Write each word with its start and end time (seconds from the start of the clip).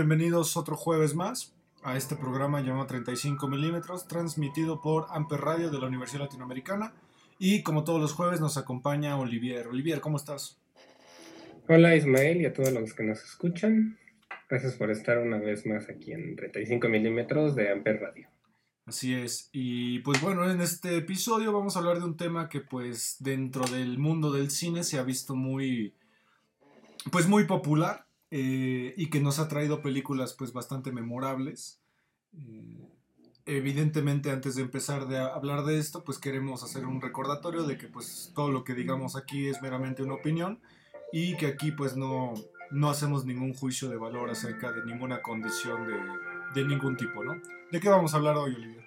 Bienvenidos 0.00 0.56
otro 0.56 0.76
jueves 0.76 1.14
más 1.14 1.54
a 1.82 1.94
este 1.94 2.16
programa 2.16 2.62
llamado 2.62 2.86
35 2.86 3.48
milímetros, 3.48 4.08
transmitido 4.08 4.80
por 4.80 5.04
Amper 5.10 5.42
Radio 5.42 5.70
de 5.70 5.78
la 5.78 5.88
Universidad 5.88 6.22
Latinoamericana. 6.22 6.94
Y 7.38 7.62
como 7.62 7.84
todos 7.84 8.00
los 8.00 8.14
jueves 8.14 8.40
nos 8.40 8.56
acompaña 8.56 9.18
Olivier. 9.18 9.66
Olivier, 9.66 10.00
¿cómo 10.00 10.16
estás? 10.16 10.58
Hola 11.68 11.94
Ismael 11.96 12.40
y 12.40 12.46
a 12.46 12.52
todos 12.54 12.72
los 12.72 12.94
que 12.94 13.02
nos 13.02 13.22
escuchan. 13.22 13.98
Gracias 14.48 14.72
por 14.76 14.90
estar 14.90 15.18
una 15.18 15.36
vez 15.36 15.66
más 15.66 15.90
aquí 15.90 16.12
en 16.12 16.34
35 16.34 16.88
milímetros 16.88 17.54
de 17.54 17.70
Amper 17.70 18.00
Radio. 18.00 18.28
Así 18.86 19.12
es. 19.12 19.50
Y 19.52 19.98
pues 19.98 20.22
bueno, 20.22 20.50
en 20.50 20.62
este 20.62 20.96
episodio 20.96 21.52
vamos 21.52 21.76
a 21.76 21.80
hablar 21.80 21.98
de 21.98 22.06
un 22.06 22.16
tema 22.16 22.48
que 22.48 22.62
pues 22.62 23.16
dentro 23.20 23.66
del 23.66 23.98
mundo 23.98 24.32
del 24.32 24.50
cine 24.50 24.82
se 24.82 24.98
ha 24.98 25.02
visto 25.02 25.36
muy, 25.36 25.94
pues 27.12 27.28
muy 27.28 27.44
popular 27.44 28.06
eh, 28.30 28.94
y 28.96 29.10
que 29.10 29.20
nos 29.20 29.38
ha 29.38 29.48
traído 29.48 29.82
películas 29.82 30.34
pues 30.34 30.52
bastante 30.52 30.92
memorables. 30.92 31.80
Eh, 32.36 32.86
evidentemente 33.46 34.30
antes 34.30 34.54
de 34.54 34.62
empezar 34.62 35.08
de 35.08 35.18
hablar 35.18 35.64
de 35.64 35.78
esto 35.78 36.04
pues 36.04 36.18
queremos 36.18 36.62
hacer 36.62 36.86
un 36.86 37.00
recordatorio 37.00 37.64
de 37.64 37.76
que 37.76 37.88
pues 37.88 38.30
todo 38.34 38.52
lo 38.52 38.62
que 38.62 38.74
digamos 38.74 39.16
aquí 39.16 39.48
es 39.48 39.60
meramente 39.60 40.04
una 40.04 40.14
opinión 40.14 40.60
y 41.12 41.36
que 41.36 41.46
aquí 41.46 41.72
pues 41.72 41.96
no, 41.96 42.34
no 42.70 42.90
hacemos 42.90 43.24
ningún 43.24 43.54
juicio 43.54 43.88
de 43.88 43.96
valor 43.96 44.30
acerca 44.30 44.70
de 44.70 44.84
ninguna 44.84 45.22
condición 45.22 45.86
de, 45.86 46.60
de 46.60 46.68
ningún 46.68 46.96
tipo, 46.96 47.24
¿no? 47.24 47.40
¿De 47.72 47.80
qué 47.80 47.88
vamos 47.88 48.14
a 48.14 48.18
hablar 48.18 48.36
hoy, 48.36 48.54
Olivia? 48.54 48.86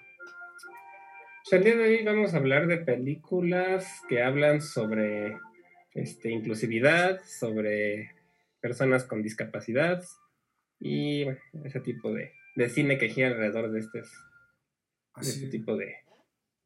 Pues 1.42 1.52
el 1.52 1.64
día 1.64 1.76
de 1.76 1.84
hoy 1.84 2.04
vamos 2.04 2.32
a 2.32 2.38
hablar 2.38 2.66
de 2.66 2.78
películas 2.78 4.00
que 4.08 4.22
hablan 4.22 4.62
sobre 4.62 5.36
este, 5.92 6.30
inclusividad, 6.30 7.20
sobre 7.22 8.14
personas 8.64 9.04
con 9.04 9.20
discapacidad 9.20 10.02
y 10.80 11.24
bueno, 11.24 11.38
ese 11.64 11.80
tipo 11.80 12.10
de, 12.14 12.32
de, 12.56 12.70
cine 12.70 12.96
que 12.96 13.10
gira 13.10 13.28
alrededor 13.28 13.70
de, 13.70 13.80
este, 13.80 13.98
de 14.00 14.06
este 15.20 15.48
tipo 15.48 15.76
de, 15.76 15.92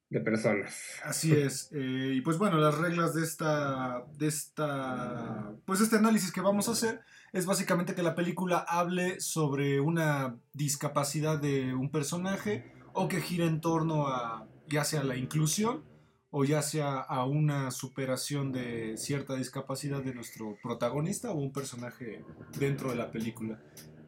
de, 0.09 0.21
personas. 0.21 0.81
Así 1.03 1.33
es. 1.33 1.73
Eh, 1.73 2.13
y 2.15 2.21
pues 2.21 2.39
bueno, 2.39 2.59
las 2.59 2.79
reglas 2.79 3.15
de 3.15 3.25
esta, 3.25 4.05
de 4.17 4.29
esta, 4.29 5.57
pues 5.65 5.81
este 5.81 5.97
análisis 5.97 6.31
que 6.31 6.41
vamos 6.41 6.69
a 6.69 6.73
hacer 6.73 7.01
es 7.33 7.47
básicamente 7.47 7.97
que 7.97 8.05
la 8.05 8.15
película 8.15 8.59
hable 8.59 9.19
sobre 9.21 9.81
una 9.81 10.39
discapacidad 10.53 11.41
de 11.41 11.75
un 11.75 11.91
personaje 11.91 12.71
o 12.93 13.09
que 13.09 13.21
gira 13.21 13.45
en 13.45 13.61
torno 13.61 14.07
a 14.07 14.47
ya 14.69 14.85
sea 14.85 15.03
la 15.03 15.17
inclusión 15.17 15.83
o 16.31 16.45
ya 16.45 16.63
sea 16.63 16.99
a 16.99 17.25
una 17.25 17.71
superación 17.71 18.53
de 18.53 18.97
cierta 18.97 19.35
discapacidad 19.35 20.03
de 20.03 20.15
nuestro 20.15 20.59
protagonista 20.63 21.31
o 21.31 21.37
un 21.37 21.53
personaje 21.53 22.23
dentro 22.59 22.91
de 22.91 22.97
la 22.97 23.11
película. 23.11 23.61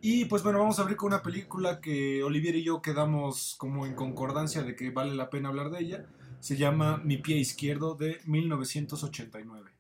Y 0.03 0.25
pues 0.27 0.43
bueno, 0.43 0.59
vamos 0.59 0.79
a 0.79 0.83
abrir 0.83 0.97
con 0.97 1.09
una 1.09 1.23
película 1.23 1.81
que 1.81 2.23
Olivier 2.23 2.57
y 2.57 2.65
yo 2.65 2.81
quedamos 2.81 3.55
como 3.59 3.87
en 3.87 3.95
concordancia 3.95 4.63
de 4.63 4.75
que 4.75 4.91
vale 4.91 5.15
la 5.15 5.29
pena 5.29 5.51
hablar 5.51 5.71
de 5.71 5.81
ella. 5.81 6.07
Se 6.41 6.57
llama 6.57 7.03
Mi 7.05 7.19
pie 7.19 7.37
izquierdo 7.37 7.95
de 7.95 8.19
1989. 8.25 9.71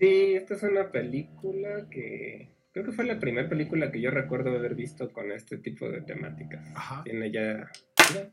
Sí, 0.00 0.34
esta 0.34 0.54
es 0.54 0.62
una 0.62 0.90
película 0.90 1.88
que 1.90 2.56
creo 2.72 2.86
que 2.86 2.92
fue 2.92 3.04
la 3.04 3.20
primera 3.20 3.48
película 3.48 3.92
que 3.92 4.00
yo 4.00 4.10
recuerdo 4.10 4.50
haber 4.50 4.74
visto 4.74 5.12
con 5.12 5.30
este 5.30 5.58
tipo 5.58 5.88
de 5.88 6.00
temáticas. 6.00 6.66
Ajá. 6.74 7.02
Tiene 7.04 7.30
ya 7.30 7.70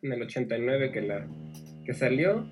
en 0.02 0.12
el 0.12 0.22
89 0.22 0.92
que 0.92 1.02
la 1.02 1.28
que 1.86 1.94
salió. 1.94 2.46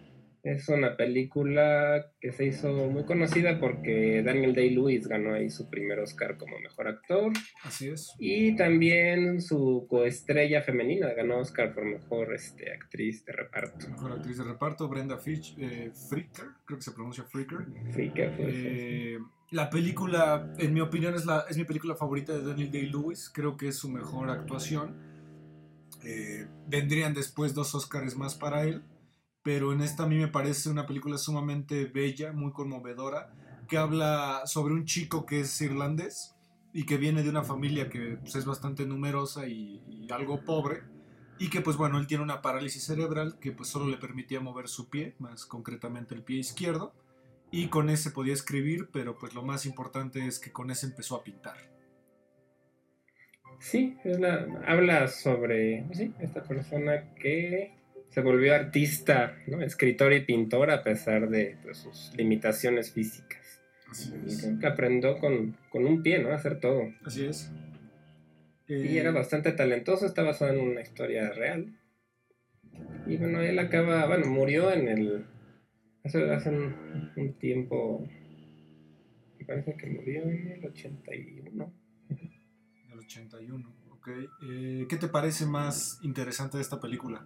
Es 0.46 0.69
una 0.69 0.96
película 0.96 2.12
que 2.22 2.31
se 2.31 2.46
hizo 2.46 2.72
muy 2.72 3.03
conocida 3.03 3.59
porque 3.59 4.22
Daniel 4.24 4.53
Day-Lewis 4.53 5.08
ganó 5.08 5.34
ahí 5.34 5.50
su 5.50 5.72
primer 5.72 5.97
Oscar 5.97 6.38
como 6.38 6.59
mejor 6.59 6.88
actor. 6.88 7.34
Así 7.63 7.90
es. 7.90 8.13
Y 8.19 8.56
también 8.56 9.41
su 9.41 9.88
coestrella 9.90 10.62
femenina 10.62 11.12
ganó 11.16 11.40
Oscar 11.40 11.74
por 11.74 11.84
mejor 11.84 12.31
este, 12.36 12.72
actriz 12.72 13.25
de 13.25 13.34
reparto. 13.34 13.90
Mejor 13.90 14.12
actriz 14.12 14.38
de 14.38 14.44
reparto, 14.44 14.88
Brenda 14.88 15.18
Fitch, 15.18 15.56
eh, 15.57 15.92
Fricker, 16.09 16.46
creo 16.63 16.78
que 16.78 16.84
se 16.84 16.92
pronuncia 16.92 17.24
Fricker. 17.24 17.66
Fricker, 17.90 18.38
pues, 18.38 18.53
eh, 18.56 19.18
La 19.50 19.72
película, 19.72 20.53
en 20.59 20.75
mi 20.75 20.81
opinión, 20.81 21.16
es, 21.16 21.25
la, 21.25 21.46
es 21.50 21.57
mi 21.57 21.63
película 21.63 21.96
favorita 21.96 22.34
de 22.34 22.46
Daniel 22.46 22.72
Day-Lewis. 22.72 23.31
Creo 23.34 23.57
que 23.57 23.69
es 23.69 23.78
su 23.78 23.90
mejor 23.90 24.30
actuación. 24.30 25.15
Eh, 26.06 26.48
vendrían 26.68 27.14
después 27.14 27.54
dos 27.54 27.74
Oscars 27.76 28.16
más 28.16 28.36
para 28.36 28.64
él 28.64 28.84
pero 29.46 29.74
en 29.74 29.82
esta 29.82 30.06
a 30.06 30.08
mí 30.08 30.18
me 30.18 30.28
parece 30.28 30.72
una 30.72 30.88
película 30.88 31.20
sumamente 31.20 31.86
bella, 31.86 32.34
muy 32.34 32.52
conmovedora, 32.52 33.32
que 33.68 33.78
habla 33.78 34.42
sobre 34.46 34.74
un 34.74 34.86
chico 34.86 35.28
que 35.28 35.42
es 35.42 35.62
irlandés 35.62 36.34
y 36.74 36.88
que 36.88 36.98
viene 36.98 37.22
de 37.22 37.30
una 37.30 37.44
familia 37.44 37.88
que 37.88 38.18
pues, 38.20 38.34
es 38.34 38.44
bastante 38.44 38.88
numerosa 38.88 39.48
y, 39.48 39.84
y, 39.88 40.12
algo 40.12 40.44
pobre, 40.44 40.82
y 41.38 41.52
que 41.52 41.62
pues 41.62 41.78
bueno, 41.78 42.00
él 42.00 42.08
tiene 42.08 42.24
una 42.24 42.42
parálisis 42.42 42.86
cerebral 42.86 43.38
que 43.38 43.52
pues 43.52 43.70
solo 43.70 43.88
le 43.88 43.98
permitía 43.98 44.40
mover 44.40 44.68
su 44.68 44.90
pie, 44.90 45.16
más 45.20 45.46
concretamente 45.46 46.16
el 46.16 46.24
pie 46.24 46.40
izquierdo, 46.40 46.96
y 47.52 47.68
con 47.68 47.92
ese 47.92 48.10
podía 48.10 48.34
escribir, 48.34 48.90
pero 48.92 49.16
pues 49.16 49.36
lo 49.36 49.44
más 49.44 49.68
importante 49.68 50.26
es 50.26 50.40
que 50.40 50.52
con 50.52 50.72
ese 50.72 50.88
empezó 50.88 51.18
a 51.18 51.24
pintar. 51.24 51.75
Sí, 53.60 53.98
una, 54.04 54.46
habla 54.66 55.08
sobre 55.08 55.86
sí, 55.94 56.14
esta 56.20 56.44
persona 56.44 57.14
que 57.16 57.74
se 58.10 58.22
volvió 58.22 58.56
artista, 58.56 59.38
¿no? 59.48 59.62
escritor 59.62 60.14
y 60.14 60.22
pintor 60.22 60.72
a 60.72 60.84
pesar 60.84 61.30
de 61.30 61.58
pues, 61.64 61.80
sus 61.80 62.14
limitaciones 62.16 62.92
físicas. 62.92 63.62
Así 63.90 64.14
es. 64.26 64.44
Y 64.62 64.66
aprendió 64.66 65.20
con, 65.20 65.58
con, 65.70 65.86
un 65.86 66.02
pie, 66.02 66.20
¿no? 66.20 66.30
A 66.30 66.36
hacer 66.36 66.60
todo. 66.60 66.94
Así 67.04 67.26
es. 67.26 67.52
Eh... 68.68 68.88
Y 68.92 68.98
era 68.98 69.12
bastante 69.12 69.52
talentoso, 69.52 70.06
está 70.06 70.24
basado 70.24 70.54
en 70.54 70.60
una 70.62 70.82
historia 70.82 71.30
real. 71.32 71.78
Y 73.06 73.18
bueno, 73.18 73.42
él 73.42 73.60
acaba, 73.60 74.08
bueno, 74.08 74.28
murió 74.28 74.72
en 74.72 74.88
el... 74.88 75.26
Hace, 76.04 76.32
hace 76.32 76.50
un, 76.50 77.12
un, 77.16 77.34
tiempo, 77.34 78.08
me 79.40 79.46
parece 79.46 79.76
que 79.76 79.88
murió 79.88 80.24
en 80.24 80.52
el 80.52 80.66
81. 80.66 81.74
El 82.95 83.01
81, 83.01 83.75
ok. 83.91 84.07
Eh, 84.44 84.85
¿Qué 84.88 84.95
te 84.95 85.09
parece 85.09 85.45
más 85.45 86.00
interesante 86.01 86.57
de 86.57 86.63
esta 86.63 86.79
película? 86.79 87.25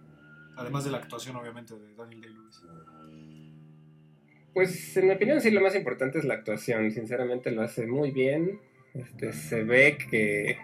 Además 0.56 0.84
de 0.84 0.90
la 0.90 0.98
actuación, 0.98 1.36
obviamente, 1.36 1.74
de 1.74 1.94
Daniel 1.94 2.20
Day-Lewis. 2.20 2.62
Pues, 4.52 4.96
en 4.96 5.06
mi 5.06 5.12
opinión, 5.12 5.40
sí, 5.40 5.52
lo 5.52 5.60
más 5.60 5.76
importante 5.76 6.18
es 6.18 6.24
la 6.24 6.34
actuación. 6.34 6.90
Sinceramente, 6.90 7.52
lo 7.52 7.62
hace 7.62 7.86
muy 7.86 8.10
bien. 8.10 8.60
Este, 8.94 9.32
se 9.32 9.62
ve 9.62 9.96
que, 9.96 10.58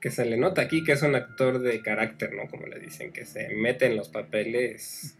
que 0.00 0.10
se 0.10 0.24
le 0.24 0.36
nota 0.36 0.62
aquí 0.62 0.84
que 0.84 0.92
es 0.92 1.02
un 1.02 1.16
actor 1.16 1.58
de 1.58 1.82
carácter, 1.82 2.32
¿no? 2.32 2.48
Como 2.48 2.66
le 2.66 2.78
dicen, 2.78 3.12
que 3.12 3.24
se 3.24 3.48
mete 3.48 3.86
en 3.86 3.96
los 3.96 4.08
papeles 4.08 5.18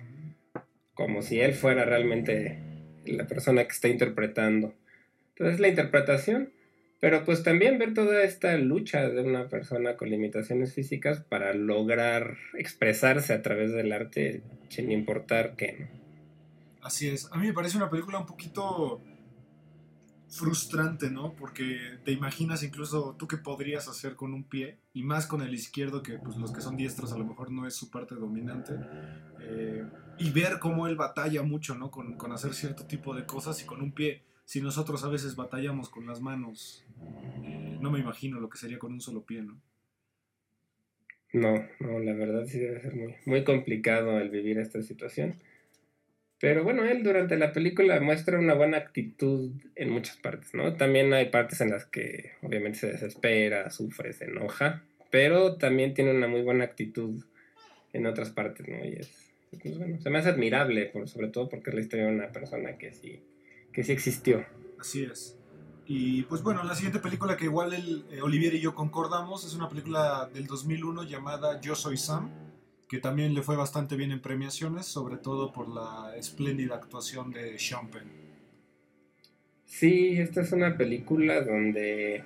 como 0.94 1.20
si 1.20 1.40
él 1.40 1.52
fuera 1.52 1.84
realmente 1.84 2.58
la 3.04 3.26
persona 3.26 3.64
que 3.64 3.72
está 3.72 3.88
interpretando. 3.88 4.72
Entonces, 5.30 5.58
la 5.58 5.68
interpretación 5.68 6.52
pero 7.00 7.24
pues 7.24 7.42
también 7.42 7.78
ver 7.78 7.94
toda 7.94 8.22
esta 8.22 8.56
lucha 8.56 9.08
de 9.08 9.22
una 9.22 9.48
persona 9.48 9.96
con 9.96 10.08
limitaciones 10.08 10.74
físicas 10.74 11.20
para 11.20 11.52
lograr 11.52 12.38
expresarse 12.54 13.34
a 13.34 13.42
través 13.42 13.72
del 13.72 13.92
arte 13.92 14.42
sin 14.68 14.90
importar 14.90 15.56
qué. 15.56 15.88
Así 16.82 17.08
es. 17.08 17.28
A 17.32 17.36
mí 17.36 17.48
me 17.48 17.52
parece 17.52 17.76
una 17.76 17.90
película 17.90 18.18
un 18.18 18.26
poquito 18.26 19.02
frustrante, 20.28 21.10
¿no? 21.10 21.34
Porque 21.34 21.98
te 22.04 22.12
imaginas 22.12 22.62
incluso 22.62 23.14
tú 23.18 23.28
qué 23.28 23.36
podrías 23.36 23.88
hacer 23.88 24.16
con 24.16 24.32
un 24.32 24.44
pie 24.44 24.78
y 24.92 25.02
más 25.02 25.26
con 25.26 25.42
el 25.42 25.54
izquierdo, 25.54 26.02
que 26.02 26.18
pues 26.18 26.36
los 26.36 26.52
que 26.52 26.60
son 26.60 26.76
diestros 26.76 27.12
a 27.12 27.18
lo 27.18 27.24
mejor 27.24 27.50
no 27.50 27.66
es 27.66 27.74
su 27.74 27.90
parte 27.90 28.14
dominante. 28.14 28.72
Eh, 29.40 29.84
y 30.18 30.30
ver 30.30 30.58
cómo 30.60 30.86
él 30.86 30.96
batalla 30.96 31.42
mucho, 31.42 31.74
¿no? 31.74 31.90
Con, 31.90 32.14
con 32.16 32.32
hacer 32.32 32.54
cierto 32.54 32.86
tipo 32.86 33.14
de 33.14 33.26
cosas 33.26 33.62
y 33.62 33.66
con 33.66 33.82
un 33.82 33.92
pie 33.92 34.24
si 34.46 34.62
nosotros 34.62 35.02
a 35.02 35.08
veces 35.08 35.34
batallamos 35.34 35.90
con 35.90 36.06
las 36.06 36.20
manos, 36.20 36.86
eh, 37.42 37.76
no 37.80 37.90
me 37.90 37.98
imagino 37.98 38.38
lo 38.38 38.48
que 38.48 38.58
sería 38.58 38.78
con 38.78 38.92
un 38.92 39.00
solo 39.00 39.24
pie, 39.24 39.42
¿no? 39.42 39.60
No, 41.32 41.66
no, 41.80 41.98
la 41.98 42.12
verdad 42.12 42.46
sí 42.46 42.60
debe 42.60 42.80
ser 42.80 42.94
muy, 42.94 43.16
muy 43.26 43.42
complicado 43.42 44.20
el 44.20 44.30
vivir 44.30 44.58
esta 44.58 44.80
situación. 44.82 45.42
Pero 46.38 46.62
bueno, 46.62 46.84
él 46.84 47.02
durante 47.02 47.36
la 47.36 47.52
película 47.52 47.98
muestra 48.00 48.38
una 48.38 48.54
buena 48.54 48.76
actitud 48.76 49.50
en 49.74 49.90
muchas 49.90 50.16
partes, 50.16 50.54
¿no? 50.54 50.74
También 50.74 51.12
hay 51.12 51.30
partes 51.30 51.60
en 51.60 51.70
las 51.70 51.84
que 51.84 52.30
obviamente 52.40 52.78
se 52.78 52.92
desespera, 52.92 53.68
sufre, 53.70 54.12
se 54.12 54.26
enoja, 54.26 54.84
pero 55.10 55.56
también 55.56 55.92
tiene 55.92 56.12
una 56.12 56.28
muy 56.28 56.42
buena 56.42 56.64
actitud 56.64 57.24
en 57.92 58.06
otras 58.06 58.30
partes, 58.30 58.68
¿no? 58.68 58.84
Y 58.84 58.92
es, 58.92 59.32
pues 59.60 59.76
bueno, 59.76 60.00
se 60.00 60.08
me 60.08 60.18
hace 60.18 60.28
admirable, 60.28 60.86
por, 60.86 61.08
sobre 61.08 61.28
todo 61.28 61.48
porque 61.48 61.70
es 61.70 61.74
la 61.74 61.80
historia 61.80 62.06
de 62.06 62.12
una 62.12 62.30
persona 62.30 62.78
que 62.78 62.92
sí, 62.92 63.20
que 63.76 63.84
sí 63.84 63.92
existió. 63.92 64.42
Así 64.80 65.02
es. 65.02 65.36
Y 65.84 66.22
pues 66.22 66.42
bueno, 66.42 66.64
la 66.64 66.74
siguiente 66.74 66.98
película 66.98 67.36
que 67.36 67.44
igual 67.44 67.74
el, 67.74 68.06
eh, 68.10 68.22
Olivier 68.22 68.54
y 68.54 68.60
yo 68.60 68.74
concordamos 68.74 69.44
es 69.44 69.52
una 69.52 69.68
película 69.68 70.30
del 70.32 70.46
2001 70.46 71.02
llamada 71.02 71.60
Yo 71.60 71.74
Soy 71.74 71.98
Sam, 71.98 72.30
que 72.88 73.00
también 73.00 73.34
le 73.34 73.42
fue 73.42 73.54
bastante 73.54 73.96
bien 73.96 74.12
en 74.12 74.22
premiaciones, 74.22 74.86
sobre 74.86 75.18
todo 75.18 75.52
por 75.52 75.68
la 75.68 76.16
espléndida 76.16 76.76
actuación 76.76 77.32
de 77.32 77.58
Sean 77.58 77.90
Penn. 77.90 78.10
Sí, 79.66 80.18
esta 80.20 80.40
es 80.40 80.52
una 80.52 80.78
película 80.78 81.42
donde 81.42 82.24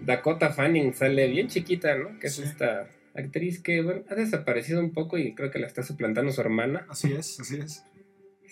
Dakota 0.00 0.52
Fanning 0.52 0.94
sale 0.94 1.26
bien 1.26 1.48
chiquita, 1.48 1.98
¿no? 1.98 2.20
Que 2.20 2.28
es 2.28 2.38
esta 2.38 2.88
actriz 3.16 3.60
que 3.60 3.82
bueno, 3.82 4.04
ha 4.08 4.14
desaparecido 4.14 4.78
un 4.78 4.92
poco 4.92 5.18
y 5.18 5.34
creo 5.34 5.50
que 5.50 5.58
la 5.58 5.66
está 5.66 5.82
suplantando 5.82 6.30
su 6.30 6.40
hermana. 6.40 6.86
Así 6.88 7.12
es, 7.12 7.40
así 7.40 7.56
es. 7.56 7.84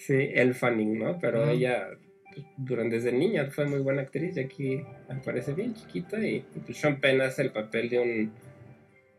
Sí, 0.07 0.31
El 0.33 0.55
Fanning, 0.55 0.99
¿no? 0.99 1.19
Pero 1.19 1.47
ella 1.47 1.91
pues, 2.33 2.47
durante 2.57 2.97
desde 2.97 3.13
niña 3.13 3.51
fue 3.51 3.67
muy 3.67 3.81
buena 3.81 4.01
actriz 4.03 4.37
y 4.37 4.41
aquí 4.41 4.83
aparece 5.09 5.53
bien 5.53 5.75
chiquita 5.75 6.19
y 6.19 6.41
pues, 6.65 6.79
Sean 6.79 7.01
Penn 7.01 7.21
hace 7.21 7.43
el 7.43 7.53
papel 7.53 7.91
de 7.91 7.99
un 7.99 8.33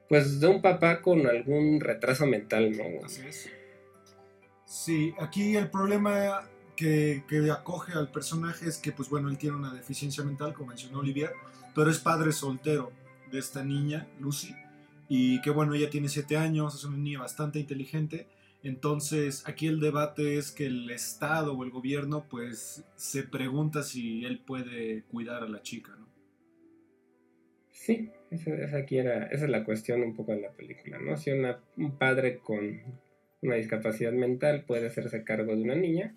pues 0.09 0.39
de 0.39 0.47
un 0.47 0.61
papá 0.61 1.01
con 1.01 1.25
algún 1.27 1.79
retraso 1.79 2.25
mental, 2.25 2.75
¿no? 2.75 3.05
Así 3.05 3.21
es. 3.27 3.49
Sí, 4.65 5.13
aquí 5.19 5.55
el 5.55 5.69
problema 5.69 6.41
que, 6.75 7.23
que, 7.29 7.49
acoge 7.51 7.93
al 7.93 8.11
personaje 8.11 8.67
es 8.67 8.77
que, 8.77 8.91
pues 8.91 9.09
bueno, 9.09 9.29
él 9.29 9.37
tiene 9.37 9.55
una 9.55 9.73
deficiencia 9.73 10.23
mental, 10.23 10.53
como 10.53 10.69
mencionó 10.69 10.99
Olivier, 10.99 11.31
pero 11.73 11.89
es 11.89 11.99
padre 11.99 12.33
soltero 12.33 12.91
de 13.31 13.39
esta 13.39 13.63
niña, 13.63 14.07
Lucy, 14.19 14.53
y 15.07 15.39
que 15.41 15.49
bueno, 15.49 15.75
ella 15.75 15.89
tiene 15.89 16.09
7 16.09 16.35
años, 16.35 16.75
es 16.75 16.83
una 16.83 16.97
niña 16.97 17.19
bastante 17.19 17.59
inteligente, 17.59 18.27
entonces 18.63 19.43
aquí 19.47 19.67
el 19.67 19.79
debate 19.79 20.37
es 20.37 20.51
que 20.51 20.65
el 20.67 20.89
Estado 20.91 21.53
o 21.53 21.63
el 21.63 21.71
gobierno 21.71 22.27
pues 22.29 22.85
se 22.95 23.23
pregunta 23.23 23.83
si 23.83 24.25
él 24.25 24.39
puede 24.39 25.03
cuidar 25.03 25.43
a 25.43 25.49
la 25.49 25.61
chica, 25.61 25.95
¿no? 25.97 26.07
Sí, 27.71 28.11
esa, 28.29 28.77
aquí 28.77 28.99
era, 28.99 29.25
esa 29.25 29.45
es 29.45 29.49
la 29.49 29.63
cuestión 29.63 30.03
un 30.03 30.15
poco 30.15 30.33
de 30.33 30.41
la 30.41 30.51
película, 30.51 30.99
¿no? 30.99 31.17
Si 31.17 31.31
un 31.31 31.97
padre 31.97 32.37
con 32.37 32.79
una 33.41 33.55
discapacidad 33.55 34.11
mental 34.11 34.65
puede 34.65 34.87
hacerse 34.87 35.23
cargo 35.23 35.55
de 35.55 35.63
una 35.63 35.75
niña. 35.75 36.15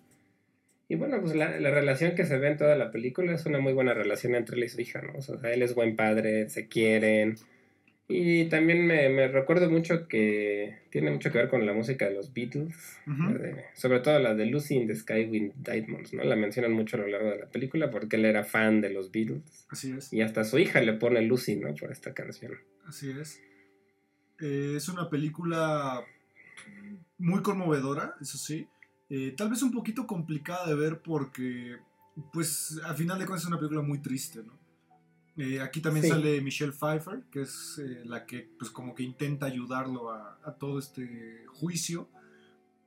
Y 0.87 0.95
bueno, 0.95 1.19
pues 1.19 1.35
la, 1.35 1.59
la, 1.59 1.71
relación 1.71 2.13
que 2.13 2.25
se 2.25 2.37
ve 2.37 2.49
en 2.49 2.57
toda 2.57 2.75
la 2.75 2.91
película 2.91 3.33
es 3.33 3.47
una 3.47 3.57
muy 3.57 3.73
buena 3.73 3.95
relación 3.95 4.35
entre 4.35 4.57
él 4.57 4.65
y 4.65 4.69
su 4.69 4.79
hija, 4.79 5.01
¿no? 5.01 5.13
O 5.17 5.21
sea, 5.21 5.51
él 5.51 5.63
es 5.63 5.73
buen 5.73 5.95
padre, 5.95 6.47
se 6.49 6.67
quieren, 6.67 7.37
y 8.07 8.45
también 8.49 8.85
me, 8.85 9.27
recuerdo 9.27 9.69
mucho 9.69 10.07
que 10.07 10.83
tiene 10.91 11.09
mucho 11.09 11.31
que 11.31 11.39
ver 11.39 11.49
con 11.49 11.65
la 11.65 11.73
música 11.73 12.07
de 12.07 12.13
los 12.13 12.33
Beatles, 12.33 12.99
sobre 13.73 13.99
todo 13.99 14.19
la 14.19 14.35
de 14.35 14.45
Lucy 14.45 14.75
in 14.75 14.87
the 14.87 14.95
Sky 14.95 15.25
with 15.25 15.53
Diamonds, 15.55 16.13
¿no? 16.13 16.23
La 16.23 16.35
mencionan 16.35 16.73
mucho 16.73 16.97
a 16.97 16.99
lo 16.99 17.07
largo 17.07 17.31
de 17.31 17.39
la 17.39 17.49
película 17.49 17.89
porque 17.89 18.17
él 18.17 18.25
era 18.25 18.43
fan 18.43 18.79
de 18.79 18.91
los 18.91 19.11
Beatles. 19.11 19.65
Así 19.69 19.91
es. 19.91 20.13
Y 20.13 20.21
hasta 20.21 20.43
su 20.43 20.59
hija 20.59 20.81
le 20.81 20.93
pone 20.93 21.21
Lucy, 21.23 21.55
¿no? 21.55 21.73
Por 21.73 21.91
esta 21.91 22.13
canción. 22.13 22.53
Así 22.85 23.09
es. 23.09 23.41
Eh, 24.39 24.73
es 24.77 24.87
una 24.87 25.09
película 25.09 26.05
muy 27.17 27.41
conmovedora, 27.41 28.15
eso 28.21 28.37
sí. 28.37 28.67
Eh, 29.09 29.33
tal 29.35 29.49
vez 29.49 29.63
un 29.63 29.71
poquito 29.71 30.05
complicada 30.05 30.67
de 30.67 30.75
ver 30.75 31.01
porque, 31.01 31.77
pues, 32.31 32.79
al 32.83 32.95
final 32.95 33.17
de 33.17 33.25
cuentas 33.25 33.43
es 33.43 33.47
una 33.47 33.57
película 33.57 33.81
muy 33.81 33.99
triste, 33.99 34.43
¿no? 34.43 34.64
Eh, 35.37 35.59
aquí 35.59 35.81
también 35.81 36.07
sale 36.07 36.39
Michelle 36.41 36.71
Pfeiffer, 36.71 37.23
que 37.29 37.41
es 37.41 37.81
eh, 37.83 38.03
la 38.05 38.25
que 38.25 38.49
pues 38.57 38.71
como 38.71 38.95
que 38.95 39.03
intenta 39.03 39.45
ayudarlo 39.45 40.11
a, 40.11 40.55
todo 40.59 40.79
este 40.79 41.45
juicio. 41.47 42.09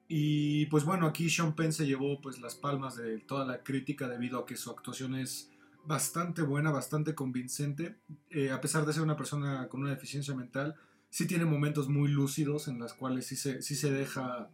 Y 0.08 0.64
pues 0.66 0.84
bueno, 0.84 1.06
aquí 1.06 1.28
Sean 1.28 1.54
Penn 1.54 1.72
se 1.72 1.86
llevó 1.86 2.20
pues 2.22 2.40
las 2.40 2.54
palmas 2.54 2.96
de 2.96 3.18
toda 3.18 3.44
la 3.44 3.62
crítica 3.62 4.08
debido 4.08 4.38
a 4.38 4.46
que 4.46 4.56
su 4.56 4.70
actuación 4.70 5.14
es 5.14 5.50
bastante 5.84 6.40
buena, 6.40 6.70
bastante 6.70 7.14
convincente. 7.14 7.96
Eh, 8.30 8.50
a 8.50 8.60
pesar 8.62 8.86
de 8.86 8.94
ser 8.94 9.02
una 9.02 9.16
persona 9.16 9.68
con 9.68 9.82
una 9.82 9.90
deficiencia 9.90 10.34
mental, 10.34 10.76
sí 11.10 11.26
tiene 11.26 11.44
momentos 11.44 11.88
muy 11.90 12.08
lúcidos 12.08 12.68
en 12.68 12.78
los 12.78 12.94
cuales 12.94 13.26
sí 13.26 13.36
se, 13.36 13.60
sí 13.60 13.74
se 13.74 13.92
deja 13.92 14.50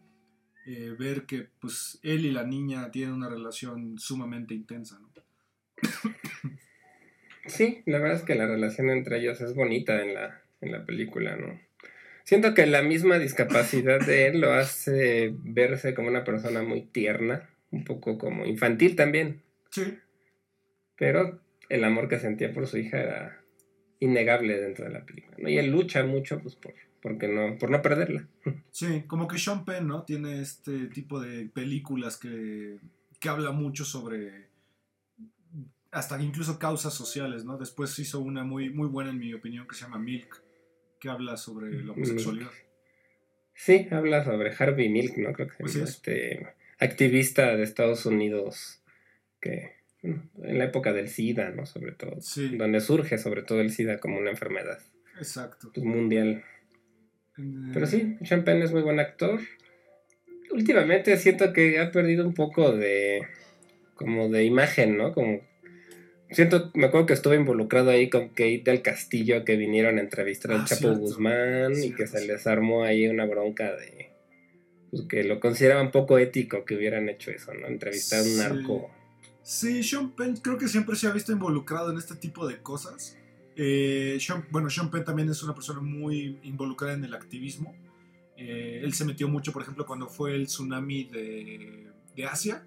ver 0.98 1.26
que 1.26 1.50
pues 1.60 1.98
él 2.02 2.24
y 2.24 2.30
la 2.30 2.42
niña 2.42 2.90
tienen 2.90 3.14
una 3.14 3.28
relación 3.28 3.98
sumamente 3.98 4.54
intensa. 4.54 4.98
¿no? 4.98 5.10
Sí, 7.46 7.82
la 7.86 7.98
verdad 7.98 8.18
es 8.18 8.22
que 8.22 8.34
la 8.34 8.46
relación 8.46 8.90
entre 8.90 9.18
ellos 9.18 9.40
es 9.40 9.54
bonita 9.54 10.02
en 10.02 10.14
la, 10.14 10.42
en 10.60 10.72
la 10.72 10.84
película, 10.84 11.36
¿no? 11.36 11.60
Siento 12.24 12.54
que 12.54 12.66
la 12.66 12.82
misma 12.82 13.18
discapacidad 13.18 14.00
de 14.00 14.28
él 14.28 14.40
lo 14.40 14.52
hace 14.52 15.34
verse 15.42 15.94
como 15.94 16.08
una 16.08 16.24
persona 16.24 16.62
muy 16.62 16.82
tierna, 16.82 17.50
un 17.70 17.84
poco 17.84 18.16
como 18.16 18.46
infantil 18.46 18.96
también. 18.96 19.42
Sí. 19.70 19.98
Pero 20.96 21.40
el 21.68 21.84
amor 21.84 22.08
que 22.08 22.18
sentía 22.18 22.52
por 22.52 22.66
su 22.66 22.78
hija 22.78 22.98
era 22.98 23.40
innegable 24.00 24.58
dentro 24.58 24.86
de 24.86 24.92
la 24.92 25.04
película, 25.04 25.36
¿no? 25.38 25.48
Y 25.50 25.58
él 25.58 25.70
lucha 25.70 26.02
mucho, 26.04 26.40
pues, 26.40 26.56
por, 26.56 26.74
porque 27.02 27.28
no, 27.28 27.58
por 27.58 27.70
no 27.70 27.82
perderla. 27.82 28.26
Sí, 28.70 29.04
como 29.06 29.28
que 29.28 29.38
Sean 29.38 29.64
Penn, 29.64 29.86
¿no? 29.86 30.02
Tiene 30.04 30.40
este 30.40 30.88
tipo 30.88 31.20
de 31.20 31.46
películas 31.46 32.16
que, 32.16 32.78
que 33.20 33.28
habla 33.28 33.52
mucho 33.52 33.84
sobre 33.84 34.48
hasta 35.94 36.20
incluso 36.20 36.58
causas 36.58 36.92
sociales, 36.92 37.44
¿no? 37.44 37.56
Después 37.56 37.96
hizo 38.00 38.20
una 38.20 38.42
muy, 38.42 38.68
muy 38.68 38.88
buena, 38.88 39.10
en 39.10 39.18
mi 39.18 39.32
opinión, 39.32 39.66
que 39.68 39.76
se 39.76 39.82
llama 39.82 39.98
Milk, 39.98 40.42
que 41.00 41.08
habla 41.08 41.36
sobre 41.36 41.82
la 41.84 41.92
homosexualidad. 41.92 42.50
Sí, 43.54 43.86
habla 43.92 44.24
sobre 44.24 44.52
Harvey 44.58 44.88
Milk, 44.88 45.16
¿no? 45.18 45.32
Creo 45.32 45.48
que 45.48 45.62
es 45.62 45.76
este 45.76 46.54
activista 46.78 47.56
de 47.56 47.62
Estados 47.62 48.04
Unidos 48.06 48.82
que 49.40 49.76
en 50.02 50.58
la 50.58 50.64
época 50.64 50.92
del 50.92 51.08
SIDA, 51.08 51.50
¿no? 51.50 51.64
Sobre 51.64 51.92
todo. 51.92 52.20
Sí. 52.20 52.56
Donde 52.56 52.80
surge 52.80 53.16
sobre 53.16 53.42
todo 53.42 53.60
el 53.60 53.70
SIDA 53.70 53.98
como 53.98 54.18
una 54.18 54.30
enfermedad. 54.30 54.80
Exacto. 55.16 55.70
Pues, 55.72 55.86
mundial. 55.86 56.42
Pero 57.72 57.86
sí, 57.86 58.16
Champagne 58.24 58.64
es 58.64 58.72
muy 58.72 58.82
buen 58.82 58.98
actor. 58.98 59.40
Últimamente 60.50 61.16
siento 61.16 61.52
que 61.52 61.80
ha 61.80 61.92
perdido 61.92 62.26
un 62.26 62.34
poco 62.34 62.72
de 62.72 63.22
como 63.94 64.28
de 64.28 64.44
imagen, 64.44 64.96
¿no? 64.96 65.12
Como 65.12 65.40
Siento, 66.34 66.72
me 66.74 66.86
acuerdo 66.86 67.06
que 67.06 67.12
estuve 67.12 67.36
involucrado 67.36 67.90
ahí 67.90 68.10
con 68.10 68.30
Kate 68.30 68.62
del 68.64 68.82
Castillo 68.82 69.44
que 69.44 69.56
vinieron 69.56 69.98
a 69.98 70.00
entrevistar 70.00 70.50
al 70.50 70.62
ah, 70.62 70.64
Chapo 70.64 70.92
Guzmán 70.94 71.72
y 71.80 71.92
que 71.92 72.08
se 72.08 72.26
les 72.26 72.46
armó 72.48 72.82
ahí 72.82 73.06
una 73.06 73.24
bronca 73.24 73.72
de 73.72 74.10
pues, 74.90 75.04
que 75.08 75.22
lo 75.22 75.38
consideraban 75.38 75.92
poco 75.92 76.18
ético 76.18 76.64
que 76.64 76.74
hubieran 76.74 77.08
hecho 77.08 77.30
eso, 77.30 77.54
¿no? 77.54 77.68
Entrevistar 77.68 78.20
a 78.20 78.22
un 78.24 78.36
narco. 78.36 78.90
Sí, 79.42 79.84
Sean 79.84 80.10
Penn 80.10 80.36
creo 80.38 80.58
que 80.58 80.66
siempre 80.66 80.96
se 80.96 81.06
ha 81.06 81.12
visto 81.12 81.30
involucrado 81.30 81.92
en 81.92 81.98
este 81.98 82.16
tipo 82.16 82.48
de 82.48 82.60
cosas. 82.60 83.16
Eh, 83.54 84.18
bueno, 84.50 84.70
Sean 84.70 84.90
Penn 84.90 85.04
también 85.04 85.28
es 85.28 85.40
una 85.44 85.54
persona 85.54 85.80
muy 85.80 86.40
involucrada 86.42 86.94
en 86.94 87.04
el 87.04 87.14
activismo. 87.14 87.76
Eh, 88.36 88.80
él 88.82 88.92
se 88.92 89.04
metió 89.04 89.28
mucho, 89.28 89.52
por 89.52 89.62
ejemplo, 89.62 89.86
cuando 89.86 90.08
fue 90.08 90.34
el 90.34 90.46
tsunami 90.46 91.04
de, 91.04 91.86
de 92.16 92.24
Asia 92.24 92.64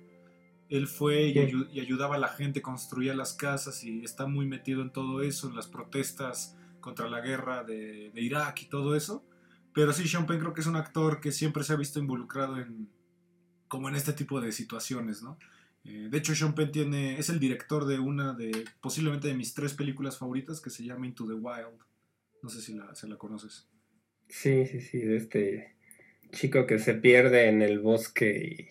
él 0.69 0.87
fue 0.87 1.27
y, 1.27 1.79
ayudaba 1.79 2.15
a 2.15 2.19
la 2.19 2.27
gente, 2.27 2.61
construía 2.61 3.13
las 3.13 3.33
casas 3.33 3.83
y 3.83 4.03
está 4.03 4.27
muy 4.27 4.45
metido 4.45 4.81
en 4.81 4.91
todo 4.91 5.21
eso, 5.21 5.47
en 5.47 5.55
las 5.55 5.67
protestas 5.67 6.57
contra 6.81 7.09
la 7.09 7.21
guerra 7.21 7.63
de, 7.63 8.11
Irak 8.15 8.63
y 8.63 8.65
todo 8.65 8.95
eso. 8.95 9.25
Pero 9.73 9.93
sí, 9.93 10.07
Sean 10.07 10.25
Penn 10.25 10.39
creo 10.39 10.53
que 10.53 10.61
es 10.61 10.67
un 10.67 10.75
actor 10.75 11.21
que 11.21 11.31
siempre 11.31 11.63
se 11.63 11.73
ha 11.73 11.75
visto 11.77 11.99
involucrado 11.99 12.57
en 12.57 12.89
como 13.67 13.89
en 13.89 13.95
este 13.95 14.13
tipo 14.13 14.39
de 14.39 14.53
situaciones, 14.53 15.21
¿no? 15.21 15.37
Eh, 15.83 16.07
de 16.09 16.17
hecho, 16.17 16.33
Sean 16.33 16.55
Penn 16.55 16.71
tiene, 16.71 17.19
es 17.19 17.29
el 17.29 17.39
director 17.39 17.85
de 17.85 17.99
una 17.99 18.33
de 18.33 18.65
posiblemente 18.81 19.27
de 19.27 19.33
mis 19.33 19.53
tres 19.53 19.73
películas 19.73 20.17
favoritas 20.17 20.61
que 20.61 20.69
se 20.69 20.83
llama 20.83 21.05
Into 21.05 21.27
the 21.27 21.33
Wild. 21.33 21.79
No 22.41 22.49
sé 22.49 22.61
si 22.61 22.73
la, 22.73 22.93
se 22.95 23.07
la 23.07 23.17
conoces. 23.17 23.67
Sí, 24.29 24.65
sí, 24.65 24.81
sí, 24.81 24.99
de 24.99 25.17
este 25.17 25.75
chico 26.31 26.65
que 26.65 26.79
se 26.79 26.93
pierde 26.93 27.47
en 27.47 27.61
el 27.61 27.79
bosque 27.79 28.57
y 28.57 28.67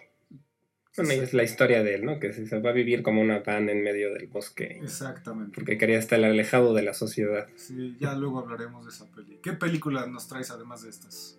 bueno, 0.97 1.23
es 1.23 1.35
la 1.35 1.43
historia 1.43 1.83
de 1.83 1.97
él, 1.97 2.05
¿no? 2.05 2.19
Que 2.19 2.33
se 2.33 2.59
va 2.61 2.71
a 2.71 2.73
vivir 2.73 3.03
como 3.03 3.21
una 3.21 3.41
van 3.41 3.69
en 3.69 3.83
medio 3.83 4.15
del 4.15 4.26
bosque. 4.26 4.81
Exactamente. 4.83 5.53
Porque 5.55 5.76
quería 5.79 5.99
estar 5.99 6.23
alejado 6.25 6.75
de 6.75 6.83
la 6.83 6.95
sociedad. 6.95 7.47
Sí, 7.57 7.97
ya 8.00 8.15
luego 8.15 8.38
hablaremos 8.38 8.85
de 8.85 8.91
esa 8.91 9.07
peli. 9.15 9.38
¿Qué 9.43 9.53
película 9.53 10.07
nos 10.07 10.29
traes 10.29 10.50
además 10.50 10.83
de 10.83 10.91
estas? 10.91 11.38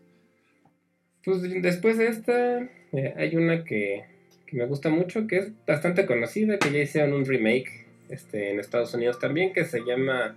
Pues 1.23 1.41
después 1.61 1.97
de 1.97 2.07
esta, 2.07 2.59
eh, 2.61 3.13
hay 3.17 3.35
una 3.35 3.63
que, 3.63 4.05
que 4.45 4.55
me 4.55 4.65
gusta 4.65 4.89
mucho, 4.89 5.27
que 5.27 5.37
es 5.39 5.51
bastante 5.65 6.05
conocida, 6.05 6.57
que 6.57 6.71
ya 6.71 6.79
hicieron 6.79 7.13
un 7.13 7.25
remake 7.25 7.85
este, 8.09 8.51
en 8.51 8.59
Estados 8.59 8.93
Unidos 8.93 9.19
también, 9.19 9.53
que 9.53 9.65
se 9.65 9.81
llama 9.81 10.35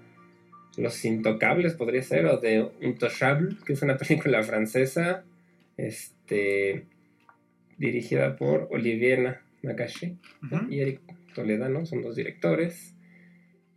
Los 0.77 1.05
Intocables, 1.05 1.75
podría 1.75 2.03
ser, 2.03 2.27
o 2.27 2.39
de 2.39 2.69
Intouchable, 2.81 3.57
que 3.65 3.75
es 3.75 3.83
una 3.83 3.97
película 3.99 4.43
francesa, 4.43 5.25
este, 5.77 6.87
dirigida 7.81 8.37
por 8.37 8.69
Olivier 8.71 9.39
Nakashi 9.63 10.19
y 10.69 10.81
Eric 10.81 11.01
Toledano, 11.35 11.87
son 11.87 12.03
dos 12.03 12.15
directores. 12.15 12.95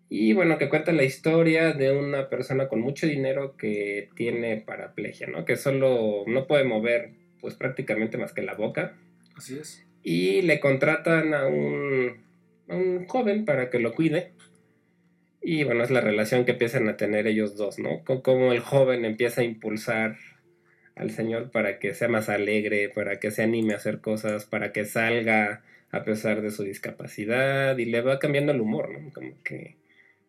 Y 0.09 0.33
bueno, 0.33 0.57
que 0.57 0.69
cuenta 0.69 0.91
la 0.91 1.03
historia 1.03 1.71
de 1.71 1.97
una 1.97 2.29
persona 2.29 2.67
con 2.67 2.81
mucho 2.81 3.07
dinero 3.07 3.55
que 3.57 4.09
tiene 4.15 4.57
paraplegia, 4.57 5.27
¿no? 5.27 5.45
Que 5.45 5.55
solo 5.55 6.23
no 6.27 6.45
puede 6.45 6.65
mover, 6.65 7.13
pues 7.41 7.55
prácticamente 7.55 8.17
más 8.17 8.33
que 8.33 8.43
la 8.43 8.53
boca. 8.53 8.95
Así 9.35 9.57
es. 9.57 9.87
Y 10.03 10.41
le 10.41 10.59
contratan 10.59 11.33
a 11.33 11.47
un, 11.47 12.17
a 12.67 12.75
un 12.75 13.07
joven 13.07 13.45
para 13.45 13.69
que 13.69 13.79
lo 13.79 13.95
cuide. 13.95 14.33
Y 15.41 15.63
bueno, 15.63 15.83
es 15.83 15.91
la 15.91 16.01
relación 16.01 16.45
que 16.45 16.51
empiezan 16.51 16.87
a 16.89 16.97
tener 16.97 17.25
ellos 17.25 17.55
dos, 17.55 17.79
¿no? 17.79 18.03
Cómo 18.03 18.51
el 18.51 18.59
joven 18.59 19.05
empieza 19.05 19.41
a 19.41 19.45
impulsar 19.45 20.17
al 20.95 21.11
señor 21.11 21.51
para 21.51 21.79
que 21.79 21.93
sea 21.93 22.07
más 22.07 22.29
alegre, 22.29 22.89
para 22.89 23.19
que 23.19 23.31
se 23.31 23.43
anime 23.43 23.73
a 23.73 23.77
hacer 23.77 24.01
cosas, 24.01 24.45
para 24.45 24.71
que 24.71 24.85
salga 24.85 25.63
a 25.91 26.03
pesar 26.03 26.41
de 26.41 26.51
su 26.51 26.63
discapacidad 26.63 27.77
y 27.77 27.85
le 27.85 28.01
va 28.01 28.19
cambiando 28.19 28.51
el 28.51 28.61
humor, 28.61 28.89
¿no? 28.89 29.11
Como 29.13 29.41
que 29.43 29.77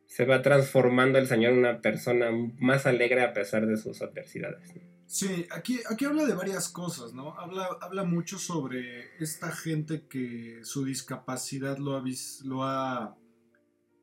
se 0.07 0.27
va 0.27 0.43
transformando 0.43 1.19
el 1.19 1.27
Señor 1.27 1.53
en 1.53 1.59
una 1.61 1.81
persona 1.81 2.31
más 2.59 2.87
alegre 2.87 3.23
a 3.23 3.33
pesar 3.33 3.67
de 3.67 3.77
sus 3.77 4.03
adversidades. 4.03 4.75
Sí, 5.07 5.47
aquí, 5.51 5.81
aquí 5.91 6.05
habla 6.05 6.25
de 6.25 6.35
varias 6.35 6.69
cosas, 6.69 7.15
¿no? 7.15 7.39
Habla, 7.39 7.69
habla 7.81 8.05
mucho 8.05 8.39
sobre 8.39 9.17
esta 9.19 9.53
gente 9.53 10.07
que 10.09 10.61
su 10.63 10.85
discapacidad 10.85 11.79
lo 11.79 11.97
ha, 11.97 12.05
lo 12.45 12.65
ha 12.65 13.17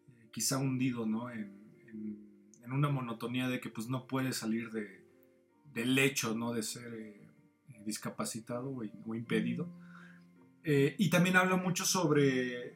eh, 0.10 0.28
quizá 0.32 0.58
hundido, 0.58 1.06
¿no? 1.06 1.30
En, 1.32 1.60
una 2.72 2.88
monotonía 2.88 3.50
de 3.50 3.60
que 3.60 3.70
pues 3.70 3.90
no 3.90 4.08
puede 4.08 4.32
salir 4.32 4.72
de, 4.72 5.01
del 5.74 5.98
hecho, 5.98 6.36
¿no? 6.36 6.54
De 6.54 6.64
ser 6.64 6.94
eh, 6.94 7.22
discapacitado 7.86 8.70
o, 8.70 9.16
impedido. 9.16 9.68
Eh, 10.64 10.96
y 10.98 11.10
también 11.10 11.36
habla 11.38 11.58
mucho 11.58 11.86
sobre 11.86 12.68
eh, 12.68 12.74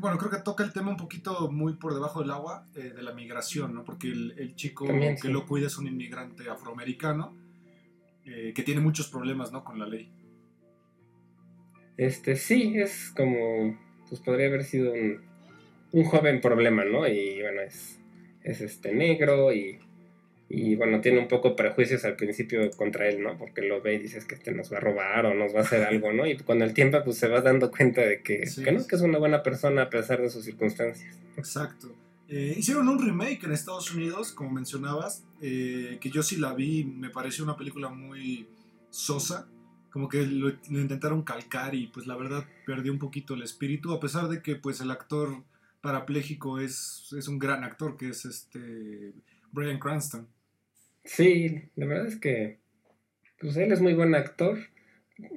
bueno, 0.00 0.16
creo 0.16 0.30
que 0.30 0.38
toca 0.38 0.64
el 0.64 0.72
tema 0.72 0.90
un 0.90 0.96
poquito 0.96 1.50
muy 1.50 1.74
por 1.74 1.94
debajo 1.94 2.20
del 2.20 2.30
agua 2.30 2.66
eh, 2.74 2.92
de 2.94 3.02
la 3.02 3.12
migración, 3.12 3.74
¿no? 3.74 3.84
Porque 3.84 4.08
el, 4.08 4.54
chico 4.56 4.86
que 4.86 5.28
lo 5.28 5.46
cuida 5.46 5.66
es 5.66 5.78
un 5.78 5.86
inmigrante 5.86 6.48
afroamericano 6.48 7.44
que 8.24 8.62
tiene 8.64 8.80
muchos 8.80 9.06
problemas, 9.06 9.52
¿no? 9.52 9.62
Con 9.62 9.78
la 9.78 9.86
ley. 9.86 10.10
Este, 11.96 12.34
sí, 12.34 12.72
es 12.76 13.12
como, 13.16 13.78
pues 14.08 14.20
podría 14.20 14.48
haber 14.48 14.64
sido 14.64 14.92
un, 14.92 15.20
un 15.92 16.04
joven 16.06 16.40
problema, 16.40 16.84
¿no? 16.84 17.06
Y 17.06 17.40
bueno, 17.40 17.60
es, 17.60 18.00
es 18.42 18.60
este 18.60 18.92
negro 18.92 19.52
y 19.52 19.78
y 20.48 20.76
bueno, 20.76 21.00
tiene 21.00 21.18
un 21.18 21.28
poco 21.28 21.56
prejuicios 21.56 22.04
al 22.04 22.14
principio 22.14 22.70
contra 22.70 23.08
él, 23.08 23.22
¿no? 23.22 23.36
Porque 23.36 23.62
lo 23.62 23.82
ve 23.82 23.94
y 23.94 23.98
dices 23.98 24.24
que 24.24 24.36
este 24.36 24.52
nos 24.52 24.72
va 24.72 24.76
a 24.76 24.80
robar 24.80 25.26
o 25.26 25.34
nos 25.34 25.54
va 25.54 25.58
a 25.58 25.62
hacer 25.62 25.82
algo, 25.82 26.12
¿no? 26.12 26.26
Y 26.26 26.36
con 26.36 26.62
el 26.62 26.72
tiempo 26.72 26.98
pues 27.04 27.18
se 27.18 27.28
va 27.28 27.40
dando 27.40 27.70
cuenta 27.70 28.02
de 28.02 28.22
que, 28.22 28.44
que 28.64 28.72
no, 28.72 28.86
que 28.86 28.96
es 28.96 29.02
una 29.02 29.18
buena 29.18 29.42
persona 29.42 29.82
a 29.82 29.90
pesar 29.90 30.22
de 30.22 30.30
sus 30.30 30.44
circunstancias. 30.44 31.18
Exacto. 31.36 31.92
Eh, 32.28 32.54
hicieron 32.56 32.88
un 32.88 33.04
remake 33.04 33.44
en 33.44 33.52
Estados 33.52 33.92
Unidos, 33.92 34.32
como 34.32 34.50
mencionabas, 34.50 35.24
eh, 35.40 35.98
que 36.00 36.10
yo 36.10 36.22
sí 36.22 36.36
la 36.36 36.54
vi, 36.54 36.84
me 36.84 37.10
pareció 37.10 37.44
una 37.44 37.56
película 37.56 37.88
muy 37.88 38.48
sosa, 38.90 39.48
como 39.90 40.08
que 40.08 40.26
lo, 40.26 40.50
intentaron 40.68 41.22
calcar 41.22 41.74
y 41.74 41.86
pues 41.86 42.06
la 42.06 42.16
verdad 42.16 42.44
perdió 42.64 42.92
un 42.92 42.98
poquito 42.98 43.34
el 43.34 43.42
espíritu, 43.42 43.92
a 43.92 44.00
pesar 44.00 44.28
de 44.28 44.42
que 44.42 44.56
pues 44.56 44.80
el 44.80 44.90
actor 44.90 45.42
parapléjico 45.80 46.58
es, 46.58 47.12
es 47.16 47.28
un 47.28 47.38
gran 47.38 47.62
actor, 47.62 47.96
que 47.96 48.08
es 48.08 48.24
este 48.24 49.12
Brian 49.52 49.78
Cranston. 49.78 50.26
Sí, 51.06 51.62
la 51.76 51.86
verdad 51.86 52.06
es 52.06 52.16
que 52.16 52.58
pues 53.38 53.56
él 53.56 53.72
es 53.72 53.80
muy 53.80 53.94
buen 53.94 54.14
actor, 54.14 54.58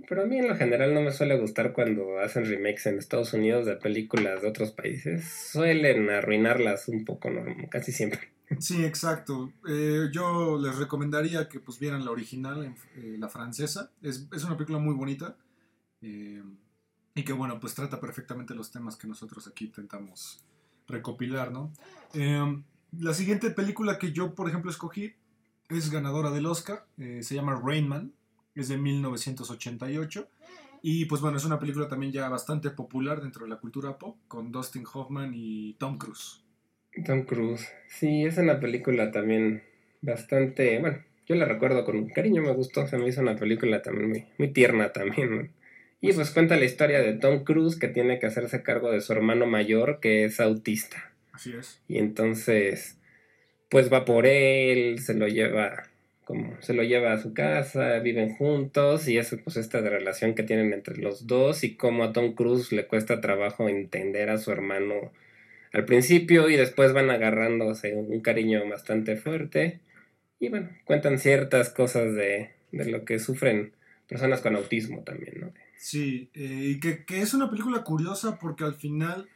pero 0.08 0.24
a 0.24 0.26
mí 0.26 0.38
en 0.38 0.48
lo 0.48 0.56
general 0.56 0.94
no 0.94 1.02
me 1.02 1.12
suele 1.12 1.40
gustar 1.40 1.74
cuando 1.74 2.20
hacen 2.20 2.46
remakes 2.46 2.86
en 2.88 2.98
Estados 2.98 3.34
Unidos 3.34 3.66
de 3.66 3.76
películas 3.76 4.42
de 4.42 4.50
otros 4.50 4.72
países. 4.72 5.26
Suelen 5.52 6.10
arruinarlas 6.10 6.88
un 6.88 7.06
poco, 7.06 7.30
casi 7.70 7.92
siempre. 7.92 8.32
Sí, 8.60 8.84
exacto. 8.84 9.54
Eh, 9.68 10.10
yo 10.12 10.58
les 10.60 10.76
recomendaría 10.78 11.48
que 11.48 11.60
pues 11.60 11.80
vieran 11.80 12.04
la 12.04 12.12
original, 12.12 12.74
eh, 12.96 13.16
la 13.20 13.30
francesa. 13.30 13.92
Es, 14.02 14.28
una 14.44 14.58
película 14.58 14.80
muy 14.80 14.96
bonita 14.96 15.38
eh, 16.02 16.42
y 17.14 17.24
que 17.24 17.34
bueno, 17.34 17.60
pues 17.60 17.76
trata 17.76 18.00
perfectamente 18.00 18.56
los 18.56 18.72
temas 18.72 18.96
que 18.96 19.08
nosotros 19.08 19.48
aquí 19.48 19.66
intentamos 19.66 20.44
recopilar, 20.88 21.52
¿no? 21.52 21.72
la 22.92 23.14
siguiente 23.14 23.52
película 23.52 24.00
que 24.00 24.12
yo, 24.12 24.34
por 24.34 24.50
ejemplo, 24.50 24.72
escogí 24.72 25.14
es 25.70 25.92
ganadora 25.92 26.32
del 26.32 26.48
Oscar, 26.48 26.86
eh, 26.98 27.20
se 27.22 27.36
llama 27.36 27.62
Rainman, 27.64 28.12
es 28.56 28.68
de 28.68 28.78
1988. 28.78 30.28
Y 30.82 31.06
pues 31.06 31.22
bueno, 31.22 31.38
es 31.38 31.46
una 31.46 31.60
película 31.60 31.88
también 31.88 32.12
ya 32.12 32.30
bastante 32.30 32.70
popular 32.70 33.22
dentro 33.22 33.44
de 33.44 33.50
la 33.50 33.58
cultura 33.58 33.98
pop, 33.98 34.18
con 34.28 34.52
Dustin 34.52 34.86
Hoffman 34.92 35.34
y 35.36 35.74
Tom 35.74 35.98
Cruise. 35.98 36.42
Tom 37.06 37.24
Cruise, 37.24 37.68
sí, 37.88 38.24
es 38.24 38.38
una 38.38 38.60
película 38.60 39.12
también 39.12 39.64
bastante, 40.02 40.80
bueno, 40.80 41.04
yo 41.28 41.36
la 41.36 41.46
recuerdo 41.46 41.86
con 41.86 42.08
cariño, 42.10 42.42
me 42.42 42.54
gustó, 42.54 42.88
se 42.88 42.98
me 42.98 43.08
hizo 43.08 43.22
una 43.22 43.36
película 43.36 43.82
también 43.82 44.10
muy, 44.10 44.26
muy 44.38 44.52
tierna 44.52 44.92
también. 44.92 45.52
Y 46.02 46.14
pues 46.14 46.32
cuenta 46.32 46.56
la 46.56 46.66
historia 46.66 47.00
de 47.02 47.14
Tom 47.14 47.44
Cruise 47.44 47.78
que 47.78 47.90
tiene 47.90 48.20
que 48.20 48.26
hacerse 48.26 48.64
cargo 48.64 48.90
de 48.90 49.02
su 49.02 49.12
hermano 49.12 49.46
mayor 49.46 50.00
que 50.00 50.24
es 50.24 50.40
autista. 50.40 51.12
Así 51.34 51.54
es. 51.54 51.82
Y 51.88 51.98
entonces 51.98 52.99
pues 53.70 53.92
va 53.92 54.06
por 54.06 54.26
él, 54.26 55.00
se 55.00 55.14
lo 55.14 55.28
lleva 55.28 55.84
como 56.26 56.62
se 56.62 56.76
lo 56.76 56.84
lleva 56.84 57.14
a 57.14 57.18
su 57.20 57.34
casa, 57.34 57.98
viven 58.00 58.36
juntos 58.36 59.08
y 59.08 59.18
es 59.18 59.36
pues 59.44 59.58
esta 59.58 59.82
relación 59.82 60.36
que 60.36 60.44
tienen 60.44 60.74
entre 60.74 60.98
los 60.98 61.26
dos 61.26 61.64
y 61.64 61.76
cómo 61.76 62.04
a 62.04 62.14
Tom 62.14 62.36
Cruise 62.36 62.72
le 62.72 62.86
cuesta 62.86 63.20
trabajo 63.20 63.68
entender 63.68 64.30
a 64.30 64.38
su 64.38 64.52
hermano 64.52 65.12
al 65.74 65.86
principio 65.86 66.48
y 66.50 66.56
después 66.56 66.94
van 66.94 67.10
agarrándose 67.10 67.96
un 67.96 68.22
cariño 68.22 68.62
bastante 68.70 69.16
fuerte 69.16 69.80
y 70.40 70.50
bueno, 70.50 70.70
cuentan 70.86 71.20
ciertas 71.20 71.70
cosas 71.70 72.14
de, 72.14 72.52
lo 72.72 73.04
que 73.06 73.20
sufren 73.20 73.74
personas 74.08 74.42
con 74.42 74.56
autismo 74.56 75.04
también, 75.04 75.40
¿no? 75.40 75.54
Sí, 75.78 76.30
eh, 76.34 76.74
y 76.76 76.80
que, 76.80 77.06
que 77.06 77.22
es 77.22 77.34
una 77.34 77.50
película 77.50 77.84
curiosa 77.84 78.38
porque 78.40 78.64
al 78.64 78.76
final 78.76 79.28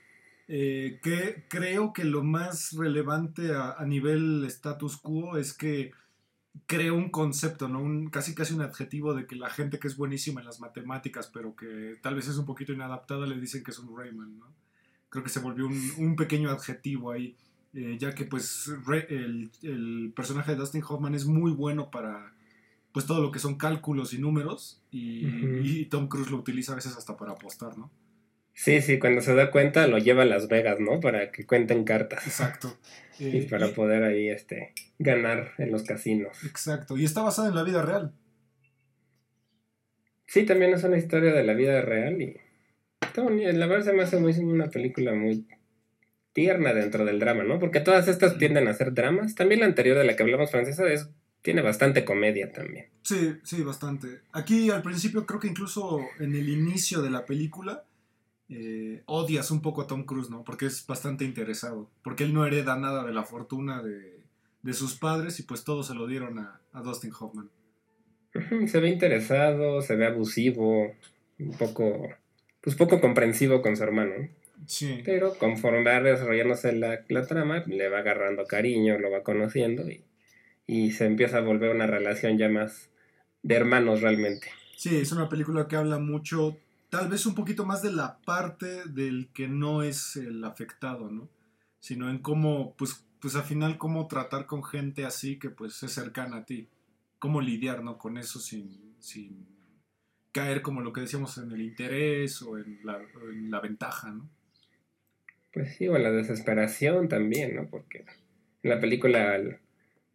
eh, 0.56 1.00
que 1.02 1.46
creo 1.50 1.94
que 1.94 2.04
lo 2.04 2.24
más 2.24 2.74
relevante 2.74 3.56
a, 3.56 3.84
nivel 3.88 4.46
status 4.46 4.98
quo 4.98 5.36
es 5.36 5.52
que 5.52 5.94
creo 6.68 6.94
un 6.94 7.10
concepto, 7.10 7.68
¿no? 7.68 7.82
Un, 7.82 8.12
casi 8.12 8.36
casi 8.36 8.54
un 8.54 8.62
adjetivo 8.62 9.16
de 9.16 9.26
que 9.26 9.36
la 9.36 9.50
gente 9.50 9.80
que 9.80 9.88
es 9.88 9.98
buenísima 9.98 10.42
en 10.42 10.46
las 10.46 10.60
matemáticas, 10.60 11.26
pero 11.34 11.56
que 11.56 11.98
tal 12.04 12.14
vez 12.14 12.28
es 12.28 12.38
un 12.38 12.46
poquito 12.46 12.72
inadaptada, 12.72 13.26
le 13.26 13.40
dicen 13.40 13.64
que 13.64 13.72
es 13.72 13.80
un 13.80 13.98
Rayman, 13.98 14.38
¿no? 14.38 14.46
Creo 15.10 15.24
que 15.24 15.32
se 15.32 15.40
volvió 15.40 15.66
un, 15.66 16.16
pequeño 16.16 16.52
adjetivo 16.52 17.10
ahí, 17.10 17.36
eh, 17.74 17.98
ya 18.00 18.14
que 18.14 18.26
pues 18.26 18.72
el, 19.10 20.14
personaje 20.16 20.52
de 20.52 20.58
Dustin 20.58 20.84
Hoffman 20.88 21.16
es 21.16 21.26
muy 21.26 21.50
bueno 21.50 21.90
para 21.90 22.32
pues 22.92 23.08
todo 23.08 23.24
lo 23.24 23.32
que 23.32 23.40
son 23.40 23.56
cálculos 23.56 24.14
y 24.14 24.20
números 24.20 24.84
y, 24.92 25.26
y 25.82 25.86
Tom 25.86 26.08
Cruise 26.08 26.30
lo 26.30 26.38
utiliza 26.38 26.74
a 26.74 26.76
veces 26.76 26.96
hasta 26.96 27.18
para 27.18 27.32
apostar, 27.32 27.76
¿no? 27.76 27.90
Sí, 28.54 28.82
sí, 28.82 29.00
cuando 29.00 29.22
se 29.22 29.34
da 29.34 29.52
cuenta 29.52 29.88
lo 29.88 29.98
lleva 29.98 30.24
a 30.24 30.28
Las 30.28 30.48
Vegas, 30.48 30.80
¿no? 30.80 31.00
Para 31.00 31.32
que 31.32 31.46
cuenten 31.46 31.84
cartas. 31.84 32.26
Exacto. 32.26 32.78
y 33.20 33.40
eh, 33.40 33.48
para 33.50 33.68
poder 33.70 34.04
ahí 34.04 34.30
este, 34.30 34.74
ganar 35.00 35.52
en 35.58 35.72
los 35.72 35.84
casinos. 35.84 36.44
Exacto. 36.46 36.98
Y 36.98 37.06
está 37.06 37.22
basada 37.22 37.50
en 37.50 37.56
la 37.56 37.64
vida 37.64 37.82
real. 37.82 38.14
Sí, 40.28 40.46
también 40.46 40.74
es 40.74 40.84
una 40.84 40.98
historia 40.98 41.34
de 41.34 41.44
la 41.44 41.54
vida 41.54 41.82
real 41.82 42.22
y 42.22 42.40
La 43.54 43.68
verdad 43.68 43.86
se 43.86 43.94
me 43.94 44.04
hace 44.04 44.20
muy, 44.20 44.34
una 44.40 44.70
película 44.70 45.14
muy 45.14 45.46
tierna 46.32 46.74
dentro 46.74 47.06
del 47.06 47.20
drama, 47.20 47.44
¿no? 47.44 47.60
Porque 47.60 47.80
todas 47.80 48.08
estas 48.08 48.38
tienden 48.38 48.68
a 48.68 48.74
ser 48.74 48.94
dramas. 48.94 49.36
También 49.36 49.60
la 49.60 49.68
anterior 49.68 49.98
de 49.98 50.06
la 50.06 50.16
que 50.16 50.24
hablamos 50.24 50.50
francesa 50.50 50.88
es 50.92 51.10
tiene 51.44 51.62
bastante 51.62 52.06
comedia 52.06 52.52
también. 52.52 52.88
Sí, 53.04 53.36
sí, 53.44 53.62
bastante. 53.62 54.22
Aquí 54.32 54.72
al 54.72 54.82
principio 54.82 55.26
creo 55.26 55.40
que 55.40 55.50
incluso 55.50 56.00
en 56.20 56.34
el 56.34 56.50
inicio 56.50 57.02
de 57.02 57.12
la 57.12 57.26
película 57.26 57.84
eh, 58.50 59.02
odias 59.06 59.52
un 59.52 59.62
poco 59.62 59.82
a 59.82 59.88
Tom 59.88 60.06
Cruise, 60.06 60.30
¿no? 60.30 60.44
Porque 60.44 60.66
es 60.66 60.86
bastante 60.86 61.26
interesado. 61.26 61.90
Porque 62.04 62.24
él 62.24 62.34
no 62.34 62.46
hereda 62.46 62.78
nada 62.78 63.04
de 63.04 63.14
la 63.14 63.24
fortuna 63.24 63.82
de, 63.82 64.22
sus 64.74 64.96
padres 64.96 65.40
y 65.40 65.44
pues 65.44 65.64
todo 65.64 65.84
se 65.84 65.94
lo 65.94 66.08
dieron 66.08 66.40
a, 66.40 66.62
Dustin 66.84 67.12
Hoffman. 67.18 67.50
Se 68.68 68.80
ve 68.80 68.90
interesado, 68.90 69.82
se 69.82 69.96
ve 69.96 70.08
abusivo, 70.08 70.94
un 71.40 71.58
poco, 71.58 72.10
pues 72.62 72.76
poco 72.76 73.00
comprensivo 73.00 73.62
con 73.62 73.78
su 73.78 73.84
hermano. 73.84 74.30
Sí. 74.66 75.02
Pero 75.04 75.38
conforme 75.38 75.84
va 75.84 76.02
desarrollándose 76.02 76.74
la, 76.74 77.04
la, 77.10 77.28
trama, 77.28 77.64
le 77.68 77.90
va 77.90 78.00
agarrando 78.00 78.46
cariño, 78.46 78.98
lo 78.98 79.12
va 79.12 79.22
conociendo 79.22 79.90
y, 79.90 80.04
y 80.66 80.92
se 80.92 81.06
empieza 81.06 81.38
a 81.38 81.42
volver 81.42 81.76
una 81.76 81.88
relación 81.88 82.38
ya 82.38 82.50
más 82.50 82.90
de 83.44 83.56
hermanos 83.56 84.02
realmente. 84.02 84.48
Sí, 84.78 84.98
es 84.98 85.12
una 85.12 85.30
película 85.30 85.68
que 85.68 85.76
habla 85.76 86.00
mucho 86.00 86.58
tal 86.94 87.08
vez 87.08 87.26
un 87.26 87.34
poquito 87.34 87.66
más 87.66 87.82
de 87.82 87.92
la 87.92 88.20
parte 88.20 88.84
del 88.86 89.30
que 89.34 89.48
no 89.48 89.82
es 89.82 90.16
el 90.16 90.44
afectado, 90.44 91.10
¿no? 91.10 91.28
Sino 91.80 92.08
en 92.08 92.20
cómo, 92.20 92.76
pues, 92.78 93.08
pues 93.20 93.36
al 93.36 93.42
final 93.42 93.80
cómo 93.80 94.08
tratar 94.08 94.46
con 94.46 94.64
gente 94.64 95.04
así 95.04 95.40
que 95.40 95.50
pues 95.50 95.82
es 95.82 95.92
cercana 95.92 96.38
a 96.38 96.46
ti. 96.46 96.70
Cómo 97.18 97.42
lidiar, 97.42 97.84
¿no? 97.84 97.98
Con 97.98 98.20
eso 98.20 98.40
sin, 98.40 98.94
sin 99.00 99.48
caer 100.32 100.62
como 100.62 100.82
lo 100.82 100.94
que 100.94 101.02
decíamos 101.02 101.36
en 101.40 101.52
el 101.52 101.64
interés 101.64 102.44
o 102.44 102.60
en 102.60 102.80
la, 102.84 103.02
en 103.24 103.50
la 103.50 103.60
ventaja, 103.60 104.12
¿no? 104.12 104.30
Pues 105.52 105.76
sí, 105.76 105.88
o 105.88 105.98
la 105.98 106.12
desesperación 106.12 107.08
también, 107.08 107.56
¿no? 107.56 107.68
Porque 107.72 108.06
en 108.62 108.70
la 108.70 108.80
película 108.80 109.40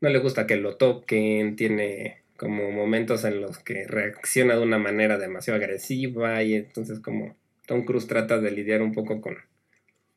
no 0.01 0.09
le 0.09 0.19
gusta 0.21 0.47
que 0.47 0.55
lo 0.55 0.77
toquen, 0.77 1.57
tiene 1.57 2.23
como 2.39 2.71
momentos 2.71 3.25
en 3.25 3.41
los 3.41 3.59
que 3.59 3.85
reacciona 3.89 4.55
de 4.55 4.63
una 4.63 4.79
manera 4.79 5.19
demasiado 5.19 5.59
agresiva 5.59 6.41
y 6.45 6.55
entonces 6.55 7.01
como 7.01 7.37
Tom 7.67 7.85
Cruise 7.85 8.07
trata 8.07 8.39
de 8.39 8.53
lidiar 8.53 8.81
un 8.81 8.93
poco 8.93 9.21
con, 9.21 9.37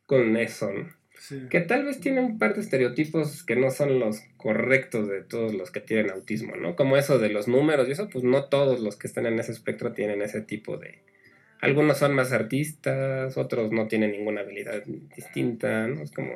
con 0.06 0.38
eso, 0.38 0.72
¿no? 0.72 0.88
Que 1.50 1.62
tal 1.62 1.86
vez 1.86 2.00
tiene 2.00 2.22
un 2.22 2.40
par 2.40 2.56
de 2.56 2.62
estereotipos 2.62 3.44
que 3.44 3.56
no 3.56 3.70
son 3.70 4.00
los 4.00 4.22
correctos 4.38 5.08
de 5.08 5.24
todos 5.24 5.54
los 5.54 5.72
que 5.72 5.80
tienen 5.80 6.12
autismo, 6.12 6.56
¿no? 6.56 6.76
Como 6.76 6.96
eso 6.96 7.20
de 7.20 7.30
los 7.30 7.48
números 7.48 7.88
y 7.88 7.92
eso, 7.92 8.08
pues 8.10 8.24
no 8.24 8.46
todos 8.46 8.80
los 8.80 8.96
que 8.96 9.08
están 9.08 9.26
en 9.26 9.40
ese 9.40 9.52
espectro 9.52 9.92
tienen 9.92 10.22
ese 10.22 10.42
tipo 10.42 10.78
de... 10.78 11.04
Algunos 11.60 12.00
son 12.00 12.16
más 12.16 12.32
artistas, 12.32 13.38
otros 13.38 13.72
no 13.72 13.88
tienen 13.88 14.12
ninguna 14.12 14.42
habilidad 14.42 14.84
distinta, 15.16 15.88
¿no? 15.88 16.02
Es 16.02 16.12
como... 16.12 16.32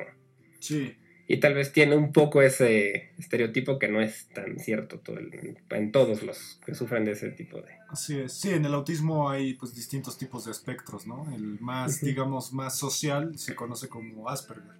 Sí 0.60 0.96
y 1.28 1.38
tal 1.38 1.54
vez 1.54 1.72
tiene 1.72 1.96
un 1.96 2.12
poco 2.12 2.40
ese 2.40 3.10
estereotipo 3.18 3.78
que 3.78 3.88
no 3.88 4.00
es 4.00 4.28
tan 4.28 4.58
cierto 4.60 5.00
todo 5.00 5.18
en 5.18 5.92
todos 5.92 6.22
los 6.22 6.60
que 6.64 6.74
sufren 6.74 7.04
de 7.04 7.12
ese 7.12 7.30
tipo 7.30 7.60
de... 7.60 7.68
Así 7.88 8.18
es, 8.18 8.32
sí, 8.32 8.50
en 8.50 8.64
el 8.64 8.74
autismo 8.74 9.28
hay 9.28 9.54
pues 9.54 9.74
distintos 9.74 10.16
tipos 10.18 10.44
de 10.44 10.52
espectros, 10.52 11.06
¿no? 11.06 11.26
El 11.34 11.58
más, 11.60 12.00
digamos, 12.00 12.52
más 12.52 12.78
social 12.78 13.36
se 13.38 13.56
conoce 13.56 13.88
como 13.88 14.28
Asperger. 14.28 14.76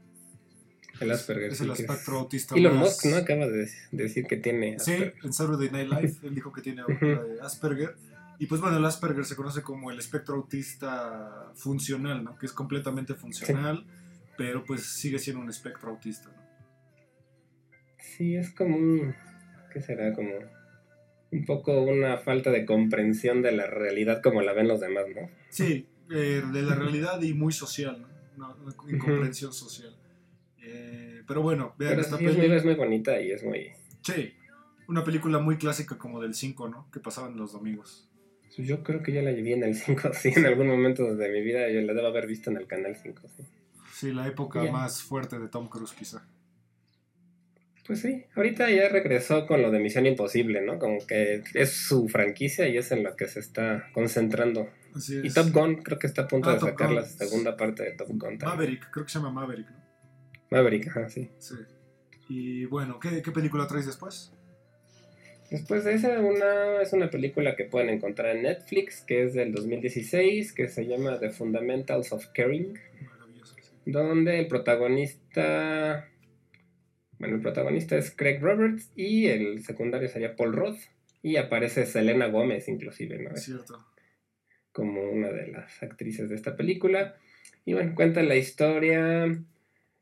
El 1.00 1.10
Asperger. 1.10 1.52
Es 1.52 1.60
el 1.60 1.70
espectro 1.70 2.20
autista 2.20 2.54
Elon 2.54 2.76
Musk, 2.76 3.06
¿no? 3.06 3.16
Acaba 3.16 3.48
de 3.48 3.68
decir 3.90 4.26
que 4.26 4.36
tiene 4.36 4.76
Asperger. 4.76 5.14
Sí, 5.14 5.26
en 5.26 5.32
Saturday 5.32 5.70
Night 5.70 5.88
Live 5.88 6.14
él 6.22 6.34
dijo 6.34 6.52
que 6.52 6.62
tiene 6.62 6.82
Asperger. 7.42 7.96
Y 8.38 8.46
pues 8.46 8.60
bueno, 8.60 8.76
el 8.76 8.84
Asperger 8.84 9.24
se 9.24 9.34
conoce 9.34 9.62
como 9.62 9.90
el 9.90 9.98
espectro 9.98 10.36
autista 10.36 11.50
funcional, 11.54 12.22
¿no? 12.22 12.38
Que 12.38 12.46
es 12.46 12.52
completamente 12.52 13.14
funcional 13.14 13.84
pero 14.36 14.64
pues 14.64 14.82
sigue 14.82 15.18
siendo 15.18 15.42
un 15.42 15.48
espectro 15.48 15.90
autista, 15.90 16.28
¿no? 16.28 16.46
Sí, 17.98 18.36
es 18.36 18.50
como 18.50 18.76
un, 18.76 19.14
¿qué 19.72 19.80
será? 19.80 20.12
Como 20.12 20.32
un 21.30 21.44
poco 21.44 21.82
una 21.82 22.18
falta 22.18 22.50
de 22.50 22.64
comprensión 22.64 23.42
de 23.42 23.52
la 23.52 23.66
realidad 23.66 24.22
como 24.22 24.42
la 24.42 24.52
ven 24.52 24.68
los 24.68 24.80
demás, 24.80 25.04
¿no? 25.14 25.28
Sí, 25.50 25.86
eh, 26.10 26.42
de 26.52 26.62
la 26.62 26.74
realidad 26.74 27.20
y 27.22 27.34
muy 27.34 27.52
social, 27.52 28.06
¿no? 28.36 28.54
Una, 28.62 28.74
incomprensión 28.88 29.52
social. 29.52 29.96
Eh, 30.62 31.22
pero 31.26 31.42
bueno, 31.42 31.74
vean 31.78 31.98
esta 31.98 32.16
película. 32.16 32.56
Es 32.56 32.64
muy 32.64 32.74
bonita 32.74 33.20
y 33.20 33.32
es 33.32 33.42
muy... 33.42 33.72
Sí, 34.02 34.34
una 34.88 35.04
película 35.04 35.38
muy 35.38 35.56
clásica 35.56 35.98
como 35.98 36.20
del 36.20 36.34
5, 36.34 36.68
¿no? 36.68 36.88
Que 36.92 37.00
pasaban 37.00 37.36
los 37.36 37.52
domingos. 37.52 38.08
Yo 38.56 38.82
creo 38.82 39.02
que 39.02 39.12
ya 39.12 39.20
la 39.20 39.32
vi 39.32 39.52
en 39.52 39.64
el 39.64 39.74
5, 39.74 40.10
sí, 40.14 40.32
en 40.34 40.46
algún 40.46 40.68
momento 40.68 41.14
de 41.14 41.28
mi 41.28 41.42
vida 41.42 41.68
yo 41.68 41.82
la 41.82 41.92
debo 41.92 42.06
haber 42.06 42.26
visto 42.26 42.50
en 42.50 42.56
el 42.56 42.66
canal 42.66 42.96
5, 42.96 43.22
sí. 43.36 43.42
Sí, 43.96 44.12
la 44.12 44.26
época 44.26 44.62
más 44.64 45.02
fuerte 45.02 45.38
de 45.38 45.48
Tom 45.48 45.70
Cruise, 45.70 45.94
quizá. 45.94 46.22
Pues 47.86 48.02
sí, 48.02 48.26
ahorita 48.34 48.70
ya 48.70 48.90
regresó 48.90 49.46
con 49.46 49.62
lo 49.62 49.70
de 49.70 49.78
Misión 49.78 50.04
Imposible, 50.04 50.60
¿no? 50.60 50.78
Como 50.78 50.98
que 51.06 51.42
es 51.54 51.72
su 51.72 52.06
franquicia 52.06 52.68
y 52.68 52.76
es 52.76 52.92
en 52.92 53.02
lo 53.02 53.16
que 53.16 53.26
se 53.26 53.40
está 53.40 53.88
concentrando. 53.94 54.68
Así 54.94 55.16
es. 55.16 55.24
Y 55.24 55.32
Top 55.32 55.50
Gun 55.50 55.76
creo 55.76 55.98
que 55.98 56.08
está 56.08 56.22
a 56.22 56.28
punto 56.28 56.50
ah, 56.50 56.54
de 56.54 56.60
sacar 56.60 56.90
la 56.90 57.04
segunda 57.06 57.56
parte 57.56 57.84
de 57.84 57.92
Top 57.92 58.08
Gun 58.08 58.36
también. 58.36 58.50
Maverick, 58.50 58.90
creo 58.90 59.06
que 59.06 59.12
se 59.12 59.18
llama 59.18 59.30
Maverick, 59.30 59.70
¿no? 59.70 59.82
Maverick, 60.50 60.88
ajá, 60.88 61.08
sí. 61.08 61.30
Sí. 61.38 61.54
Y 62.28 62.66
bueno, 62.66 63.00
¿qué, 63.00 63.22
qué 63.22 63.32
película 63.32 63.66
traes 63.66 63.86
después? 63.86 64.30
Después 65.50 65.84
de 65.84 65.94
esa, 65.94 66.20
una, 66.20 66.82
es 66.82 66.92
una 66.92 67.08
película 67.08 67.56
que 67.56 67.64
pueden 67.64 67.88
encontrar 67.88 68.36
en 68.36 68.42
Netflix, 68.42 69.00
que 69.00 69.22
es 69.22 69.32
del 69.32 69.54
2016, 69.54 70.52
que 70.52 70.68
se 70.68 70.86
llama 70.86 71.18
The 71.18 71.30
Fundamentals 71.30 72.12
of 72.12 72.26
Caring 72.34 72.78
donde 73.86 74.40
el 74.40 74.48
protagonista, 74.48 76.08
bueno, 77.18 77.36
el 77.36 77.40
protagonista 77.40 77.96
es 77.96 78.10
Craig 78.10 78.40
Roberts 78.40 78.92
y 78.96 79.28
el 79.28 79.62
secundario 79.62 80.08
sería 80.08 80.36
Paul 80.36 80.52
Roth 80.52 80.80
y 81.22 81.36
aparece 81.36 81.86
Selena 81.86 82.26
Gómez 82.26 82.68
inclusive, 82.68 83.18
¿no? 83.18 83.34
Cierto. 83.36 83.86
Como 84.72 85.02
una 85.10 85.28
de 85.30 85.46
las 85.46 85.82
actrices 85.82 86.28
de 86.28 86.34
esta 86.34 86.56
película. 86.56 87.16
Y 87.64 87.74
bueno, 87.74 87.94
cuenta 87.94 88.22
la 88.22 88.36
historia 88.36 89.26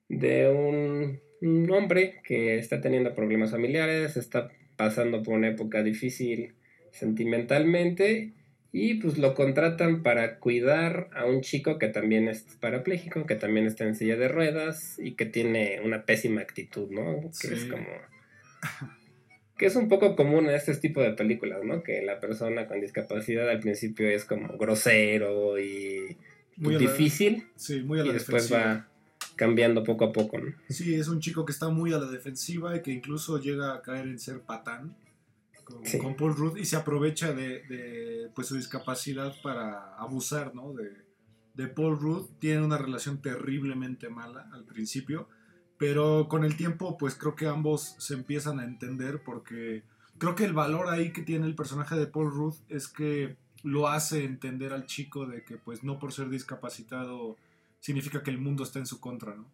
de 0.09 0.49
un, 0.49 1.21
un 1.43 1.71
hombre 1.71 2.21
que 2.25 2.59
está 2.59 2.81
teniendo 2.81 3.15
problemas 3.15 3.51
familiares, 3.51 4.17
está 4.17 4.51
pasando 4.77 5.23
por 5.23 5.35
una 5.35 5.49
época 5.49 5.83
difícil 5.83 6.55
sentimentalmente 6.91 8.33
y 8.77 8.95
pues 8.95 9.19
lo 9.19 9.35
contratan 9.35 10.03
para 10.03 10.41
cuidar 10.41 11.09
a 11.15 11.27
un 11.27 11.43
chico 11.43 11.79
que 11.79 11.87
también 11.87 12.27
es 12.27 12.45
parapléjico, 12.59 13.25
que 13.25 13.37
también 13.37 13.67
está 13.67 13.85
en 13.85 13.95
silla 13.95 14.17
de 14.17 14.27
ruedas 14.27 14.99
y 14.99 15.13
que 15.13 15.27
tiene 15.27 15.81
una 15.85 16.05
pésima 16.05 16.41
actitud, 16.41 16.91
¿no? 16.91 17.31
Que 17.41 17.55
es 17.55 17.67
como... 17.67 17.87
que 19.57 19.67
es 19.67 19.77
un 19.77 19.89
poco 19.89 20.17
común 20.17 20.47
en 20.47 20.57
este 20.57 20.75
tipo 20.75 21.01
de 21.01 21.13
películas, 21.13 21.61
¿no? 21.63 21.85
Que 21.85 22.03
la 22.03 22.19
persona 22.19 22.67
con 22.67 22.81
discapacidad 22.81 23.49
al 23.49 23.61
principio 23.61 24.09
es 24.09 24.25
como 24.25 24.59
grosero 24.59 25.57
y 25.57 26.17
muy 26.57 26.75
difícil. 26.75 27.47
sí, 27.55 27.81
muy 27.83 28.01
a 28.01 28.03
la 28.03 28.11
y 28.11 28.15
después 28.15 28.53
va 28.53 28.89
cambiando 29.37 29.85
poco 29.85 30.07
a 30.07 30.13
poco, 30.13 30.39
¿no? 30.39 30.53
Sí, 30.69 30.97
es 30.97 31.07
un 31.07 31.21
chico 31.21 31.45
que 31.45 31.53
está 31.53 31.69
muy 31.69 31.93
a 31.93 31.99
la 31.99 32.11
defensiva 32.11 32.77
y 32.77 32.83
que 32.83 32.91
incluso 32.91 33.41
llega 33.41 33.73
a 33.73 33.83
caer 33.83 34.09
en 34.09 34.19
ser 34.19 34.41
patán 34.41 34.97
con, 35.65 36.17
Paul 36.17 36.37
Rudd 36.37 36.57
y 36.57 36.65
se 36.65 36.77
aprovecha 36.77 37.33
de, 37.33 38.31
pues, 38.35 38.49
su 38.49 38.57
discapacidad 38.57 39.35
para 39.43 39.95
abusar 39.97 40.55
¿no? 40.55 40.73
de, 40.73 40.91
de 41.55 41.67
Paul 41.69 41.99
Rudd. 41.99 42.27
Tiene 42.39 42.65
una 42.65 42.79
relación 42.79 43.23
terriblemente 43.23 44.09
mala 44.09 44.49
al 44.53 44.65
principio, 44.65 45.29
pero 45.79 46.29
con 46.29 46.45
el 46.45 46.57
tiempo 46.57 46.97
pues 46.99 47.15
creo 47.15 47.35
que 47.35 47.47
ambos 47.47 47.97
se 47.99 48.15
empiezan 48.15 48.61
a 48.61 48.65
entender 48.65 49.23
porque 49.25 49.83
creo 50.19 50.35
que 50.35 50.45
el 50.45 50.53
valor 50.53 50.89
ahí 50.89 51.13
que 51.13 51.23
tiene 51.23 51.47
el 51.47 51.55
personaje 51.55 51.97
de 51.97 52.07
Paul 52.07 52.31
Rudd 52.31 52.55
es 52.69 52.89
que 52.89 53.37
lo 53.63 53.89
hace 53.89 54.25
entender 54.25 54.73
al 54.73 54.87
chico 54.87 55.27
de 55.27 55.43
que 55.45 55.57
pues 55.57 55.83
no 55.83 55.99
por 55.99 56.13
ser 56.13 56.29
discapacitado 56.29 57.37
significa 57.81 58.23
que 58.23 58.31
el 58.31 58.39
mundo 58.39 58.63
está 58.63 58.79
en 58.79 58.87
su 58.87 59.01
contra, 59.01 59.35
¿no? 59.35 59.47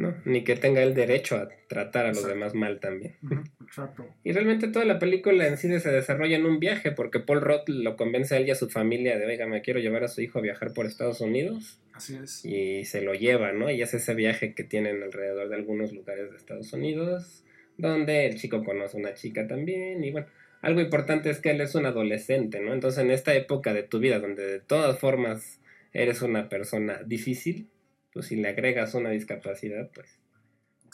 ¿No? 0.00 0.16
Ni 0.24 0.44
que 0.44 0.56
tenga 0.56 0.82
el 0.82 0.94
derecho 0.94 1.36
a 1.36 1.50
tratar 1.68 2.06
a 2.06 2.08
los 2.08 2.26
demás 2.26 2.54
mal 2.54 2.80
también. 2.80 3.16
Exacto. 3.60 4.08
Y 4.24 4.32
realmente 4.32 4.68
toda 4.68 4.86
la 4.86 4.98
película 4.98 5.46
en 5.46 5.58
sí 5.58 5.68
se 5.78 5.92
desarrolla 5.92 6.36
en 6.36 6.46
un 6.46 6.58
viaje, 6.58 6.90
porque 6.90 7.20
Paul 7.20 7.42
Roth 7.42 7.68
lo 7.68 7.96
convence 7.96 8.34
a 8.34 8.38
él 8.38 8.48
y 8.48 8.50
a 8.50 8.54
su 8.54 8.70
familia 8.70 9.18
de, 9.18 9.26
oiga, 9.26 9.46
me 9.46 9.60
quiero 9.60 9.78
llevar 9.78 10.02
a 10.02 10.08
su 10.08 10.22
hijo 10.22 10.38
a 10.38 10.42
viajar 10.42 10.72
por 10.72 10.86
Estados 10.86 11.20
Unidos. 11.20 11.82
Así 11.92 12.16
es. 12.16 12.42
Y 12.46 12.86
se 12.86 13.02
lo 13.02 13.12
lleva, 13.12 13.52
¿no? 13.52 13.70
Y 13.70 13.82
es 13.82 13.92
ese 13.92 14.14
viaje 14.14 14.54
que 14.54 14.64
tienen 14.64 15.02
alrededor 15.02 15.50
de 15.50 15.56
algunos 15.56 15.92
lugares 15.92 16.30
de 16.30 16.36
Estados 16.38 16.72
Unidos, 16.72 17.44
donde 17.76 18.26
el 18.26 18.36
chico 18.36 18.64
conoce 18.64 18.96
a 18.96 19.00
una 19.00 19.14
chica 19.14 19.46
también, 19.46 20.02
y 20.02 20.10
bueno. 20.10 20.26
Algo 20.62 20.82
importante 20.82 21.30
es 21.30 21.38
que 21.38 21.52
él 21.52 21.60
es 21.62 21.74
un 21.74 21.86
adolescente, 21.86 22.60
¿no? 22.60 22.74
Entonces 22.74 23.02
en 23.02 23.10
esta 23.10 23.34
época 23.34 23.72
de 23.72 23.82
tu 23.82 23.98
vida, 23.98 24.18
donde 24.18 24.46
de 24.46 24.60
todas 24.60 24.98
formas 24.98 25.58
eres 25.94 26.20
una 26.20 26.50
persona 26.50 27.02
difícil, 27.02 27.70
pues 28.12 28.26
si 28.26 28.36
le 28.36 28.48
agregas 28.48 28.94
una 28.94 29.10
discapacidad, 29.10 29.90
pues 29.94 30.08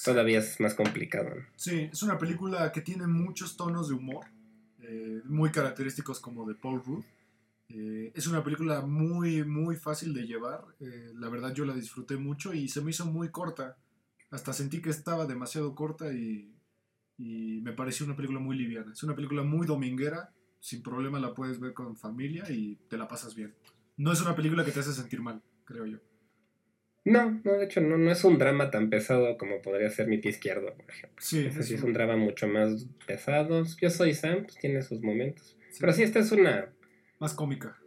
todavía 0.04 0.38
es 0.38 0.60
más 0.60 0.74
complicado. 0.74 1.30
Sí, 1.56 1.88
es 1.92 2.02
una 2.02 2.18
película 2.18 2.70
que 2.72 2.82
tiene 2.82 3.06
muchos 3.06 3.56
tonos 3.56 3.88
de 3.88 3.94
humor, 3.94 4.26
eh, 4.80 5.22
muy 5.24 5.50
característicos 5.50 6.20
como 6.20 6.46
de 6.46 6.54
Paul 6.54 6.82
Rudd. 6.84 7.04
Eh, 7.68 8.12
es 8.14 8.26
una 8.26 8.44
película 8.44 8.82
muy, 8.82 9.44
muy 9.44 9.76
fácil 9.76 10.14
de 10.14 10.26
llevar. 10.26 10.64
Eh, 10.80 11.12
la 11.14 11.28
verdad 11.28 11.52
yo 11.52 11.64
la 11.64 11.74
disfruté 11.74 12.16
mucho 12.16 12.54
y 12.54 12.68
se 12.68 12.80
me 12.80 12.90
hizo 12.90 13.06
muy 13.06 13.30
corta. 13.30 13.76
Hasta 14.30 14.52
sentí 14.52 14.80
que 14.80 14.90
estaba 14.90 15.26
demasiado 15.26 15.74
corta 15.74 16.12
y, 16.12 16.54
y 17.18 17.60
me 17.62 17.72
pareció 17.72 18.06
una 18.06 18.16
película 18.16 18.38
muy 18.38 18.56
liviana. 18.56 18.92
Es 18.92 19.02
una 19.02 19.14
película 19.14 19.42
muy 19.42 19.66
dominguera. 19.66 20.32
Sin 20.60 20.82
problema 20.82 21.18
la 21.20 21.34
puedes 21.34 21.60
ver 21.60 21.74
con 21.74 21.96
familia 21.96 22.44
y 22.50 22.76
te 22.88 22.96
la 22.96 23.08
pasas 23.08 23.34
bien. 23.34 23.54
No 23.96 24.12
es 24.12 24.20
una 24.20 24.36
película 24.36 24.64
que 24.64 24.72
te 24.72 24.80
hace 24.80 24.92
sentir 24.92 25.20
mal, 25.20 25.42
creo 25.64 25.86
yo. 25.86 25.98
No, 27.06 27.40
no, 27.44 27.52
de 27.52 27.66
hecho 27.66 27.80
no, 27.80 27.96
no 27.96 28.10
es 28.10 28.24
un 28.24 28.36
drama 28.36 28.68
tan 28.72 28.90
pesado 28.90 29.38
como 29.38 29.62
podría 29.62 29.88
ser 29.90 30.08
mi 30.08 30.18
pie 30.18 30.32
izquierdo, 30.32 30.74
por 30.74 30.90
ejemplo. 30.90 31.16
Sí, 31.20 31.46
es, 31.46 31.70
es 31.70 31.82
un 31.84 31.92
drama 31.92 32.16
mucho 32.16 32.48
más 32.48 32.88
pesado. 33.06 33.62
Yo 33.80 33.90
soy 33.90 34.12
Sam, 34.12 34.42
pues 34.42 34.56
tiene 34.56 34.82
sus 34.82 35.00
momentos. 35.02 35.56
Pero 35.78 35.92
sí, 35.92 36.02
esta 36.02 36.18
es 36.18 36.32
una... 36.32 36.68
Más 37.20 37.32
cómica. 37.34 37.78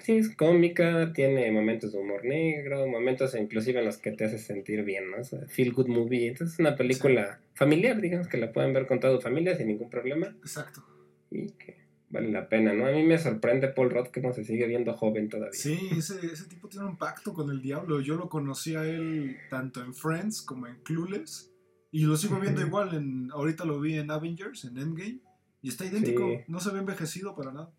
sí, 0.00 0.16
es 0.16 0.34
cómica, 0.34 1.12
tiene 1.12 1.52
momentos 1.52 1.92
de 1.92 1.98
humor 1.98 2.24
negro, 2.24 2.86
momentos 2.86 3.34
inclusive 3.34 3.80
en 3.80 3.84
los 3.84 3.98
que 3.98 4.12
te 4.12 4.24
hace 4.24 4.38
sentir 4.38 4.82
bien, 4.82 5.10
¿no? 5.10 5.22
feel 5.48 5.74
good 5.74 5.88
movie. 5.88 6.28
Entonces 6.28 6.54
es 6.54 6.58
una 6.58 6.74
película 6.74 7.40
familiar, 7.52 8.00
digamos, 8.00 8.28
que 8.28 8.38
la 8.38 8.50
pueden 8.50 8.72
ver 8.72 8.86
con 8.86 8.98
toda 8.98 9.14
tu 9.14 9.20
familia 9.20 9.54
sin 9.56 9.68
ningún 9.68 9.90
problema. 9.90 10.34
Exacto. 10.40 10.82
Y 11.30 11.50
que 11.50 11.75
vale 12.10 12.30
la 12.30 12.48
pena, 12.48 12.72
¿no? 12.72 12.86
A 12.86 12.92
mí 12.92 13.02
me 13.02 13.18
sorprende 13.18 13.68
Paul 13.68 13.90
Rudd 13.90 14.08
cómo 14.14 14.32
se 14.32 14.44
sigue 14.44 14.66
viendo 14.66 14.94
joven 14.94 15.28
todavía. 15.28 15.52
Sí, 15.52 15.78
ese, 15.96 16.24
ese 16.26 16.44
tipo 16.46 16.68
tiene 16.68 16.86
un 16.86 16.96
pacto 16.96 17.32
con 17.32 17.50
el 17.50 17.60
diablo. 17.60 18.00
Yo 18.00 18.16
lo 18.16 18.28
conocí 18.28 18.74
a 18.76 18.84
él 18.84 19.36
tanto 19.50 19.82
en 19.82 19.94
Friends 19.94 20.42
como 20.42 20.66
en 20.66 20.76
Clueless. 20.82 21.52
Y 21.90 22.04
lo 22.04 22.16
sigo 22.16 22.38
viendo 22.38 22.60
igual. 22.60 22.94
En, 22.94 23.30
ahorita 23.32 23.64
lo 23.64 23.80
vi 23.80 23.98
en 23.98 24.10
Avengers, 24.10 24.64
en 24.64 24.78
Endgame. 24.78 25.20
Y 25.62 25.68
está 25.68 25.84
idéntico. 25.84 26.28
Sí. 26.28 26.44
No 26.48 26.60
se 26.60 26.70
ve 26.70 26.78
envejecido 26.78 27.34
para 27.34 27.52
nada. 27.52 27.72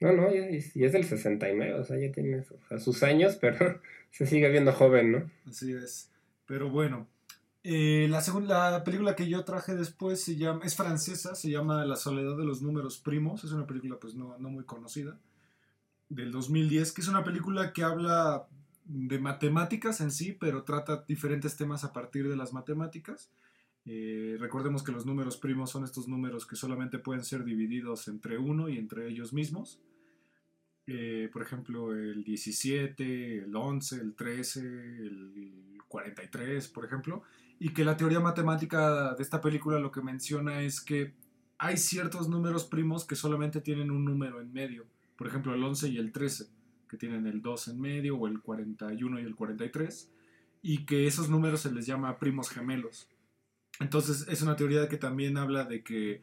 No, 0.00 0.12
no, 0.12 0.34
y 0.34 0.38
es, 0.38 0.76
y 0.76 0.84
es 0.84 0.92
del 0.92 1.04
69, 1.04 1.74
o 1.74 1.84
sea, 1.84 1.98
ya 1.98 2.12
tiene 2.12 2.44
sus 2.78 3.02
años, 3.02 3.36
pero 3.40 3.80
se 4.10 4.26
sigue 4.26 4.50
viendo 4.50 4.72
joven, 4.72 5.12
¿no? 5.12 5.30
Así 5.46 5.72
es. 5.72 6.10
Pero 6.46 6.68
bueno. 6.70 7.08
Eh, 7.64 8.08
la 8.10 8.22
la 8.70 8.84
película 8.84 9.16
que 9.16 9.26
yo 9.26 9.42
traje 9.42 9.74
después 9.74 10.22
se 10.22 10.36
llama, 10.36 10.64
es 10.64 10.76
francesa, 10.76 11.34
se 11.34 11.50
llama 11.50 11.86
La 11.86 11.96
soledad 11.96 12.36
de 12.36 12.44
los 12.44 12.60
números 12.60 12.98
primos. 12.98 13.42
Es 13.42 13.52
una 13.52 13.66
película 13.66 13.98
pues 13.98 14.14
no, 14.14 14.36
no 14.38 14.50
muy 14.50 14.64
conocida. 14.64 15.18
Del 16.10 16.30
2010, 16.30 16.92
que 16.92 17.00
es 17.00 17.08
una 17.08 17.24
película 17.24 17.72
que 17.72 17.82
habla 17.82 18.46
de 18.84 19.18
matemáticas 19.18 20.02
en 20.02 20.10
sí, 20.10 20.36
pero 20.38 20.62
trata 20.62 21.04
diferentes 21.08 21.56
temas 21.56 21.84
a 21.84 21.92
partir 21.94 22.28
de 22.28 22.36
las 22.36 22.52
matemáticas. 22.52 23.30
Eh, 23.86 24.36
recordemos 24.38 24.82
que 24.82 24.92
los 24.92 25.06
números 25.06 25.38
primos 25.38 25.70
son 25.70 25.84
estos 25.84 26.06
números 26.06 26.46
que 26.46 26.56
solamente 26.56 26.98
pueden 26.98 27.24
ser 27.24 27.44
divididos 27.44 28.08
entre 28.08 28.36
uno 28.36 28.68
y 28.68 28.76
entre 28.76 29.08
ellos 29.08 29.32
mismos. 29.32 29.80
Eh, 30.86 31.30
por 31.32 31.40
ejemplo, 31.40 31.94
el 31.94 32.24
17, 32.24 33.38
el 33.38 33.56
11, 33.56 33.96
el 33.96 34.14
13, 34.14 34.60
el 34.60 35.78
43, 35.88 36.68
por 36.68 36.84
ejemplo. 36.84 37.22
Y 37.64 37.70
que 37.70 37.82
la 37.82 37.96
teoría 37.96 38.20
matemática 38.20 39.14
de 39.14 39.22
esta 39.22 39.40
película 39.40 39.78
lo 39.78 39.90
que 39.90 40.02
menciona 40.02 40.60
es 40.60 40.82
que 40.82 41.14
hay 41.56 41.78
ciertos 41.78 42.28
números 42.28 42.64
primos 42.64 43.06
que 43.06 43.16
solamente 43.16 43.62
tienen 43.62 43.90
un 43.90 44.04
número 44.04 44.42
en 44.42 44.52
medio. 44.52 44.84
Por 45.16 45.28
ejemplo, 45.28 45.54
el 45.54 45.64
11 45.64 45.88
y 45.88 45.96
el 45.96 46.12
13, 46.12 46.46
que 46.86 46.98
tienen 46.98 47.26
el 47.26 47.40
2 47.40 47.68
en 47.68 47.80
medio, 47.80 48.18
o 48.18 48.26
el 48.26 48.42
41 48.42 49.18
y 49.18 49.22
el 49.22 49.34
43. 49.34 50.12
Y 50.60 50.84
que 50.84 51.06
esos 51.06 51.30
números 51.30 51.62
se 51.62 51.72
les 51.72 51.86
llama 51.86 52.18
primos 52.18 52.50
gemelos. 52.50 53.08
Entonces 53.80 54.26
es 54.28 54.42
una 54.42 54.56
teoría 54.56 54.86
que 54.86 54.98
también 54.98 55.38
habla 55.38 55.64
de 55.64 55.82
que 55.82 56.20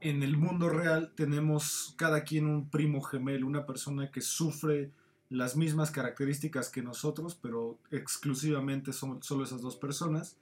en 0.00 0.24
el 0.24 0.36
mundo 0.36 0.70
real 0.70 1.12
tenemos 1.14 1.94
cada 1.98 2.24
quien 2.24 2.46
un 2.46 2.68
primo 2.68 3.00
gemelo, 3.00 3.46
una 3.46 3.64
persona 3.64 4.10
que 4.10 4.22
sufre 4.22 4.90
las 5.28 5.56
mismas 5.56 5.92
características 5.92 6.68
que 6.68 6.82
nosotros, 6.82 7.38
pero 7.40 7.78
exclusivamente 7.92 8.92
son 8.92 9.22
solo 9.22 9.44
esas 9.44 9.62
dos 9.62 9.76
personas. 9.76 10.36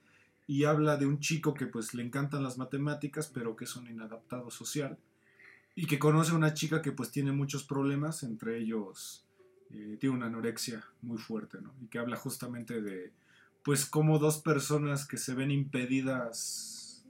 Y 0.49 0.63
habla 0.63 0.97
de 0.97 1.05
un 1.05 1.19
chico 1.19 1.53
que 1.53 1.67
pues 1.67 1.93
le 1.93 2.01
encantan 2.01 2.41
las 2.41 2.57
matemáticas, 2.57 3.27
pero 3.31 3.55
que 3.55 3.65
es 3.65 3.75
un 3.75 3.85
inadaptado 3.85 4.49
social. 4.49 4.97
Y 5.75 5.85
que 5.85 5.99
conoce 5.99 6.31
a 6.31 6.35
una 6.37 6.55
chica 6.55 6.81
que 6.81 6.91
pues 6.91 7.11
tiene 7.11 7.31
muchos 7.31 7.63
problemas, 7.63 8.23
entre 8.23 8.57
ellos 8.57 9.23
eh, 9.71 9.97
tiene 9.99 10.15
una 10.15 10.25
anorexia 10.25 10.83
muy 11.03 11.19
fuerte, 11.19 11.59
¿no? 11.61 11.71
Y 11.83 11.85
que 11.85 11.99
habla 11.99 12.15
justamente 12.15 12.81
de 12.81 13.11
pues 13.63 13.85
como 13.85 14.17
dos 14.17 14.39
personas 14.39 15.05
que 15.05 15.17
se 15.17 15.35
ven 15.35 15.51
impedidas, 15.51 17.05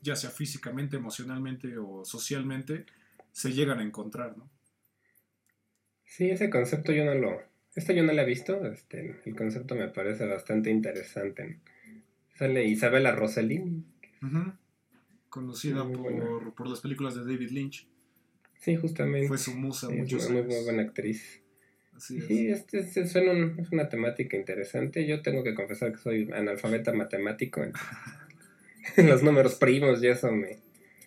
ya 0.00 0.14
sea 0.14 0.30
físicamente, 0.30 0.98
emocionalmente 0.98 1.78
o 1.78 2.04
socialmente, 2.04 2.86
se 3.32 3.54
llegan 3.54 3.80
a 3.80 3.82
encontrar, 3.82 4.38
¿no? 4.38 4.48
Sí, 6.04 6.30
ese 6.30 6.48
concepto 6.48 6.92
yo 6.92 7.04
no 7.04 7.14
lo... 7.14 7.42
Esta 7.74 7.92
yo 7.92 8.04
no 8.04 8.12
la 8.12 8.22
he 8.22 8.26
visto, 8.26 8.64
este, 8.66 9.20
el 9.24 9.34
concepto 9.34 9.74
me 9.74 9.88
parece 9.88 10.26
bastante 10.26 10.70
interesante. 10.70 11.58
Sale 12.38 12.64
Isabela 12.64 13.12
Rossellini. 13.12 13.84
Ujú. 14.22 14.52
Conocida 15.28 15.84
por, 15.86 16.54
por 16.54 16.68
las 16.68 16.80
películas 16.80 17.14
de 17.14 17.20
David 17.22 17.50
Lynch. 17.50 17.86
Sí, 18.58 18.76
justamente. 18.76 19.28
Fue 19.28 19.38
su 19.38 19.54
musa 19.56 19.88
Sí, 19.88 19.94
es 19.94 19.98
muchos 20.00 20.30
muy, 20.30 20.38
años. 20.40 20.54
muy 20.54 20.64
buena 20.64 20.82
actriz. 20.82 21.42
Así 21.94 22.18
es. 22.18 22.26
Sí, 22.26 22.48
este, 22.48 22.78
este 22.80 23.06
suena 23.06 23.32
un- 23.32 23.58
es 23.58 23.70
una 23.72 23.88
temática 23.88 24.36
interesante. 24.36 25.06
Yo 25.06 25.20
tengo 25.22 25.42
que 25.44 25.54
confesar 25.54 25.92
que 25.92 25.98
soy 25.98 26.30
analfabeta 26.32 26.92
matemático. 26.92 27.62
entonces, 27.62 27.88
los 28.96 29.22
números 29.22 29.56
primos 29.56 30.02
y 30.02 30.06
eso 30.08 30.30
me, 30.32 30.58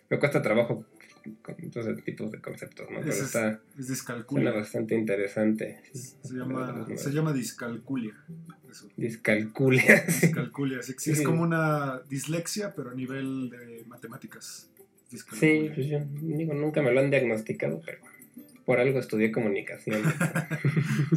me 0.09 0.19
cuesta 0.19 0.41
trabajo 0.41 0.85
con 1.41 1.55
todos 1.71 2.03
tipos 2.03 2.31
de 2.31 2.39
conceptos, 2.41 2.87
¿no? 2.89 2.99
Pero 2.99 3.11
es- 3.11 3.21
está, 3.21 3.59
Es 3.77 3.87
discalculia. 3.87 4.51
bastante 4.51 4.95
interesante. 4.95 5.81
Se 5.93 6.33
llama, 6.33 6.85
se 6.95 7.11
llama 7.11 7.33
discalculia. 7.33 8.13
Eso. 8.69 8.87
Discalculia. 8.97 10.05
Discalculia. 10.07 10.79
es 10.79 11.21
como 11.23 11.43
una 11.43 11.99
dislexia, 12.09 12.73
pero 12.75 12.91
a 12.91 12.93
nivel 12.93 13.49
de 13.49 13.83
matemáticas. 13.87 14.69
Sí, 15.09 15.69
pues 15.75 15.87
yo 15.87 15.99
digo, 16.21 16.53
nunca 16.53 16.81
me 16.81 16.91
lo 16.93 17.01
han 17.01 17.09
diagnosticado, 17.09 17.81
pero 17.85 17.99
por 18.63 18.79
algo 18.79 18.97
estudié 18.99 19.29
comunicación. 19.31 20.01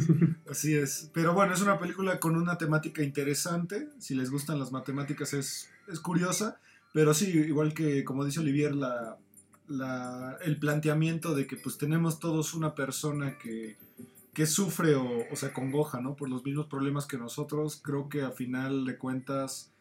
Así 0.49 0.75
es. 0.75 1.09
Pero 1.13 1.33
bueno, 1.33 1.53
es 1.53 1.61
una 1.61 1.79
película 1.79 2.19
con 2.19 2.35
una 2.35 2.57
temática 2.57 3.01
interesante. 3.03 3.87
Si 3.99 4.15
les 4.15 4.29
gustan 4.31 4.59
las 4.59 4.71
matemáticas 4.71 5.33
es, 5.33 5.69
es 5.87 5.99
curiosa. 5.99 6.59
Pero 6.93 7.13
sí, 7.13 7.29
igual 7.29 7.73
que 7.73 8.03
como 8.03 8.23
dice 8.25 8.39
Olivier, 8.39 8.73
la, 8.75 9.17
la- 9.67 10.37
el 10.43 10.57
planteamiento 10.59 11.35
de 11.35 11.47
que 11.47 11.55
pues 11.57 11.77
tenemos 11.77 12.19
todos 12.19 12.53
una 12.53 12.75
persona 12.75 13.37
que, 13.37 13.75
que 14.33 14.45
sufre 14.45 14.95
o, 14.95 15.23
o 15.31 15.35
se 15.35 15.51
congoja, 15.51 16.01
¿no? 16.01 16.15
Por 16.15 16.29
los 16.29 16.43
mismos 16.45 16.67
problemas 16.67 17.05
que 17.07 17.17
nosotros, 17.17 17.79
creo 17.83 18.09
que 18.09 18.21
a 18.21 18.31
final 18.31 18.85
de 18.85 18.97
cuentas 18.97 19.71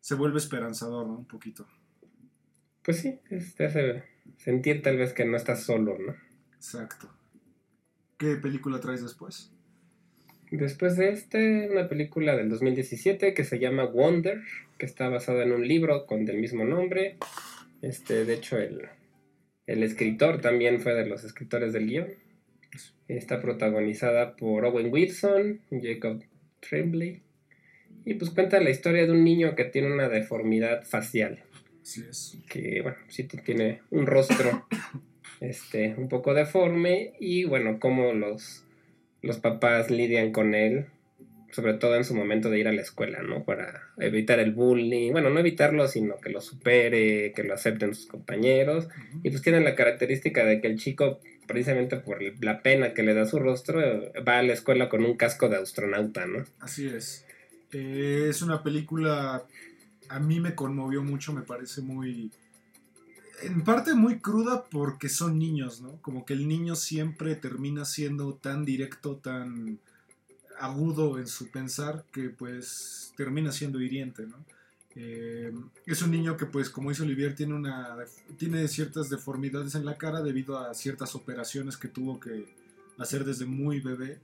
se 0.00 0.14
vuelve 0.14 0.38
esperanzador, 0.38 1.06
¿no? 1.06 1.14
Un 1.14 1.24
poquito. 1.26 1.66
Pues 2.84 2.98
sí, 3.00 3.18
te 3.56 3.66
hace 3.66 4.04
sentir 4.38 4.82
tal 4.82 4.96
vez 4.96 5.12
que 5.12 5.24
no 5.24 5.36
estás 5.36 5.62
solo, 5.64 5.96
¿no? 5.98 6.14
Exacto. 6.54 7.08
¿Qué 8.18 8.36
película 8.36 8.80
traes 8.80 9.02
después? 9.02 9.50
Después 10.50 10.96
de 10.96 11.10
este, 11.10 11.70
una 11.70 11.88
película 11.88 12.36
del 12.36 12.50
2017 12.50 13.32
que 13.34 13.44
se 13.44 13.58
llama 13.58 13.84
Wonder, 13.84 14.42
que 14.78 14.84
está 14.86 15.08
basada 15.08 15.44
en 15.44 15.52
un 15.52 15.66
libro 15.66 16.04
con 16.06 16.24
del 16.26 16.38
mismo 16.38 16.64
nombre. 16.64 17.16
Este, 17.80 18.24
de 18.24 18.34
hecho, 18.34 18.58
el, 18.58 18.82
el 19.66 19.82
escritor 19.82 20.40
también 20.40 20.80
fue 20.80 20.94
de 20.94 21.06
los 21.06 21.24
escritores 21.24 21.72
del 21.72 21.86
guion. 21.86 22.08
Está 23.08 23.40
protagonizada 23.40 24.36
por 24.36 24.64
Owen 24.64 24.92
Wilson, 24.92 25.60
Jacob 25.70 26.22
Tremblay. 26.60 27.22
Y 28.04 28.14
pues 28.14 28.30
cuenta 28.30 28.60
la 28.60 28.70
historia 28.70 29.04
de 29.04 29.12
un 29.12 29.22
niño 29.22 29.54
que 29.54 29.64
tiene 29.64 29.92
una 29.92 30.08
deformidad 30.08 30.84
facial. 30.84 31.44
Así 31.82 32.04
es. 32.08 32.38
que 32.48 32.80
bueno, 32.82 32.98
sí 33.08 33.24
tiene 33.24 33.80
un 33.90 34.06
rostro 34.06 34.66
este, 35.40 35.94
un 35.96 36.08
poco 36.08 36.34
deforme 36.34 37.14
y 37.18 37.44
bueno, 37.44 37.78
cómo 37.80 38.12
los, 38.12 38.64
los 39.20 39.38
papás 39.38 39.90
lidian 39.90 40.32
con 40.32 40.54
él, 40.54 40.86
sobre 41.52 41.74
todo 41.74 41.96
en 41.96 42.04
su 42.04 42.14
momento 42.14 42.48
de 42.50 42.58
ir 42.58 42.66
a 42.66 42.72
la 42.72 42.80
escuela, 42.80 43.22
¿no? 43.22 43.44
Para 43.44 43.92
evitar 43.98 44.40
el 44.40 44.52
bullying, 44.52 45.12
bueno, 45.12 45.30
no 45.30 45.38
evitarlo, 45.38 45.86
sino 45.86 46.16
que 46.16 46.30
lo 46.30 46.40
supere, 46.40 47.32
que 47.34 47.44
lo 47.44 47.54
acepten 47.54 47.94
sus 47.94 48.06
compañeros. 48.06 48.88
Y 49.22 49.30
pues 49.30 49.42
tienen 49.42 49.64
la 49.64 49.74
característica 49.74 50.44
de 50.44 50.60
que 50.60 50.68
el 50.68 50.78
chico, 50.78 51.20
precisamente 51.46 51.96
por 51.98 52.20
la 52.42 52.62
pena 52.62 52.94
que 52.94 53.02
le 53.02 53.12
da 53.14 53.26
su 53.26 53.38
rostro, 53.38 53.80
va 54.26 54.38
a 54.38 54.42
la 54.42 54.54
escuela 54.54 54.88
con 54.88 55.04
un 55.04 55.16
casco 55.16 55.50
de 55.50 55.56
astronauta, 55.56 56.26
¿no? 56.26 56.44
Así 56.58 56.86
es. 56.86 57.26
Eh, 57.72 58.26
es 58.30 58.40
una 58.40 58.62
película, 58.62 59.44
a 60.08 60.20
mí 60.20 60.40
me 60.40 60.54
conmovió 60.54 61.02
mucho, 61.02 61.34
me 61.34 61.42
parece 61.42 61.82
muy, 61.82 62.30
en 63.42 63.62
parte 63.62 63.94
muy 63.94 64.20
cruda 64.20 64.64
porque 64.70 65.10
son 65.10 65.38
niños, 65.38 65.82
¿no? 65.82 66.00
Como 66.00 66.24
que 66.24 66.32
el 66.32 66.48
niño 66.48 66.76
siempre 66.76 67.34
termina 67.34 67.84
siendo 67.84 68.34
tan 68.34 68.64
directo, 68.64 69.16
tan 69.16 69.80
agudo 70.62 71.18
en 71.18 71.26
su 71.26 71.50
pensar 71.50 72.04
que 72.12 72.30
pues 72.30 73.12
termina 73.16 73.52
siendo 73.52 73.80
hiriente. 73.80 74.26
Eh, 74.94 75.52
es 75.86 76.02
un 76.02 76.10
niño 76.10 76.36
que 76.36 76.44
pues 76.46 76.68
como 76.68 76.90
dice 76.90 77.02
Olivier 77.02 77.34
tiene 77.34 77.54
una 77.54 77.96
tiene 78.36 78.68
ciertas 78.68 79.08
deformidades 79.08 79.74
en 79.74 79.86
la 79.86 79.96
cara 79.96 80.20
debido 80.22 80.58
a 80.58 80.74
ciertas 80.74 81.14
operaciones 81.14 81.78
que 81.78 81.88
tuvo 81.88 82.20
que 82.20 82.46
hacer 82.98 83.24
desde 83.24 83.46
muy 83.46 83.80
bebé 83.80 84.18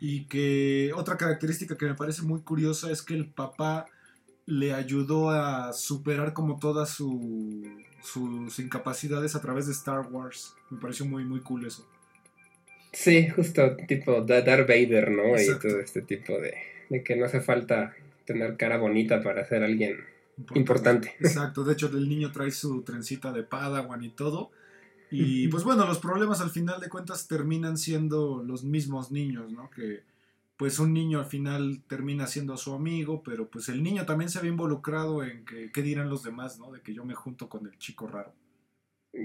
y 0.00 0.24
que 0.26 0.92
otra 0.94 1.16
característica 1.16 1.76
que 1.76 1.86
me 1.86 1.94
parece 1.94 2.22
muy 2.22 2.40
curiosa 2.40 2.90
es 2.90 3.02
que 3.02 3.14
el 3.14 3.26
papá 3.26 3.86
le 4.46 4.72
ayudó 4.74 5.30
a 5.30 5.72
superar 5.72 6.32
como 6.32 6.58
todas 6.58 6.90
su- 6.90 7.64
sus 8.02 8.58
incapacidades 8.58 9.34
a 9.36 9.40
través 9.40 9.66
de 9.66 9.72
Star 9.72 10.08
Wars. 10.10 10.54
Me 10.70 10.78
pareció 10.78 11.04
muy, 11.06 11.24
muy 11.24 11.40
cool 11.40 11.66
eso. 11.66 11.86
Sí, 12.92 13.28
justo 13.28 13.76
tipo 13.88 14.22
Da- 14.22 14.42
Darth 14.42 14.68
Vader, 14.68 15.10
¿no? 15.10 15.36
Exacto. 15.36 15.68
Y 15.68 15.70
todo 15.70 15.80
este 15.80 16.02
tipo 16.02 16.38
de, 16.38 16.54
de 16.90 17.02
que 17.02 17.16
no 17.16 17.24
hace 17.24 17.40
falta 17.40 17.94
tener 18.24 18.56
cara 18.56 18.76
bonita 18.78 19.22
para 19.22 19.44
ser 19.44 19.62
alguien 19.62 19.96
importante. 20.54 21.14
Exacto, 21.20 21.64
de 21.64 21.72
hecho 21.72 21.86
el 21.88 22.08
niño 22.08 22.32
trae 22.32 22.50
su 22.50 22.82
trencita 22.82 23.32
de 23.32 23.42
Padawan 23.42 24.02
y 24.04 24.10
todo. 24.10 24.50
Y 25.14 25.48
pues 25.48 25.62
bueno, 25.62 25.86
los 25.86 25.98
problemas 25.98 26.40
al 26.40 26.48
final 26.48 26.80
de 26.80 26.88
cuentas 26.88 27.28
terminan 27.28 27.76
siendo 27.76 28.42
los 28.42 28.64
mismos 28.64 29.10
niños, 29.10 29.52
¿no? 29.52 29.68
Que 29.68 30.00
pues 30.56 30.78
un 30.78 30.94
niño 30.94 31.18
al 31.18 31.26
final 31.26 31.82
termina 31.86 32.26
siendo 32.26 32.56
su 32.56 32.72
amigo, 32.72 33.22
pero 33.22 33.46
pues 33.48 33.68
el 33.68 33.82
niño 33.82 34.06
también 34.06 34.30
se 34.30 34.40
ve 34.40 34.48
involucrado 34.48 35.22
en 35.22 35.44
que 35.44 35.70
qué 35.70 35.82
dirán 35.82 36.08
los 36.08 36.22
demás, 36.22 36.58
¿no? 36.58 36.72
De 36.72 36.80
que 36.80 36.94
yo 36.94 37.04
me 37.04 37.14
junto 37.14 37.50
con 37.50 37.66
el 37.66 37.76
chico 37.78 38.06
raro. 38.06 38.32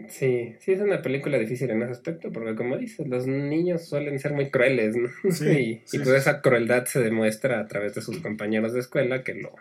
Sí, 0.10 0.56
sí 0.60 0.74
es 0.74 0.82
una 0.82 1.02
película 1.02 1.38
difícil 1.38 1.70
en 1.70 1.82
ese 1.82 1.94
aspecto, 1.94 2.30
porque 2.32 2.56
como 2.56 2.78
dices, 2.78 3.08
los 3.08 3.26
niños 3.26 3.88
suelen 3.88 4.20
ser 4.20 4.34
muy 4.34 4.50
crueles, 4.50 4.98
¿no? 4.98 5.10
Sí, 5.32 5.82
y, 5.92 5.98
pues 6.00 6.10
esa 6.10 6.42
crueldad 6.42 6.86
se 6.86 7.00
demuestra 7.00 7.62
a 7.62 7.68
través 7.68 7.96
de 7.96 8.02
sus 8.02 8.20
compañeros 8.20 8.74
de 8.74 8.82
escuela 8.82 9.24
que 9.24 9.34
lo, 9.34 9.56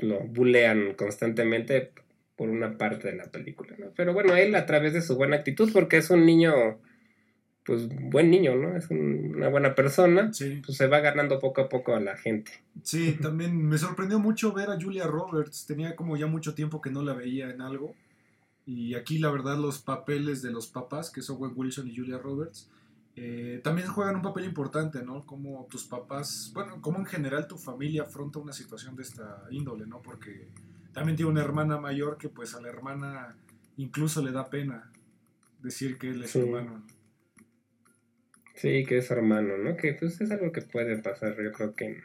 lo 0.00 0.20
bulean 0.20 0.92
constantemente 0.94 1.92
por 2.36 2.50
una 2.50 2.76
parte 2.76 3.08
de 3.08 3.16
la 3.16 3.30
película, 3.30 3.74
¿no? 3.78 3.92
Pero 3.96 4.12
bueno, 4.12 4.36
él 4.36 4.54
a 4.56 4.66
través 4.66 4.92
de 4.92 5.00
su 5.00 5.16
buena 5.16 5.36
actitud, 5.36 5.70
porque 5.72 5.96
es 5.96 6.10
un 6.10 6.26
niño, 6.26 6.52
pues 7.64 7.88
buen 7.88 8.30
niño, 8.30 8.54
¿no? 8.56 8.76
Es 8.76 8.90
una 8.90 9.48
buena 9.48 9.74
persona, 9.74 10.30
pues 10.66 10.76
se 10.76 10.86
va 10.86 11.00
ganando 11.00 11.38
poco 11.38 11.62
a 11.62 11.70
poco 11.70 11.94
a 11.94 12.00
la 12.00 12.18
gente. 12.18 12.52
Sí, 12.82 13.16
también 13.22 13.56
me 13.56 13.78
sorprendió 13.78 14.18
mucho 14.18 14.52
ver 14.52 14.68
a 14.68 14.78
Julia 14.78 15.06
Roberts, 15.06 15.64
tenía 15.64 15.96
como 15.96 16.18
ya 16.18 16.26
mucho 16.26 16.54
tiempo 16.54 16.82
que 16.82 16.90
no 16.90 17.02
la 17.02 17.14
veía 17.14 17.48
en 17.48 17.62
algo 17.62 17.94
y 18.64 18.94
aquí 18.94 19.18
la 19.18 19.30
verdad 19.30 19.58
los 19.58 19.80
papeles 19.80 20.42
de 20.42 20.50
los 20.50 20.68
papás, 20.68 21.10
que 21.10 21.22
son 21.22 21.36
Owen 21.36 21.52
Wilson 21.54 21.88
y 21.88 21.96
Julia 21.96 22.18
Roberts, 22.18 22.70
eh, 23.14 23.60
también 23.62 23.88
juegan 23.88 24.16
un 24.16 24.22
papel 24.22 24.44
importante, 24.44 25.02
¿no? 25.02 25.26
Como 25.26 25.66
tus 25.70 25.84
papás, 25.84 26.50
bueno, 26.54 26.80
como 26.80 26.98
en 26.98 27.06
general 27.06 27.46
tu 27.46 27.58
familia 27.58 28.02
afronta 28.02 28.38
una 28.38 28.52
situación 28.52 28.96
de 28.96 29.02
esta 29.02 29.44
índole, 29.50 29.86
¿no? 29.86 30.00
Porque 30.00 30.48
también 30.92 31.16
tiene 31.16 31.30
una 31.30 31.42
hermana 31.42 31.78
mayor 31.78 32.16
que 32.16 32.28
pues 32.28 32.54
a 32.54 32.60
la 32.60 32.68
hermana 32.68 33.36
incluso 33.76 34.22
le 34.22 34.32
da 34.32 34.48
pena 34.48 34.90
decir 35.62 35.98
que 35.98 36.10
él 36.10 36.22
es 36.22 36.34
hermano. 36.36 36.86
Sí, 38.54 38.84
que 38.86 38.98
es 38.98 39.10
hermano, 39.10 39.58
¿no? 39.58 39.76
Que 39.76 39.94
pues 39.94 40.20
es 40.20 40.30
algo 40.30 40.52
que 40.52 40.62
puede 40.62 40.96
pasar, 40.98 41.36
yo 41.42 41.52
creo 41.52 41.74
que 41.74 42.00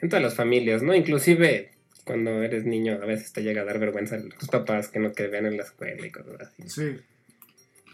en 0.00 0.08
todas 0.08 0.22
las 0.22 0.34
familias, 0.34 0.82
¿no? 0.82 0.94
Inclusive 0.94 1.75
cuando 2.06 2.40
eres 2.40 2.64
niño 2.64 2.94
a 3.02 3.04
veces 3.04 3.32
te 3.32 3.42
llega 3.42 3.62
a 3.62 3.64
dar 3.64 3.80
vergüenza 3.80 4.14
a 4.16 4.22
tus 4.22 4.48
papás 4.48 4.88
que 4.88 5.00
no 5.00 5.10
te 5.10 5.26
vean 5.26 5.44
en 5.44 5.56
la 5.56 5.64
escuela 5.64 6.06
y 6.06 6.10
cosas 6.12 6.40
así. 6.40 6.68
Sí. 6.68 6.96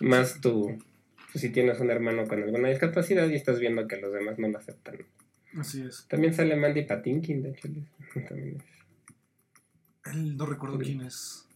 Más 0.01 0.40
tú, 0.42 0.79
pues, 1.33 1.40
si 1.40 1.48
tienes 1.48 1.81
un 1.81 1.90
hermano 1.90 2.29
con 2.29 2.42
alguna 2.42 2.68
discapacidad 2.68 3.27
y 3.31 3.37
estás 3.37 3.59
viendo 3.59 3.88
que 3.88 3.96
los 3.96 4.12
demás 4.12 4.38
no 4.38 4.48
lo 4.48 4.59
aceptan. 4.59 4.98
Así 5.59 5.83
es. 5.83 6.07
También 6.09 6.35
sale 6.35 6.57
Mandy 6.57 6.83
Patinkin, 6.83 7.42
de 7.42 7.51
hecho. 7.51 7.68
También 8.29 8.62
Él 10.12 10.37
no 10.37 10.44
recuerdo 10.44 10.79
quién 10.79 11.01
es. 11.01 11.48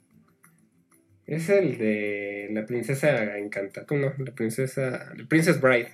Es 1.26 1.50
el 1.50 1.76
de 1.76 2.48
la 2.52 2.64
princesa 2.64 3.36
encantada. 3.36 3.86
No, 3.90 4.14
la 4.16 4.34
princesa. 4.34 5.12
The 5.14 5.26
Princess 5.26 5.60
Bride. 5.60 5.90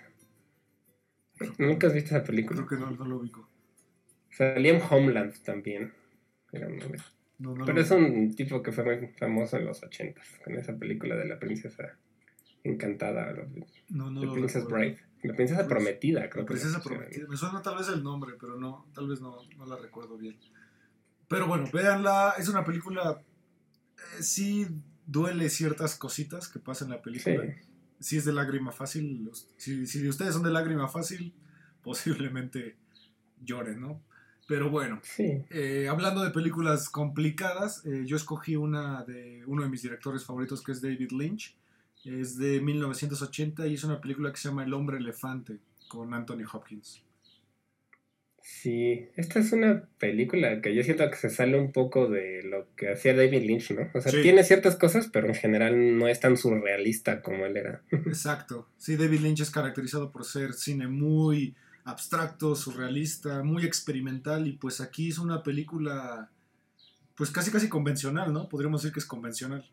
¿Nunca 1.58 1.88
has 1.88 1.94
visto 1.94 2.14
esa 2.14 2.22
película? 2.22 2.64
Creo 2.64 2.68
que 2.68 2.84
no, 2.84 2.90
no 2.92 3.04
lo 3.04 3.16
ubico. 3.16 3.48
Salía 4.30 4.74
en 4.74 4.82
Homeland 4.88 5.42
también. 5.42 5.92
Pero, 6.52 6.68
Pero 7.66 7.80
es 7.80 7.90
un 7.90 8.34
tipo 8.36 8.62
que 8.62 8.70
fue 8.70 8.84
muy 8.84 9.08
famoso 9.08 9.56
en 9.56 9.64
los 9.64 9.82
ochentas, 9.82 10.38
con 10.44 10.54
esa 10.56 10.76
película 10.76 11.16
de 11.16 11.26
la 11.26 11.38
princesa 11.38 11.98
encantada, 12.62 13.32
no, 13.88 14.10
no 14.10 14.20
The 14.20 14.28
Princess 14.28 14.66
Bride. 14.66 14.98
La 15.22 15.34
princesa 15.34 15.66
prometida, 15.66 16.28
creo 16.28 16.42
la 16.42 16.48
princesa 16.48 16.82
prometida. 16.82 17.26
Me 17.28 17.36
suena 17.36 17.62
tal 17.62 17.78
vez 17.78 17.88
el 17.88 18.02
nombre, 18.02 18.34
pero 18.38 18.58
no, 18.58 18.86
tal 18.92 19.08
vez 19.08 19.20
no, 19.20 19.38
no 19.56 19.66
la 19.66 19.76
recuerdo 19.76 20.18
bien. 20.18 20.36
Pero 21.28 21.46
bueno, 21.46 21.64
véanla, 21.72 22.34
es 22.38 22.48
una 22.48 22.64
película, 22.64 23.22
eh, 23.96 24.22
sí 24.22 24.66
duele 25.06 25.48
ciertas 25.48 25.96
cositas 25.96 26.48
que 26.48 26.58
pasan 26.58 26.88
en 26.88 26.94
la 26.96 27.02
película. 27.02 27.44
Sí. 28.00 28.18
es 28.18 28.24
de 28.24 28.32
lágrima 28.32 28.72
fácil, 28.72 29.30
si, 29.56 29.86
si 29.86 30.08
ustedes 30.08 30.34
son 30.34 30.42
de 30.42 30.50
lágrima 30.50 30.88
fácil, 30.88 31.34
posiblemente 31.82 32.76
lloren, 33.42 33.80
¿no? 33.80 34.02
Pero 34.48 34.70
bueno, 34.70 35.00
eh, 35.18 35.86
hablando 35.88 36.22
de 36.22 36.30
películas 36.30 36.88
complicadas, 36.88 37.84
eh, 37.86 38.02
yo 38.04 38.16
escogí 38.16 38.56
una 38.56 39.04
de 39.04 39.42
uno 39.46 39.62
de 39.62 39.68
mis 39.68 39.82
directores 39.82 40.24
favoritos 40.24 40.62
que 40.62 40.72
es 40.72 40.82
David 40.82 41.12
Lynch. 41.12 41.56
Es 42.04 42.36
de 42.36 42.60
1980 42.60 43.66
y 43.68 43.74
es 43.74 43.84
una 43.84 44.00
película 44.00 44.32
que 44.32 44.38
se 44.38 44.48
llama 44.48 44.64
El 44.64 44.74
hombre 44.74 44.98
elefante 44.98 45.58
con 45.88 46.12
Anthony 46.12 46.44
Hopkins. 46.52 47.02
Sí, 48.42 49.06
esta 49.14 49.38
es 49.38 49.52
una 49.52 49.88
película 49.98 50.60
que 50.60 50.74
yo 50.74 50.82
siento 50.82 51.08
que 51.08 51.16
se 51.16 51.30
sale 51.30 51.58
un 51.58 51.70
poco 51.70 52.08
de 52.08 52.42
lo 52.42 52.66
que 52.74 52.90
hacía 52.90 53.14
David 53.14 53.44
Lynch, 53.44 53.70
¿no? 53.70 53.88
O 53.94 54.00
sea, 54.00 54.10
tiene 54.20 54.42
ciertas 54.42 54.74
cosas, 54.74 55.08
pero 55.12 55.28
en 55.28 55.34
general 55.34 55.96
no 55.96 56.08
es 56.08 56.18
tan 56.18 56.36
surrealista 56.36 57.22
como 57.22 57.46
él 57.46 57.56
era. 57.56 57.82
Exacto. 57.90 58.68
Sí, 58.78 58.96
David 58.96 59.20
Lynch 59.20 59.40
es 59.40 59.50
caracterizado 59.50 60.10
por 60.10 60.24
ser 60.24 60.54
cine 60.54 60.88
muy 60.88 61.54
abstracto, 61.84 62.54
surrealista, 62.54 63.42
muy 63.42 63.64
experimental 63.64 64.46
y 64.46 64.52
pues 64.52 64.80
aquí 64.80 65.08
es 65.08 65.18
una 65.18 65.42
película 65.42 66.30
pues 67.16 67.30
casi 67.30 67.50
casi 67.50 67.68
convencional, 67.68 68.32
¿no? 68.32 68.48
Podríamos 68.48 68.82
decir 68.82 68.92
que 68.92 69.00
es 69.00 69.06
convencional 69.06 69.64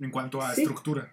en 0.00 0.10
cuanto 0.10 0.42
a 0.42 0.52
estructura. 0.52 1.10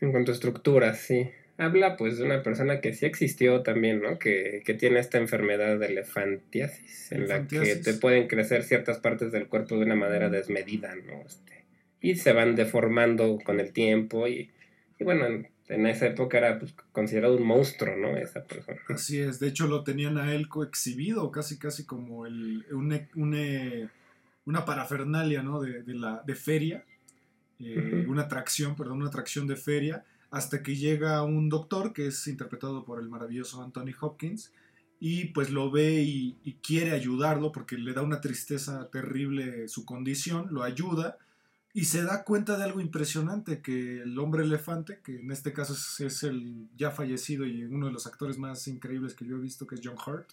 En 0.00 0.10
cuanto 0.10 0.32
a 0.32 0.34
estructura, 0.34 0.94
sí. 0.94 1.30
Habla 1.58 1.96
pues 1.96 2.18
de 2.18 2.24
una 2.24 2.42
persona 2.42 2.80
que 2.80 2.92
sí 2.92 3.06
existió 3.06 3.62
también, 3.62 4.02
¿no? 4.02 4.18
Que, 4.18 4.62
tiene 4.78 4.98
esta 4.98 5.18
enfermedad 5.18 5.78
de 5.78 5.86
elefantiasis, 5.86 7.12
en 7.12 7.28
la 7.28 7.46
que 7.46 7.76
te 7.76 7.94
pueden 7.94 8.26
crecer 8.26 8.64
ciertas 8.64 8.98
partes 8.98 9.32
del 9.32 9.48
cuerpo 9.48 9.76
de 9.76 9.84
una 9.84 9.94
manera 9.94 10.28
desmedida, 10.28 10.94
¿no? 10.96 11.22
Este, 11.24 11.64
y 12.00 12.16
se 12.16 12.32
van 12.32 12.56
deformando 12.56 13.38
con 13.44 13.60
el 13.60 13.72
tiempo 13.72 14.26
y, 14.26 14.50
y 14.98 15.04
bueno, 15.04 15.44
en 15.68 15.86
esa 15.86 16.06
época 16.06 16.38
era 16.38 16.58
pues, 16.58 16.74
considerado 16.92 17.36
un 17.36 17.46
monstruo, 17.46 17.96
¿no? 17.96 18.16
Esa 18.16 18.44
persona. 18.44 18.78
Así 18.88 19.20
es, 19.20 19.38
de 19.40 19.48
hecho 19.48 19.66
lo 19.66 19.84
tenían 19.84 20.18
a 20.18 20.34
él 20.34 20.48
coexhibido, 20.48 21.30
casi 21.30 21.58
casi 21.58 21.84
como 21.84 22.26
el, 22.26 22.64
una 22.72 24.64
parafernalia, 24.64 25.42
¿no? 25.42 25.60
De, 25.60 25.82
la, 25.94 26.22
de 26.26 26.34
feria, 26.34 26.84
eh, 27.58 28.06
una 28.08 28.22
atracción, 28.22 28.74
perdón, 28.74 28.98
una 28.98 29.08
atracción 29.08 29.46
de 29.46 29.56
feria, 29.56 30.04
hasta 30.30 30.62
que 30.62 30.76
llega 30.76 31.22
un 31.22 31.48
doctor 31.48 31.92
que 31.92 32.06
es 32.06 32.26
interpretado 32.26 32.84
por 32.84 33.00
el 33.00 33.08
maravilloso 33.08 33.62
Anthony 33.62 33.92
Hopkins 34.00 34.52
y 34.98 35.26
pues 35.26 35.50
lo 35.50 35.70
ve 35.70 36.02
y, 36.02 36.36
y 36.44 36.54
quiere 36.54 36.92
ayudarlo 36.92 37.52
porque 37.52 37.76
le 37.76 37.92
da 37.92 38.02
una 38.02 38.20
tristeza 38.20 38.88
terrible 38.90 39.68
su 39.68 39.84
condición, 39.84 40.48
lo 40.50 40.62
ayuda 40.62 41.18
y 41.74 41.86
se 41.86 42.02
da 42.02 42.24
cuenta 42.24 42.58
de 42.58 42.64
algo 42.64 42.80
impresionante, 42.80 43.62
que 43.62 44.02
el 44.02 44.18
hombre 44.18 44.44
elefante, 44.44 45.00
que 45.02 45.20
en 45.20 45.30
este 45.30 45.52
caso 45.52 45.74
es, 46.04 46.22
el 46.22 46.68
ya 46.76 46.90
fallecido 46.90 47.46
y 47.46 47.64
uno 47.64 47.86
de 47.86 47.92
los 47.92 48.06
actores 48.06 48.38
más 48.38 48.68
increíbles 48.68 49.14
que 49.14 49.24
yo 49.24 49.36
he 49.36 49.40
visto, 49.40 49.66
que 49.66 49.76
es 49.76 49.80
John 49.82 49.96
Hurt, 49.96 50.30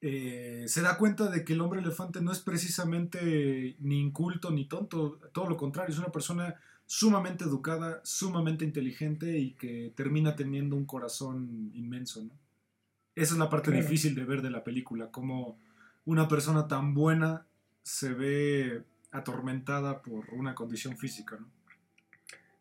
eh, 0.00 0.64
se 0.66 0.82
da 0.82 0.98
cuenta 0.98 1.30
de 1.30 1.44
que 1.44 1.52
el 1.52 1.60
hombre 1.60 1.80
elefante 1.80 2.20
no 2.20 2.32
es 2.32 2.40
precisamente 2.40 3.76
ni 3.78 4.00
inculto 4.00 4.50
ni 4.50 4.66
tonto, 4.66 5.20
todo 5.32 5.48
lo 5.48 5.56
contrario, 5.56 5.92
es 5.92 5.98
una 5.98 6.12
persona 6.12 6.56
sumamente 6.84 7.44
educada, 7.44 8.00
sumamente 8.04 8.64
inteligente 8.64 9.38
y 9.38 9.52
que 9.52 9.92
termina 9.94 10.34
teniendo 10.36 10.76
un 10.76 10.84
corazón 10.84 11.70
inmenso. 11.74 12.24
¿no? 12.24 12.30
Esa 13.14 13.34
es 13.34 13.38
la 13.38 13.48
parte 13.48 13.70
difícil 13.70 14.14
de 14.14 14.24
ver 14.24 14.42
de 14.42 14.50
la 14.50 14.64
película, 14.64 15.10
como 15.10 15.58
una 16.04 16.26
persona 16.26 16.66
tan 16.66 16.92
buena 16.92 17.46
se 17.82 18.12
ve 18.12 18.82
atormentada 19.14 20.02
por 20.02 20.28
una 20.34 20.54
condición 20.54 20.98
física, 20.98 21.36
¿no? 21.40 21.46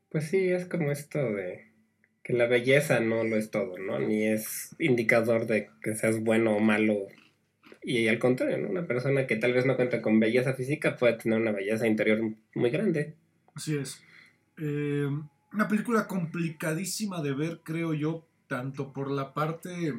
Pues 0.10 0.30
sí, 0.30 0.50
es 0.50 0.68
como 0.68 0.92
esto 0.92 1.18
de 1.18 1.72
que 2.24 2.34
la 2.34 2.46
belleza 2.46 3.00
no 3.00 3.24
lo 3.24 3.36
es 3.36 3.50
todo, 3.50 3.80
¿no? 3.80 4.00
Ni 4.00 4.28
es 4.28 4.76
indicador 4.78 5.48
de 5.48 5.72
que 5.82 5.96
seas 5.96 6.24
bueno 6.24 6.56
o 6.56 6.60
malo. 6.60 7.08
Y 7.82 8.08
al 8.08 8.20
contrario, 8.20 8.60
¿no? 8.60 8.70
Una 8.70 8.86
persona 8.86 9.26
que 9.26 9.36
tal 9.36 9.54
vez 9.54 9.66
no 9.66 9.76
cuenta 9.76 10.02
con 10.02 10.20
belleza 10.20 10.54
física 10.54 10.96
puede 10.96 11.18
tener 11.18 11.42
una 11.42 11.52
belleza 11.52 11.88
interior 11.88 12.22
muy 12.54 12.70
grande. 12.70 13.16
Así 13.56 13.76
es. 13.76 14.02
Eh, 14.58 15.10
una 15.52 15.68
película 15.68 16.08
complicadísima 16.08 17.22
de 17.24 17.34
ver, 17.34 17.62
creo 17.64 17.96
yo, 17.96 18.28
tanto 18.48 18.94
por 18.94 19.10
la 19.10 19.34
parte 19.34 19.94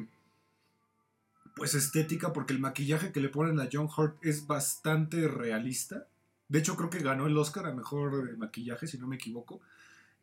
pues 1.55 1.73
estética, 1.73 2.33
porque 2.33 2.53
el 2.53 2.59
maquillaje 2.59 3.11
que 3.11 3.21
le 3.21 3.29
ponen 3.29 3.59
a 3.59 3.69
John 3.71 3.89
Hurt 3.95 4.17
es 4.25 4.47
bastante 4.47 5.27
realista. 5.27 6.07
De 6.47 6.59
hecho, 6.59 6.75
creo 6.75 6.89
que 6.89 6.99
ganó 6.99 7.27
el 7.27 7.37
Oscar 7.37 7.65
a 7.65 7.73
mejor 7.73 8.37
maquillaje, 8.37 8.87
si 8.87 8.97
no 8.97 9.07
me 9.07 9.15
equivoco. 9.15 9.61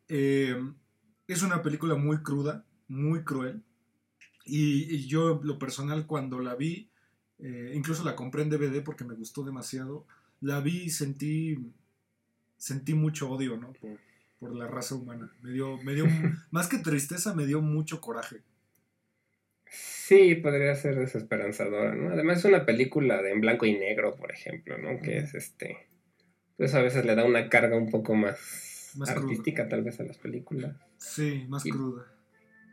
Eh, 0.07 0.55
es 1.27 1.43
una 1.43 1.61
película 1.61 1.95
muy 1.95 2.21
cruda, 2.23 2.65
muy 2.87 3.23
cruel. 3.23 3.61
Y, 4.45 5.07
yo, 5.07 5.39
lo 5.43 5.57
personal, 5.57 6.05
cuando 6.05 6.39
la 6.39 6.55
vi, 6.55 6.89
eh, 7.39 7.71
incluso 7.75 8.03
la 8.03 8.15
compré 8.15 8.43
en 8.43 8.49
DVD 8.49 8.83
porque 8.83 9.05
me 9.05 9.15
gustó 9.15 9.43
demasiado. 9.43 10.05
La 10.41 10.59
vi 10.59 10.83
y 10.83 10.89
sentí, 10.89 11.57
sentí 12.57 12.93
mucho 12.93 13.29
odio, 13.29 13.57
¿no? 13.57 13.73
Por, 13.73 13.99
por 14.39 14.55
la 14.55 14.67
raza 14.67 14.95
humana. 14.95 15.31
Me 15.41 15.51
dio, 15.51 15.77
me 15.83 15.93
dio 15.93 16.05
más 16.51 16.67
que 16.67 16.77
tristeza, 16.77 17.33
me 17.33 17.45
dio 17.45 17.61
mucho 17.61 18.01
coraje. 18.01 18.41
Sí, 19.69 20.35
podría 20.35 20.75
ser 20.75 20.95
desesperanzadora, 20.99 21.95
¿no? 21.95 22.11
Además 22.11 22.39
es 22.39 22.45
una 22.45 22.65
película 22.65 23.21
de 23.21 23.31
en 23.31 23.41
blanco 23.41 23.65
y 23.65 23.73
negro, 23.73 24.15
por 24.15 24.31
ejemplo, 24.31 24.77
¿no? 24.77 25.01
Que 25.01 25.17
es 25.17 25.33
este 25.33 25.87
eso 26.57 26.77
a 26.77 26.81
veces 26.81 27.05
le 27.05 27.15
da 27.15 27.25
una 27.25 27.49
carga 27.49 27.75
un 27.77 27.89
poco 27.89 28.15
más, 28.15 28.91
artística 29.07 29.67
tal 29.67 29.83
vez 29.83 29.99
a 29.99 30.03
las 30.03 30.17
películas. 30.17 30.75
Sí, 30.97 31.45
más 31.47 31.63
cruda. 31.63 32.05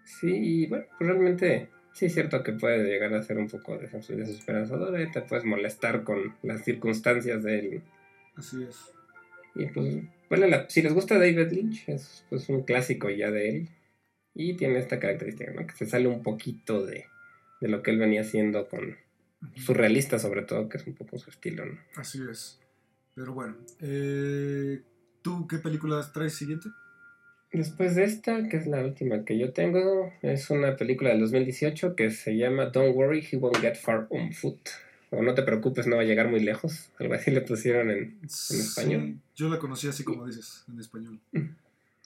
Sí, 0.05 0.31
y 0.33 0.67
bueno, 0.67 0.85
pues 0.99 1.09
realmente 1.11 1.69
sí 1.93 2.07
es 2.07 2.15
cierto 2.15 2.43
que 2.43 2.53
puede 2.53 2.85
llegar 2.85 3.15
a 3.15 3.23
ser 3.23 3.39
un 3.39 3.49
poco 3.49 3.79
desesperanzador, 3.79 4.97
te 5.13 5.23
puedes 5.23 5.45
molestar 5.45 6.05
con 6.05 6.35
las 6.43 6.65
circunstancias 6.65 7.43
de 7.43 7.59
él. 7.59 7.83
Así 8.37 8.63
es. 8.63 8.77
Y 9.55 9.67
pues 9.67 9.97
Bueno, 10.29 10.47
la- 10.47 10.71
si 10.71 10.81
les 10.81 10.93
gusta 10.93 11.19
David 11.19 11.51
Lynch, 11.51 11.89
es 11.89 12.25
pues, 12.31 12.49
un 12.49 12.63
clásico 12.63 13.11
ya 13.11 13.33
de 13.33 13.49
él. 13.49 13.69
Y 14.33 14.55
tiene 14.55 14.79
esta 14.79 15.01
característica, 15.01 15.51
¿no? 15.53 15.67
Que 15.67 15.75
se 15.75 15.87
sale 15.87 16.07
un 16.07 16.23
poquito 16.23 16.87
de, 16.87 17.07
de 17.61 17.69
lo 17.69 17.83
que 17.83 17.91
él 17.91 17.99
venía 17.99 18.21
haciendo 18.21 18.69
con 18.69 18.97
surrealista, 19.57 20.21
sobre 20.21 20.43
todo, 20.43 20.69
que 20.69 20.77
es 20.79 20.87
un 20.87 20.95
poco 20.95 21.19
su 21.19 21.31
estilo, 21.31 21.67
¿no? 21.67 21.81
Así 21.97 22.23
es. 22.31 22.60
Pero 23.21 23.35
bueno, 23.35 23.55
eh, 23.81 24.81
¿tú 25.21 25.47
qué 25.47 25.59
película 25.59 26.11
traes 26.11 26.33
siguiente? 26.33 26.71
Después 27.53 27.95
de 27.95 28.05
esta, 28.05 28.49
que 28.49 28.57
es 28.57 28.67
la 28.67 28.83
última 28.83 29.27
que 29.27 29.37
yo 29.37 29.53
tengo, 29.53 30.11
es 30.23 30.49
una 30.49 30.75
película 30.79 31.11
del 31.11 31.21
2018 31.21 31.97
que 31.97 32.11
se 32.13 32.39
llama 32.39 32.71
Don't 32.71 32.97
Worry, 32.97 33.29
He 33.31 33.37
Won't 33.37 33.59
Get 33.59 33.77
Far 33.77 34.07
on 34.09 34.33
Foot. 34.33 34.71
O 35.11 35.23
No 35.23 35.35
te 35.35 35.43
preocupes, 35.43 35.87
no 35.87 35.97
va 35.97 36.03
a 36.03 36.07
llegar 36.07 36.31
muy 36.31 36.41
lejos. 36.41 36.89
Algo 36.99 37.13
así 37.13 37.31
le 37.31 37.43
pusieron 37.43 37.91
en 37.91 38.19
español? 38.23 39.03
Sí, 39.03 39.19
yo 39.37 39.51
la 39.51 39.59
conocí 39.59 39.87
así 39.87 40.03
como 40.03 40.27
dices, 40.27 40.65
en 40.73 40.81
español. 40.81 41.21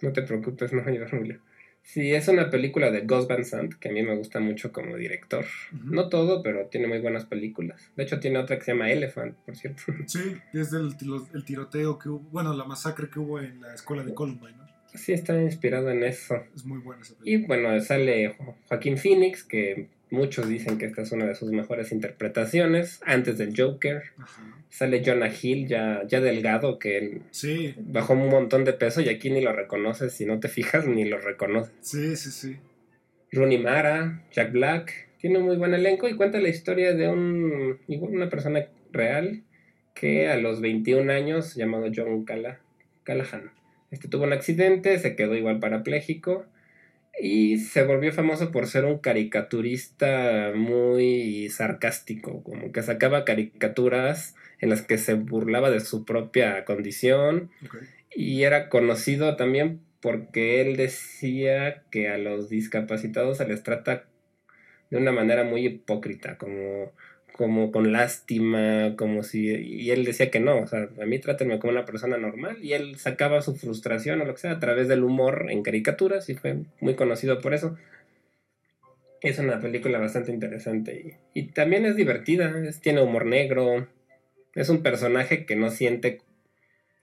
No 0.03 0.12
te 0.12 0.22
preocupes, 0.22 0.72
no 0.72 0.83
va 0.83 0.88
a 0.88 0.90
llegar 0.90 1.14
muy 1.14 1.29
lejos. 1.29 1.46
Sí, 1.87 2.12
es 2.14 2.29
una 2.29 2.49
película 2.51 2.90
de 2.90 3.03
Gus 3.03 3.29
Van 3.29 3.44
Sant, 3.44 3.75
que 3.75 3.90
a 3.90 3.92
mí 3.92 4.03
me 4.03 4.16
gusta 4.16 4.40
mucho 4.40 4.73
como 4.73 4.97
director. 4.97 5.44
No 5.85 6.09
todo, 6.09 6.42
pero 6.42 6.66
tiene 6.66 6.87
muy 6.87 6.99
buenas 7.01 7.27
películas. 7.27 7.92
De 7.94 8.05
hecho, 8.05 8.18
tiene 8.20 8.38
otra 8.38 8.59
que 8.59 8.64
se 8.64 8.73
llama 8.73 8.90
Elephant, 8.90 9.37
por 9.44 9.55
cierto. 9.55 9.83
Sí, 10.07 10.35
es 10.55 10.70
del 10.70 10.94
el 11.35 11.44
tiroteo 11.44 11.99
que 11.99 12.09
hubo, 12.09 12.20
bueno, 12.31 12.55
la 12.55 12.64
masacre 12.64 13.09
que 13.11 13.18
hubo 13.20 13.38
en 13.38 13.61
la 13.61 13.75
escuela 13.75 14.03
de 14.03 14.14
Columbine, 14.14 14.57
¿no? 14.57 14.64
Sí, 14.94 15.12
está 15.12 15.40
inspirado 15.40 15.90
en 15.90 16.05
eso. 16.05 16.37
Es 16.55 16.64
muy 16.64 16.79
buena 16.79 17.03
esa 17.03 17.14
Y 17.23 17.37
película. 17.38 17.47
bueno, 17.62 17.81
sale 17.83 18.35
Jo- 18.38 18.57
Joaquín 18.68 18.97
Phoenix, 18.97 19.44
que 19.44 19.88
muchos 20.14 20.48
dicen 20.48 20.79
que 20.79 20.87
esta 20.87 21.03
es 21.03 21.12
una 21.12 21.27
de 21.27 21.35
sus 21.35 21.50
mejores 21.53 21.92
interpretaciones, 21.92 23.00
antes 23.05 23.37
del 23.38 23.53
Joker. 23.57 24.03
Ajá. 24.18 24.42
Sale 24.70 25.03
Jonah 25.05 25.31
Hill, 25.31 25.68
ya, 25.68 26.03
ya 26.09 26.20
delgado, 26.20 26.79
que 26.79 26.98
él 26.98 27.22
Sí, 27.31 27.74
bajó 27.79 28.14
un 28.14 28.29
montón 28.29 28.64
de 28.64 28.72
peso 28.72 29.00
y 29.00 29.09
aquí 29.09 29.31
ni 29.31 29.40
lo 29.40 29.53
reconoces, 29.53 30.12
si 30.14 30.27
no 30.27 30.40
te 30.40 30.48
fijas, 30.48 30.87
ni 30.87 31.05
lo 31.05 31.18
reconoces. 31.18 31.72
sí, 31.81 32.16
sí, 32.16 32.31
sí. 32.31 32.57
Rooney 33.33 33.59
Mara, 33.59 34.22
Jack 34.33 34.53
Black, 34.53 35.09
tiene 35.18 35.38
un 35.38 35.44
muy 35.46 35.57
buen 35.57 35.74
elenco 35.74 36.09
y 36.09 36.14
cuenta 36.16 36.40
la 36.40 36.48
historia 36.48 36.92
de 36.94 37.09
un, 37.09 37.79
una 37.88 38.29
persona 38.29 38.66
real 38.92 39.42
que 39.94 40.29
a 40.29 40.37
los 40.37 40.61
21 40.61 41.11
años, 41.11 41.55
llamado 41.55 41.87
John 41.94 42.24
Calla- 42.24 42.61
Callahan, 43.05 43.50
este 43.90 44.09
tuvo 44.09 44.24
un 44.24 44.33
accidente, 44.33 44.98
se 44.98 45.14
quedó 45.16 45.35
igual 45.37 45.61
parapléjico 45.61 46.46
y 47.20 47.59
se 47.59 47.85
volvió 47.85 48.12
famoso 48.12 48.50
por 48.50 48.66
ser 48.66 48.85
un 48.85 48.98
caricaturista 48.98 50.53
muy 50.55 51.48
sarcástico, 51.50 52.42
como 52.42 52.72
que 52.72 52.83
sacaba 52.83 53.24
caricaturas 53.24 54.35
en 54.61 54.70
las 54.70 54.83
que 54.83 54.98
se 54.98 55.14
burlaba 55.14 55.70
de 55.70 55.81
su 55.81 56.05
propia 56.05 56.64
condición 56.64 57.50
y 58.14 58.42
era 58.42 58.68
conocido 58.68 59.37
también 59.37 59.81
porque 60.00 60.61
él 60.61 60.77
decía 60.77 61.83
que 61.90 62.09
a 62.09 62.18
los 62.18 62.48
discapacitados 62.48 63.38
se 63.38 63.46
les 63.46 63.62
trata 63.62 64.05
de 64.90 64.98
una 64.98 65.12
manera 65.12 65.44
muy 65.44 65.66
hipócrita, 65.66 66.37
como, 66.37 66.92
como 67.37 67.73
con 67.73 67.92
lástima, 67.92 68.94
como 68.97 69.25
si... 69.25 69.49
Y 69.49 69.90
él 69.90 70.05
decía 70.05 70.31
que 70.31 70.38
no, 70.38 70.61
o 70.61 70.66
sea, 70.68 70.88
a 71.03 71.05
mí 71.05 71.18
trátenme 71.18 71.59
como 71.59 71.73
una 71.73 71.85
persona 71.85 72.16
normal 72.16 72.59
y 72.62 72.75
él 72.75 72.97
sacaba 72.97 73.42
su 73.42 73.57
frustración 73.57 74.20
o 74.20 74.25
lo 74.25 74.35
que 74.35 74.40
sea 74.40 74.53
a 74.53 74.61
través 74.61 74.87
del 74.87 75.03
humor 75.03 75.47
en 75.51 75.64
caricaturas 75.64 76.29
y 76.29 76.37
fue 76.37 76.59
muy 76.81 76.94
conocido 76.94 77.40
por 77.40 77.53
eso. 77.53 77.77
Es 79.20 79.40
una 79.40 79.59
película 79.59 79.99
bastante 79.99 80.31
interesante 80.31 81.18
y, 81.35 81.42
también 81.47 81.87
es 81.87 81.97
divertida, 81.97 82.57
es- 82.68 82.81
tiene 82.81 83.03
humor 83.03 83.27
negro, 83.27 83.88
es 84.55 84.68
un 84.68 84.85
personaje 84.85 85.44
que 85.44 85.57
no 85.57 85.70
siente 85.70 86.20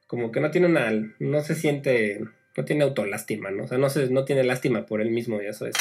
como 0.08 0.32
que 0.32 0.39
no 0.39 0.52
tiene 0.52 0.67
una 0.67 0.91
no 1.20 1.41
se 1.41 1.56
siente 1.56 2.22
no 2.58 2.65
tiene 2.65 2.84
autolástima 2.84 3.50
no 3.50 3.63
o 3.63 3.67
sea 3.67 3.78
no 3.78 3.89
se 3.89 4.10
no 4.10 4.26
tiene 4.26 4.44
lástima 4.44 4.86
por 4.86 5.00
él 5.00 5.10
mismo 5.10 5.41
y 5.41 5.46
eso 5.46 5.65
es 5.67 5.76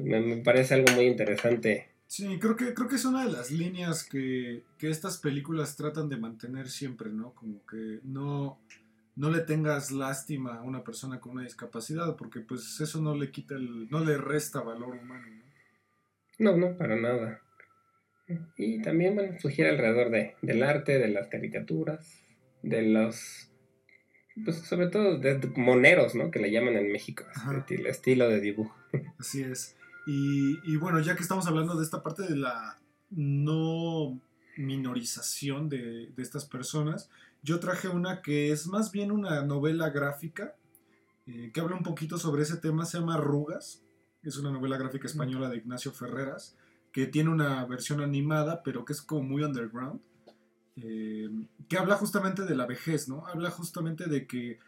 me 0.00 0.38
parece 0.38 0.74
algo 0.74 0.92
muy 0.94 1.06
interesante 1.06 1.86
Sí, 2.10 2.40
creo 2.40 2.56
que, 2.56 2.74
creo 2.74 2.88
que 2.88 2.96
es 2.96 3.04
una 3.04 3.24
de 3.24 3.30
las 3.30 3.52
líneas 3.52 4.02
que, 4.02 4.64
que 4.78 4.90
estas 4.90 5.18
películas 5.18 5.76
tratan 5.76 6.08
de 6.08 6.16
mantener 6.16 6.68
siempre, 6.68 7.08
¿no? 7.08 7.36
Como 7.36 7.64
que 7.66 8.00
no, 8.02 8.58
no 9.14 9.30
le 9.30 9.38
tengas 9.42 9.92
lástima 9.92 10.56
a 10.56 10.62
una 10.62 10.82
persona 10.82 11.20
con 11.20 11.34
una 11.34 11.44
discapacidad, 11.44 12.16
porque 12.16 12.40
pues 12.40 12.80
eso 12.80 13.00
no 13.00 13.14
le 13.14 13.30
quita 13.30 13.54
el, 13.54 13.88
no 13.90 14.04
le 14.04 14.18
resta 14.18 14.60
valor 14.60 14.96
humano, 14.96 15.24
¿no? 16.40 16.56
no 16.56 16.56
no 16.56 16.76
para 16.76 16.96
nada 16.96 17.42
y 18.56 18.82
también 18.82 19.14
bueno 19.14 19.36
gira 19.48 19.70
alrededor 19.70 20.10
de, 20.10 20.34
del 20.42 20.64
arte 20.64 20.98
de 20.98 21.08
las 21.08 21.28
caricaturas 21.28 22.24
de 22.62 22.82
los 22.82 23.52
pues 24.44 24.56
sobre 24.56 24.88
todo 24.88 25.18
de 25.18 25.38
moneros 25.54 26.16
no 26.16 26.32
que 26.32 26.40
le 26.40 26.50
llaman 26.50 26.74
en 26.74 26.90
México 26.90 27.24
el 27.68 27.86
estilo 27.86 28.28
de 28.28 28.40
dibujo 28.40 28.74
Así 29.18 29.42
es. 29.42 29.76
Y, 30.06 30.58
y 30.70 30.76
bueno, 30.76 31.00
ya 31.00 31.14
que 31.14 31.22
estamos 31.22 31.46
hablando 31.46 31.76
de 31.76 31.84
esta 31.84 32.02
parte 32.02 32.22
de 32.22 32.36
la 32.36 32.78
no 33.10 34.20
minorización 34.56 35.68
de, 35.68 36.08
de 36.08 36.22
estas 36.22 36.44
personas, 36.44 37.10
yo 37.42 37.60
traje 37.60 37.88
una 37.88 38.22
que 38.22 38.52
es 38.52 38.66
más 38.66 38.92
bien 38.92 39.10
una 39.10 39.42
novela 39.42 39.90
gráfica 39.90 40.54
eh, 41.32 41.50
que 41.52 41.60
habla 41.60 41.76
un 41.76 41.82
poquito 41.82 42.18
sobre 42.18 42.42
ese 42.42 42.56
tema, 42.56 42.84
se 42.84 42.98
llama 42.98 43.14
Arrugas, 43.14 43.82
es 44.22 44.36
una 44.36 44.50
novela 44.50 44.76
gráfica 44.76 45.06
española 45.06 45.48
de 45.48 45.58
Ignacio 45.58 45.92
Ferreras, 45.92 46.56
que 46.92 47.06
tiene 47.06 47.30
una 47.30 47.64
versión 47.66 48.00
animada, 48.00 48.62
pero 48.64 48.84
que 48.84 48.92
es 48.92 49.02
como 49.02 49.22
muy 49.22 49.44
underground, 49.44 50.00
eh, 50.76 51.30
que 51.68 51.78
habla 51.78 51.96
justamente 51.96 52.42
de 52.42 52.56
la 52.56 52.66
vejez, 52.66 53.08
¿no? 53.08 53.26
Habla 53.26 53.50
justamente 53.50 54.06
de 54.06 54.26
que 54.26 54.58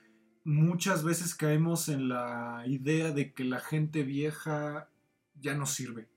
muchas 0.45 1.03
veces 1.03 1.35
caemos 1.35 1.89
en 1.89 2.09
la 2.09 2.63
idea 2.67 3.11
de 3.11 3.33
que 3.33 3.45
la 3.45 3.59
gente 3.59 4.05
vieja 4.05 4.89
ya 5.43 5.55
no 5.55 5.67
sirve, 5.67 6.09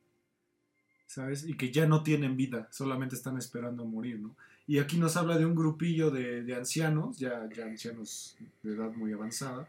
¿sabes? 1.06 1.46
Y 1.46 1.56
que 1.56 1.72
ya 1.72 1.86
no 1.88 2.04
tienen 2.04 2.38
vida, 2.38 2.70
solamente 2.72 3.16
están 3.16 3.38
esperando 3.38 3.86
morir, 3.86 4.20
¿no? 4.20 4.36
Y 4.68 4.80
aquí 4.80 4.98
nos 4.98 5.18
habla 5.18 5.38
de 5.38 5.46
un 5.46 5.56
grupillo 5.56 6.10
de, 6.10 6.44
de 6.44 6.56
ancianos, 6.56 7.20
ya, 7.20 7.48
ya 7.56 7.66
ancianos 7.66 8.38
de 8.64 8.74
edad 8.74 8.92
muy 8.94 9.12
avanzada, 9.14 9.68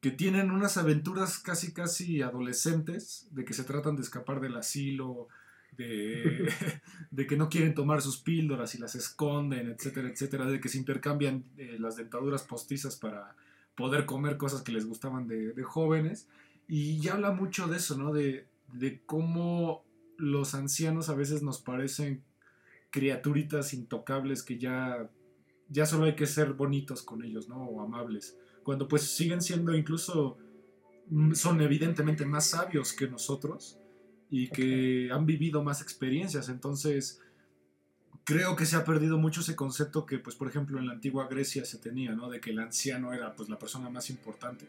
que 0.00 0.10
tienen 0.10 0.50
unas 0.50 0.76
aventuras 0.76 1.38
casi, 1.38 1.72
casi 1.72 2.22
adolescentes, 2.22 3.26
de 3.32 3.44
que 3.44 3.52
se 3.52 3.64
tratan 3.64 3.96
de 3.96 4.02
escapar 4.02 4.40
del 4.40 4.56
asilo, 4.56 5.28
de, 5.76 6.48
de 7.10 7.26
que 7.26 7.36
no 7.36 7.48
quieren 7.48 7.74
tomar 7.74 8.00
sus 8.00 8.18
píldoras 8.18 8.74
y 8.74 8.78
las 8.78 8.94
esconden, 8.94 9.68
etcétera, 9.68 10.08
etcétera, 10.08 10.46
de 10.46 10.60
que 10.60 10.68
se 10.68 10.78
intercambian 10.78 11.44
eh, 11.58 11.76
las 11.78 11.96
dentaduras 11.96 12.42
postizas 12.42 12.96
para 12.96 13.34
poder 13.74 14.06
comer 14.06 14.36
cosas 14.36 14.62
que 14.62 14.72
les 14.72 14.86
gustaban 14.86 15.26
de, 15.26 15.52
de 15.52 15.62
jóvenes. 15.62 16.28
Y 16.68 16.98
ya 17.00 17.14
habla 17.14 17.32
mucho 17.32 17.68
de 17.68 17.76
eso, 17.76 17.96
¿no? 17.98 18.12
De, 18.12 18.46
de 18.72 19.02
cómo 19.04 19.84
los 20.18 20.54
ancianos 20.54 21.08
a 21.08 21.14
veces 21.14 21.42
nos 21.42 21.60
parecen 21.60 22.24
criaturitas 22.90 23.74
intocables 23.74 24.42
que 24.42 24.58
ya, 24.58 25.10
ya 25.68 25.86
solo 25.86 26.06
hay 26.06 26.14
que 26.14 26.26
ser 26.26 26.54
bonitos 26.54 27.02
con 27.02 27.24
ellos, 27.24 27.48
¿no? 27.48 27.64
O 27.64 27.80
amables. 27.80 28.38
Cuando 28.62 28.88
pues 28.88 29.02
siguen 29.02 29.42
siendo 29.42 29.74
incluso, 29.74 30.38
mm, 31.08 31.32
son 31.32 31.60
evidentemente 31.60 32.24
más 32.24 32.46
sabios 32.48 32.92
que 32.92 33.08
nosotros 33.08 33.78
y 34.30 34.48
que 34.48 35.10
han 35.12 35.26
vivido 35.26 35.62
más 35.62 35.82
experiencias. 35.82 36.48
Entonces, 36.48 37.20
creo 38.24 38.56
que 38.56 38.66
se 38.66 38.76
ha 38.76 38.84
perdido 38.84 39.18
mucho 39.18 39.40
ese 39.40 39.54
concepto 39.54 40.04
que, 40.04 40.18
pues, 40.18 40.34
por 40.34 40.48
ejemplo, 40.48 40.78
en 40.78 40.86
la 40.86 40.94
antigua 40.94 41.28
Grecia 41.28 41.64
se 41.64 41.78
tenía, 41.78 42.12
¿no? 42.12 42.28
De 42.28 42.40
que 42.40 42.50
el 42.50 42.58
anciano 42.58 43.12
era, 43.12 43.36
pues, 43.36 43.48
la 43.48 43.58
persona 43.58 43.88
más 43.88 44.10
importante. 44.10 44.66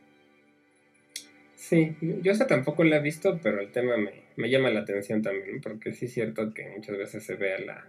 Sí, 1.57 1.95
yo 2.21 2.31
esta 2.31 2.45
tampoco 2.45 2.83
la 2.83 2.97
he 2.97 3.01
visto, 3.01 3.39
pero 3.41 3.59
el 3.59 3.71
tema 3.71 3.97
me, 3.97 4.11
me 4.35 4.47
llama 4.51 4.69
la 4.69 4.81
atención 4.81 5.23
también, 5.23 5.59
porque 5.59 5.91
sí 5.91 6.05
es 6.05 6.13
cierto 6.13 6.53
que 6.53 6.69
muchas 6.69 6.95
veces 6.99 7.23
se 7.25 7.33
ve 7.35 7.55
a 7.55 7.59
la, 7.59 7.87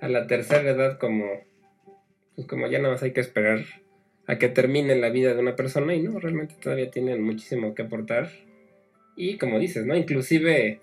a 0.00 0.08
la 0.08 0.26
tercera 0.26 0.68
edad 0.68 0.98
como, 0.98 1.24
pues 2.34 2.48
como 2.48 2.66
ya 2.66 2.80
nada 2.80 2.94
más 2.94 3.02
hay 3.04 3.12
que 3.12 3.20
esperar 3.20 3.60
a 4.26 4.36
que 4.38 4.48
termine 4.48 4.96
la 4.96 5.10
vida 5.10 5.32
de 5.32 5.38
una 5.40 5.54
persona 5.54 5.94
y 5.94 6.02
no, 6.02 6.18
realmente 6.18 6.56
todavía 6.60 6.90
tienen 6.90 7.22
muchísimo 7.22 7.72
que 7.76 7.82
aportar. 7.82 8.30
Y 9.16 9.38
como 9.38 9.60
dices, 9.60 9.86
¿no? 9.86 9.96
Inclusive 9.96 10.80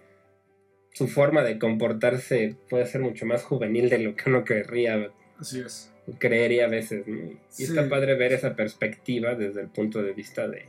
su 0.93 1.09
forma 1.09 1.43
de 1.43 1.59
comportarse 1.59 2.55
puede 2.69 2.85
ser 2.85 3.01
mucho 3.01 3.25
más 3.25 3.43
juvenil 3.43 3.89
de 3.89 3.99
lo 3.99 4.15
que 4.15 4.29
uno 4.29 4.45
querría, 4.45 5.11
Así 5.37 5.59
es. 5.59 5.93
creería 6.17 6.65
a 6.65 6.69
veces, 6.69 7.05
¿no? 7.07 7.17
Y 7.25 7.37
Sí. 7.49 7.63
está 7.65 7.89
padre 7.89 8.15
ver 8.15 8.31
esa 8.31 8.55
perspectiva 8.55 9.35
desde 9.35 9.59
el 9.59 9.67
punto 9.67 10.01
de 10.01 10.13
vista 10.13 10.47
de, 10.47 10.67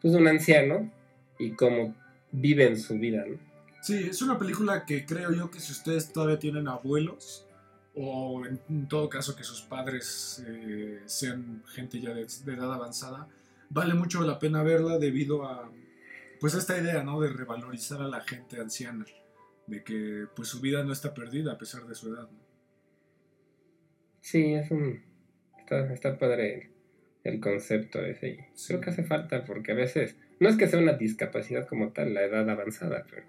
pues, 0.00 0.14
un 0.14 0.26
anciano 0.28 0.90
y 1.38 1.52
cómo 1.52 1.94
viven 2.32 2.78
su 2.78 2.98
vida, 2.98 3.24
¿no? 3.26 3.38
Sí, 3.82 4.08
es 4.10 4.20
una 4.22 4.38
película 4.38 4.84
que 4.84 5.06
creo 5.06 5.32
yo 5.32 5.50
que 5.50 5.60
si 5.60 5.72
ustedes 5.72 6.12
todavía 6.12 6.38
tienen 6.38 6.66
abuelos, 6.66 7.46
o 7.94 8.44
en, 8.44 8.60
en 8.68 8.88
todo 8.88 9.08
caso 9.08 9.36
que 9.36 9.44
sus 9.44 9.62
padres 9.62 10.44
eh, 10.46 11.02
sean 11.06 11.62
gente 11.68 12.00
ya 12.00 12.12
de, 12.12 12.26
de 12.44 12.54
edad 12.54 12.72
avanzada, 12.72 13.28
vale 13.70 13.94
mucho 13.94 14.22
la 14.22 14.38
pena 14.38 14.62
verla 14.62 14.98
debido 14.98 15.46
a 15.46 15.70
pues 16.40 16.54
esta 16.54 16.78
idea, 16.78 17.02
¿no? 17.02 17.20
De 17.20 17.30
revalorizar 17.30 18.02
a 18.02 18.08
la 18.08 18.20
gente 18.20 18.60
anciana, 18.60 19.04
de 19.66 19.82
que 19.82 20.26
pues 20.34 20.48
su 20.48 20.60
vida 20.60 20.82
no 20.84 20.92
está 20.92 21.14
perdida 21.14 21.52
a 21.52 21.58
pesar 21.58 21.86
de 21.86 21.94
su 21.94 22.12
edad. 22.12 22.28
¿no? 22.30 22.38
Sí, 24.20 24.54
es 24.54 24.70
un... 24.70 25.02
Está, 25.58 25.92
está 25.92 26.18
padre 26.18 26.70
el 27.28 27.40
concepto 27.40 28.00
ese. 28.00 28.28
Y 28.28 28.66
creo 28.66 28.80
que 28.80 28.90
hace 28.90 29.04
falta 29.04 29.44
porque 29.44 29.72
a 29.72 29.74
veces, 29.74 30.16
no 30.40 30.48
es 30.48 30.56
que 30.56 30.68
sea 30.68 30.78
una 30.78 30.94
discapacidad 30.94 31.66
como 31.66 31.92
tal, 31.92 32.14
la 32.14 32.22
edad 32.22 32.48
avanzada, 32.48 33.04
pero, 33.10 33.26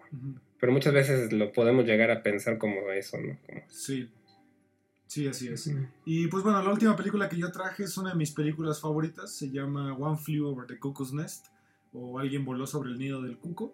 pero 0.59 0.71
muchas 0.71 0.93
veces 0.93 1.33
lo 1.33 1.51
podemos 1.51 1.85
llegar 1.85 2.11
a 2.11 2.23
pensar 2.23 2.57
como 2.57 2.91
eso, 2.91 3.17
¿no? 3.19 3.37
Sí. 3.67 4.09
Sí, 5.07 5.25
así 5.25 5.47
es. 5.47 5.71
Y 6.03 6.27
pues 6.27 6.43
bueno, 6.43 6.61
la 6.61 6.69
última 6.69 6.95
película 6.95 7.29
que 7.29 7.37
yo 7.37 7.49
traje 7.49 7.83
es 7.83 7.97
una 7.97 8.09
de 8.09 8.17
mis 8.17 8.31
películas 8.31 8.81
favoritas, 8.81 9.33
se 9.33 9.49
llama 9.49 9.95
One 9.95 10.17
Flew 10.17 10.45
Over 10.45 10.67
the 10.67 10.77
Cuckoo's 10.77 11.13
Nest, 11.13 11.45
o 11.93 12.19
Alguien 12.19 12.43
voló 12.43 12.67
sobre 12.67 12.89
el 12.89 12.97
nido 12.97 13.21
del 13.21 13.37
cuco, 13.37 13.73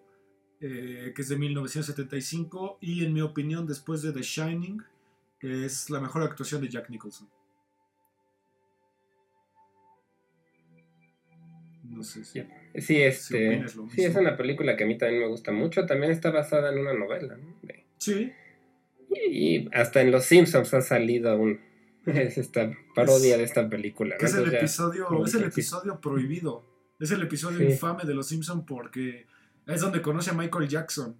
eh, 0.60 1.12
que 1.14 1.22
es 1.22 1.28
de 1.28 1.36
1975, 1.36 2.78
y 2.80 3.04
en 3.04 3.12
mi 3.12 3.20
opinión, 3.20 3.66
después 3.66 4.00
de 4.02 4.12
The 4.12 4.22
Shining, 4.22 4.80
es 5.40 5.90
la 5.90 6.00
mejor 6.00 6.22
actuación 6.22 6.62
de 6.62 6.68
Jack 6.68 6.88
Nicholson. 6.88 7.28
No 11.94 12.02
sé 12.02 12.24
si. 12.24 12.42
Sí, 12.76 13.02
este, 13.02 13.64
sí, 13.68 14.04
es 14.04 14.14
una 14.16 14.36
película 14.36 14.76
que 14.76 14.84
a 14.84 14.86
mí 14.86 14.98
también 14.98 15.22
me 15.22 15.28
gusta 15.28 15.52
mucho. 15.52 15.86
También 15.86 16.12
está 16.12 16.30
basada 16.30 16.72
en 16.72 16.80
una 16.80 16.92
novela. 16.92 17.36
¿no? 17.36 17.56
Sí. 17.98 18.32
Y, 19.30 19.68
hasta 19.72 20.00
en 20.00 20.10
Los 20.10 20.24
Simpsons 20.24 20.74
ha 20.74 20.80
salido 20.80 21.36
un, 21.36 21.60
es 22.06 22.38
esta 22.38 22.72
parodia 22.94 23.36
de 23.36 23.44
esta 23.44 23.68
película. 23.68 24.16
Es, 24.18 24.34
el 24.34 24.52
episodio, 24.52 25.24
es 25.24 25.34
el 25.34 25.44
episodio 25.44 26.00
prohibido. 26.00 26.64
Es 26.98 27.10
el 27.10 27.22
episodio 27.22 27.62
infame 27.68 28.04
de 28.04 28.14
Los 28.14 28.28
Simpsons 28.28 28.64
porque 28.66 29.26
es 29.66 29.80
donde 29.80 30.02
conoce 30.02 30.30
a 30.30 30.34
Michael 30.34 30.68
Jackson. 30.68 31.16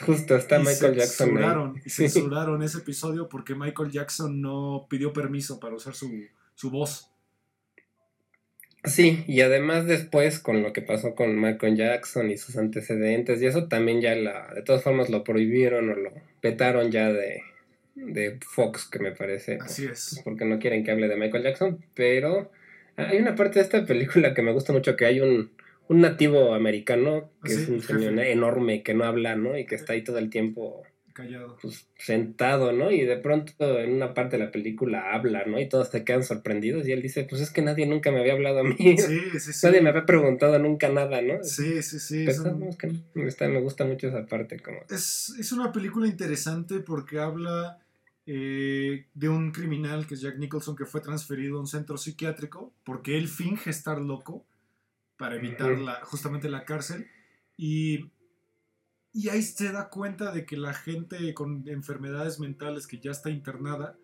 Justo, 0.00 0.34
está 0.36 0.58
Michael 0.58 0.96
Jackson. 0.96 1.28
Censuraron, 1.28 1.82
y 1.84 1.90
censuraron 1.90 2.62
ese 2.62 2.78
episodio 2.78 3.28
porque 3.28 3.54
Michael 3.54 3.90
Jackson 3.90 4.40
no 4.40 4.86
pidió 4.88 5.12
permiso 5.12 5.60
para 5.60 5.76
usar 5.76 5.94
su, 5.94 6.10
su 6.54 6.70
voz. 6.70 7.10
Sí, 8.84 9.24
y 9.26 9.40
además 9.40 9.86
después 9.86 10.38
con 10.38 10.62
lo 10.62 10.72
que 10.74 10.82
pasó 10.82 11.14
con 11.14 11.40
Michael 11.40 11.76
Jackson 11.76 12.30
y 12.30 12.36
sus 12.36 12.56
antecedentes, 12.56 13.40
y 13.40 13.46
eso 13.46 13.66
también 13.66 14.02
ya 14.02 14.14
la, 14.14 14.52
de 14.54 14.62
todas 14.62 14.82
formas 14.82 15.08
lo 15.08 15.24
prohibieron 15.24 15.88
o 15.88 15.94
lo 15.94 16.12
petaron 16.40 16.90
ya 16.90 17.10
de, 17.10 17.42
de 17.94 18.38
Fox, 18.46 18.86
que 18.86 18.98
me 18.98 19.12
parece. 19.12 19.58
Así 19.60 19.86
es. 19.86 20.20
Porque 20.22 20.44
no 20.44 20.58
quieren 20.58 20.84
que 20.84 20.90
hable 20.90 21.08
de 21.08 21.16
Michael 21.16 21.44
Jackson, 21.44 21.84
pero 21.94 22.50
hay 22.96 23.18
una 23.18 23.34
parte 23.34 23.58
de 23.58 23.64
esta 23.64 23.86
película 23.86 24.34
que 24.34 24.42
me 24.42 24.52
gusta 24.52 24.74
mucho, 24.74 24.96
que 24.96 25.06
hay 25.06 25.20
un, 25.20 25.52
un 25.88 26.00
nativo 26.02 26.54
americano, 26.54 27.30
que 27.42 27.52
es 27.52 27.68
un 27.68 27.80
señor 27.80 28.18
enorme, 28.20 28.82
que 28.82 28.92
no 28.92 29.04
habla, 29.04 29.34
¿no? 29.34 29.56
Y 29.56 29.64
que 29.64 29.76
está 29.76 29.94
ahí 29.94 30.02
todo 30.02 30.18
el 30.18 30.28
tiempo 30.28 30.82
callado. 31.14 31.56
Pues, 31.62 31.86
sentado, 31.96 32.72
¿no? 32.72 32.90
Y 32.90 33.02
de 33.02 33.16
pronto 33.16 33.78
en 33.78 33.94
una 33.94 34.12
parte 34.12 34.36
de 34.36 34.44
la 34.44 34.50
película 34.50 35.14
habla, 35.14 35.44
¿no? 35.46 35.58
Y 35.58 35.68
todos 35.68 35.90
te 35.90 36.04
quedan 36.04 36.24
sorprendidos 36.24 36.86
y 36.86 36.92
él 36.92 37.00
dice, 37.00 37.24
pues 37.24 37.40
es 37.40 37.50
que 37.50 37.62
nadie 37.62 37.86
nunca 37.86 38.10
me 38.10 38.20
había 38.20 38.34
hablado 38.34 38.58
a 38.58 38.64
mí. 38.64 38.76
Sí, 38.98 39.20
sí, 39.38 39.52
sí. 39.52 39.66
Nadie 39.66 39.80
me 39.80 39.90
había 39.90 40.04
preguntado 40.04 40.58
nunca 40.58 40.90
nada, 40.90 41.22
¿no? 41.22 41.42
Sí, 41.42 41.82
sí, 41.82 41.98
sí. 41.98 42.26
me, 42.26 43.60
gusta 43.60 43.84
mucho 43.86 44.08
esa 44.08 44.26
parte. 44.26 44.60
Como... 44.60 44.80
Es, 44.90 45.34
es 45.38 45.52
una 45.52 45.72
película 45.72 46.06
interesante 46.06 46.80
porque 46.80 47.18
habla 47.20 47.78
eh, 48.26 49.06
de 49.14 49.28
un 49.28 49.52
criminal 49.52 50.06
que 50.06 50.14
es 50.14 50.20
Jack 50.20 50.36
Nicholson 50.36 50.76
que 50.76 50.84
fue 50.84 51.00
transferido 51.00 51.56
a 51.56 51.60
un 51.60 51.66
centro 51.66 51.96
psiquiátrico 51.96 52.72
porque 52.84 53.16
él 53.16 53.28
finge 53.28 53.70
estar 53.70 54.00
loco 54.00 54.44
para 55.16 55.36
evitar 55.36 55.78
la, 55.78 56.00
justamente 56.04 56.48
la 56.48 56.64
cárcel. 56.64 57.06
Y 57.56 58.10
y 59.14 59.28
ahí 59.28 59.42
se 59.42 59.70
da 59.70 59.88
cuenta 59.88 60.32
de 60.32 60.44
que 60.44 60.56
la 60.56 60.74
gente 60.74 61.32
con 61.34 61.68
enfermedades 61.68 62.40
mentales 62.40 62.88
que 62.88 62.98
ya 62.98 63.12
está 63.12 63.30
internada 63.30 63.96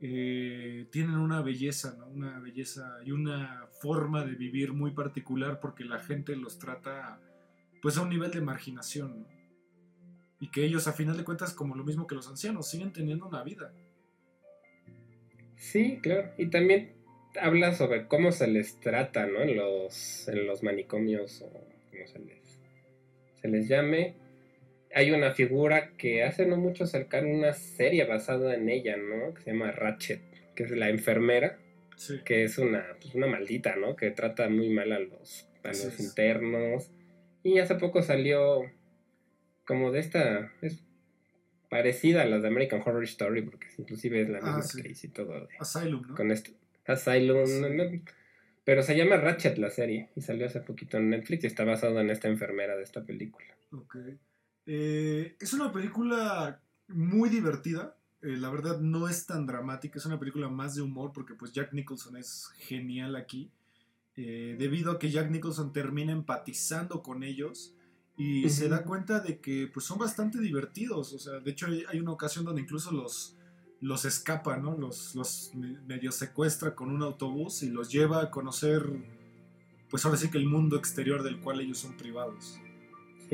eh, 0.00 0.86
tienen 0.92 1.16
una 1.16 1.40
belleza, 1.40 1.96
¿no? 1.98 2.08
Una 2.08 2.38
belleza 2.40 2.98
y 3.06 3.12
una 3.12 3.66
forma 3.80 4.22
de 4.22 4.34
vivir 4.34 4.74
muy 4.74 4.90
particular 4.90 5.60
porque 5.60 5.84
la 5.84 5.98
gente 5.98 6.36
los 6.36 6.58
trata 6.58 7.18
pues 7.80 7.96
a 7.96 8.02
un 8.02 8.10
nivel 8.10 8.30
de 8.30 8.42
marginación, 8.42 9.26
Y 10.40 10.50
que 10.50 10.64
ellos 10.64 10.86
a 10.88 10.92
final 10.92 11.16
de 11.16 11.24
cuentas, 11.24 11.54
como 11.54 11.74
lo 11.74 11.84
mismo 11.84 12.06
que 12.06 12.14
los 12.14 12.28
ancianos, 12.28 12.68
siguen 12.68 12.92
teniendo 12.92 13.26
una 13.26 13.42
vida. 13.42 13.72
Sí, 15.56 16.00
claro. 16.02 16.32
Y 16.36 16.50
también 16.50 16.96
habla 17.40 17.74
sobre 17.74 18.08
cómo 18.08 18.30
se 18.30 18.46
les 18.46 18.78
trata, 18.80 19.26
¿no? 19.26 19.40
En 19.40 19.56
los, 19.56 20.28
en 20.28 20.46
los 20.46 20.62
manicomios 20.62 21.40
o 21.40 21.50
como 21.50 22.06
se 22.06 22.18
les, 22.18 22.60
se 23.40 23.48
les 23.48 23.68
llame 23.68 24.23
hay 24.94 25.10
una 25.10 25.32
figura 25.32 25.90
que 25.96 26.22
hace 26.22 26.46
no 26.46 26.56
mucho 26.56 26.86
cercano 26.86 27.28
una 27.28 27.52
serie 27.52 28.04
basada 28.04 28.54
en 28.54 28.68
ella, 28.68 28.96
¿no? 28.96 29.34
Que 29.34 29.42
se 29.42 29.52
llama 29.52 29.72
Ratchet, 29.72 30.20
que 30.54 30.62
es 30.62 30.70
la 30.70 30.88
enfermera, 30.88 31.58
que 32.24 32.44
es 32.44 32.58
una, 32.58 32.84
pues, 33.00 33.14
una 33.14 33.26
maldita, 33.26 33.76
¿no? 33.76 33.96
Que 33.96 34.10
trata 34.10 34.48
muy 34.48 34.70
mal 34.70 34.92
a 34.92 35.00
los, 35.00 35.48
a 35.64 35.68
los 35.68 36.00
internos. 36.00 36.90
Y 37.42 37.58
hace 37.58 37.74
poco 37.74 38.02
salió 38.02 38.62
como 39.66 39.90
de 39.90 40.00
esta, 40.00 40.52
es 40.62 40.82
parecida 41.68 42.22
a 42.22 42.26
las 42.26 42.42
de 42.42 42.48
American 42.48 42.80
Horror 42.84 43.04
Story, 43.04 43.42
porque 43.42 43.66
inclusive 43.78 44.22
es 44.22 44.28
la 44.28 44.40
misma 44.40 44.60
ah, 44.60 44.88
y 45.02 45.08
todo. 45.08 45.48
Asylum, 45.58 46.06
¿no? 46.08 46.14
Con 46.14 46.30
esto. 46.30 46.52
Asylum, 46.86 48.02
pero 48.64 48.82
se 48.82 48.96
llama 48.96 49.16
Ratchet 49.16 49.58
la 49.58 49.70
serie 49.70 50.08
y 50.14 50.22
salió 50.22 50.46
hace 50.46 50.60
poquito 50.60 50.96
en 50.98 51.10
Netflix 51.10 51.44
y 51.44 51.46
está 51.48 51.64
basado 51.64 52.00
en 52.00 52.10
esta 52.10 52.28
enfermera 52.28 52.76
de 52.76 52.82
esta 52.82 53.04
película. 53.04 53.46
Ok. 53.72 53.96
Eh, 54.66 55.36
es 55.40 55.52
una 55.52 55.72
película 55.72 56.60
muy 56.88 57.28
divertida. 57.28 57.96
Eh, 58.22 58.36
la 58.36 58.50
verdad 58.50 58.80
no 58.80 59.08
es 59.08 59.26
tan 59.26 59.46
dramática, 59.46 59.98
es 59.98 60.06
una 60.06 60.18
película 60.18 60.48
más 60.48 60.74
de 60.74 60.82
humor 60.82 61.12
porque 61.12 61.34
pues 61.34 61.52
Jack 61.52 61.72
Nicholson 61.72 62.16
es 62.16 62.48
genial 62.58 63.16
aquí. 63.16 63.50
Eh, 64.16 64.56
debido 64.58 64.92
a 64.92 64.98
que 64.98 65.10
Jack 65.10 65.30
Nicholson 65.30 65.72
termina 65.72 66.12
empatizando 66.12 67.02
con 67.02 67.22
ellos 67.22 67.74
y 68.16 68.48
se 68.48 68.68
da 68.68 68.84
cuenta 68.84 69.18
de 69.18 69.40
que 69.40 69.68
pues 69.72 69.86
son 69.86 69.98
bastante 69.98 70.40
divertidos. 70.40 71.12
O 71.12 71.18
sea, 71.18 71.40
de 71.40 71.50
hecho 71.50 71.66
hay, 71.66 71.98
una 71.98 72.12
ocasión 72.12 72.44
donde 72.44 72.62
incluso 72.62 72.92
los, 72.92 73.36
los 73.80 74.04
escapa, 74.04 74.56
¿no? 74.56 74.78
Los, 74.78 75.16
los 75.16 75.50
medio 75.54 76.12
secuestra 76.12 76.76
con 76.76 76.90
un 76.90 77.02
autobús 77.02 77.64
y 77.64 77.70
los 77.70 77.90
lleva 77.90 78.22
a 78.22 78.30
conocer 78.30 78.84
pues 79.90 80.04
ahora 80.04 80.16
sí 80.16 80.28
que 80.28 80.38
el 80.38 80.46
mundo 80.46 80.76
exterior 80.76 81.22
del 81.22 81.38
cual 81.40 81.60
ellos 81.60 81.78
son 81.78 81.96
privados. 81.96 82.58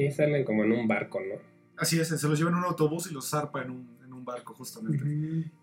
Sí, 0.09 0.11
salen 0.11 0.45
como 0.45 0.65
en 0.65 0.73
un 0.73 0.89
barco, 0.89 1.21
¿no? 1.21 1.37
Así 1.77 1.99
es, 1.99 2.09
se 2.09 2.29
los 2.29 2.39
lleva 2.39 2.51
en 2.51 2.57
un 2.57 2.65
autobús 2.65 3.11
y 3.11 3.15
los 3.15 3.29
zarpa 3.29 3.63
en 3.63 3.71
un, 3.71 3.99
en 4.05 4.13
un 4.13 4.25
barco, 4.25 4.55
justamente. 4.55 5.03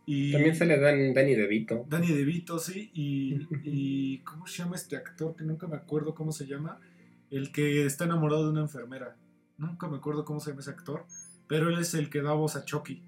y 0.05 0.31
También 0.31 0.55
sale 0.55 0.79
Dan, 0.79 1.13
Danny 1.13 1.35
DeVito. 1.35 1.85
Danny 1.87 2.07
DeVito, 2.07 2.59
sí. 2.59 2.91
Y, 2.93 3.47
y, 3.63 4.19
¿cómo 4.19 4.47
se 4.47 4.63
llama 4.63 4.75
este 4.75 4.95
actor? 4.95 5.35
Que 5.35 5.43
nunca 5.43 5.67
me 5.67 5.75
acuerdo 5.75 6.13
cómo 6.15 6.31
se 6.31 6.45
llama. 6.45 6.79
El 7.29 7.51
que 7.51 7.85
está 7.85 8.05
enamorado 8.05 8.45
de 8.45 8.51
una 8.51 8.61
enfermera. 8.61 9.15
Nunca 9.57 9.87
me 9.87 9.97
acuerdo 9.97 10.23
cómo 10.23 10.39
se 10.39 10.51
llama 10.51 10.61
ese 10.61 10.71
actor. 10.71 11.05
Pero 11.47 11.69
él 11.69 11.79
es 11.79 11.93
el 11.93 12.09
que 12.09 12.21
da 12.21 12.33
voz 12.33 12.55
a 12.55 12.65
Chucky. 12.65 13.03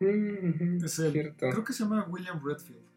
es 0.00 0.98
el, 0.98 1.34
creo 1.36 1.64
que 1.64 1.72
se 1.72 1.84
llama 1.84 2.06
William 2.08 2.40
Redfield. 2.44 2.87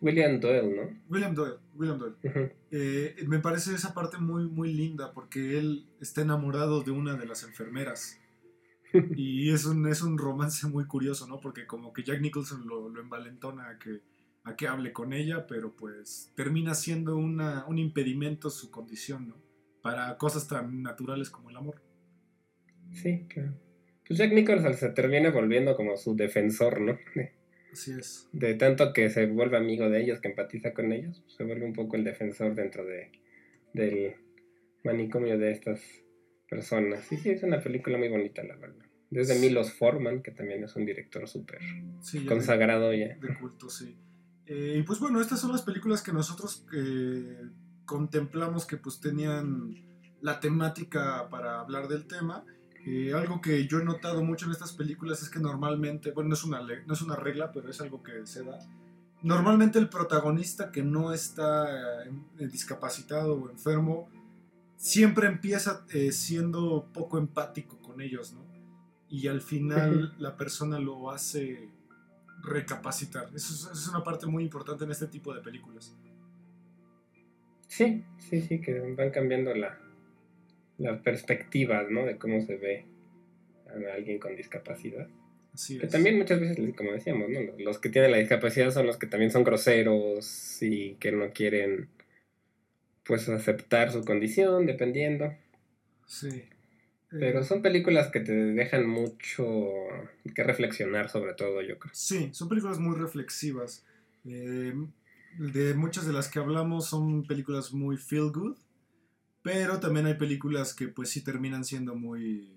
William 0.00 0.40
Doyle, 0.40 0.76
¿no? 0.76 1.00
William 1.08 1.34
Doyle, 1.34 1.58
William 1.74 1.98
Doyle. 1.98 2.16
Eh, 2.70 3.16
me 3.26 3.38
parece 3.38 3.74
esa 3.74 3.94
parte 3.94 4.18
muy, 4.18 4.48
muy 4.48 4.72
linda 4.72 5.12
porque 5.12 5.58
él 5.58 5.86
está 6.00 6.22
enamorado 6.22 6.82
de 6.82 6.90
una 6.90 7.16
de 7.16 7.26
las 7.26 7.42
enfermeras. 7.42 8.20
y 9.16 9.50
es 9.50 9.64
un, 9.64 9.86
es 9.88 10.02
un 10.02 10.18
romance 10.18 10.66
muy 10.66 10.86
curioso, 10.86 11.26
¿no? 11.26 11.40
Porque 11.40 11.66
como 11.66 11.92
que 11.92 12.04
Jack 12.04 12.20
Nicholson 12.20 12.66
lo, 12.66 12.88
lo 12.88 13.00
envalentona 13.00 13.70
a 13.70 13.78
que, 13.78 14.00
a 14.44 14.56
que 14.56 14.68
hable 14.68 14.92
con 14.92 15.12
ella, 15.12 15.46
pero 15.46 15.74
pues 15.74 16.32
termina 16.36 16.74
siendo 16.74 17.16
una, 17.16 17.66
un 17.66 17.78
impedimento 17.78 18.50
su 18.50 18.70
condición, 18.70 19.28
¿no? 19.28 19.36
Para 19.82 20.16
cosas 20.16 20.46
tan 20.48 20.82
naturales 20.82 21.30
como 21.30 21.50
el 21.50 21.56
amor. 21.56 21.82
Sí, 22.92 23.26
claro. 23.28 23.54
Pues 24.06 24.18
Jack 24.18 24.32
Nicholson 24.32 24.74
se 24.74 24.90
termina 24.90 25.30
volviendo 25.30 25.76
como 25.76 25.96
su 25.96 26.14
defensor, 26.14 26.80
¿no? 26.80 26.98
Así 27.74 27.90
es. 27.90 28.28
De 28.32 28.54
tanto 28.54 28.92
que 28.92 29.10
se 29.10 29.26
vuelve 29.26 29.56
amigo 29.56 29.90
de 29.90 30.00
ellos, 30.00 30.20
que 30.20 30.28
empatiza 30.28 30.72
con 30.72 30.92
ellos, 30.92 31.24
se 31.26 31.42
vuelve 31.42 31.66
un 31.66 31.72
poco 31.72 31.96
el 31.96 32.04
defensor 32.04 32.54
dentro 32.54 32.84
de, 32.84 33.10
del 33.72 34.14
manicomio 34.84 35.36
de 35.36 35.50
estas 35.50 35.82
personas. 36.48 37.04
Sí, 37.04 37.16
sí, 37.16 37.30
es 37.30 37.42
una 37.42 37.60
película 37.60 37.98
muy 37.98 38.08
bonita, 38.08 38.44
la 38.44 38.54
verdad. 38.54 38.84
Desde 39.10 39.40
Milos 39.40 39.72
Forman, 39.72 40.22
que 40.22 40.30
también 40.30 40.62
es 40.62 40.76
un 40.76 40.86
director 40.86 41.26
súper 41.28 41.58
consagrado 42.28 42.94
ya. 42.94 43.16
De 43.16 43.34
culto, 43.40 43.68
sí. 43.68 43.96
Eh, 44.46 44.76
y 44.78 44.82
pues 44.84 45.00
bueno, 45.00 45.20
estas 45.20 45.40
son 45.40 45.50
las 45.50 45.62
películas 45.62 46.00
que 46.00 46.12
nosotros 46.12 46.64
eh, 46.76 47.40
contemplamos 47.86 48.66
que 48.66 48.76
pues 48.76 49.00
tenían 49.00 49.74
la 50.20 50.38
temática 50.38 51.28
para 51.28 51.58
hablar 51.58 51.88
del 51.88 52.06
tema. 52.06 52.44
Eh, 52.86 53.14
algo 53.14 53.40
que 53.40 53.66
yo 53.66 53.78
he 53.80 53.84
notado 53.84 54.22
mucho 54.22 54.44
en 54.44 54.52
estas 54.52 54.72
películas 54.72 55.22
es 55.22 55.30
que 55.30 55.38
normalmente, 55.38 56.10
bueno, 56.10 56.28
no 56.28 56.34
es, 56.34 56.44
una, 56.44 56.60
no 56.60 56.92
es 56.92 57.00
una 57.00 57.16
regla, 57.16 57.50
pero 57.50 57.70
es 57.70 57.80
algo 57.80 58.02
que 58.02 58.26
se 58.26 58.44
da. 58.44 58.58
Normalmente 59.22 59.78
el 59.78 59.88
protagonista 59.88 60.70
que 60.70 60.82
no 60.82 61.14
está 61.14 62.04
eh, 62.04 62.46
discapacitado 62.46 63.36
o 63.36 63.50
enfermo, 63.50 64.10
siempre 64.76 65.28
empieza 65.28 65.86
eh, 65.94 66.12
siendo 66.12 66.90
poco 66.92 67.16
empático 67.16 67.80
con 67.80 68.02
ellos, 68.02 68.34
¿no? 68.34 68.44
Y 69.08 69.28
al 69.28 69.40
final 69.40 70.14
la 70.18 70.36
persona 70.36 70.78
lo 70.78 71.10
hace 71.10 71.70
recapacitar. 72.42 73.30
Eso 73.34 73.54
es, 73.54 73.60
eso 73.60 73.72
es, 73.72 73.88
una 73.88 74.04
parte 74.04 74.26
muy 74.26 74.42
importante 74.42 74.84
en 74.84 74.90
este 74.90 75.06
tipo 75.06 75.32
de 75.32 75.40
películas. 75.40 75.96
Sí, 77.66 78.04
sí, 78.18 78.42
sí, 78.42 78.60
que 78.60 78.78
van 78.94 79.10
cambiando 79.10 79.54
la, 79.54 79.78
la 80.84 81.02
perspectiva, 81.02 81.82
¿no? 81.88 82.04
De 82.04 82.16
cómo 82.18 82.40
se 82.44 82.56
ve 82.56 82.84
a 83.66 83.94
alguien 83.94 84.18
con 84.18 84.36
discapacidad. 84.36 85.08
Así 85.52 85.78
Que 85.78 85.86
es. 85.86 85.92
también 85.92 86.18
muchas 86.18 86.40
veces, 86.40 86.58
como 86.76 86.92
decíamos, 86.92 87.28
¿no? 87.30 87.40
Los 87.58 87.78
que 87.78 87.88
tienen 87.88 88.10
la 88.10 88.18
discapacidad 88.18 88.70
son 88.70 88.86
los 88.86 88.96
que 88.96 89.06
también 89.06 89.30
son 89.30 89.44
groseros 89.44 90.58
y 90.62 90.94
que 90.96 91.12
no 91.12 91.30
quieren, 91.32 91.88
pues, 93.04 93.28
aceptar 93.28 93.90
su 93.92 94.04
condición, 94.04 94.66
dependiendo. 94.66 95.32
Sí. 96.06 96.28
Eh, 96.28 96.50
Pero 97.20 97.44
son 97.44 97.62
películas 97.62 98.08
que 98.10 98.20
te 98.20 98.32
dejan 98.32 98.86
mucho 98.88 99.72
que 100.34 100.42
reflexionar 100.42 101.08
sobre 101.08 101.34
todo, 101.34 101.62
yo 101.62 101.78
creo. 101.78 101.94
Sí, 101.94 102.30
son 102.32 102.48
películas 102.48 102.78
muy 102.78 102.96
reflexivas. 102.96 103.84
Eh, 104.26 104.74
de 105.38 105.74
muchas 105.74 106.06
de 106.06 106.12
las 106.12 106.28
que 106.28 106.38
hablamos 106.40 106.86
son 106.88 107.26
películas 107.26 107.72
muy 107.72 107.96
feel 107.96 108.30
good, 108.32 108.56
pero 109.44 109.78
también 109.78 110.06
hay 110.06 110.14
películas 110.14 110.72
que 110.74 110.88
pues 110.88 111.10
sí 111.10 111.22
terminan 111.22 111.64
siendo 111.66 111.94
muy 111.94 112.50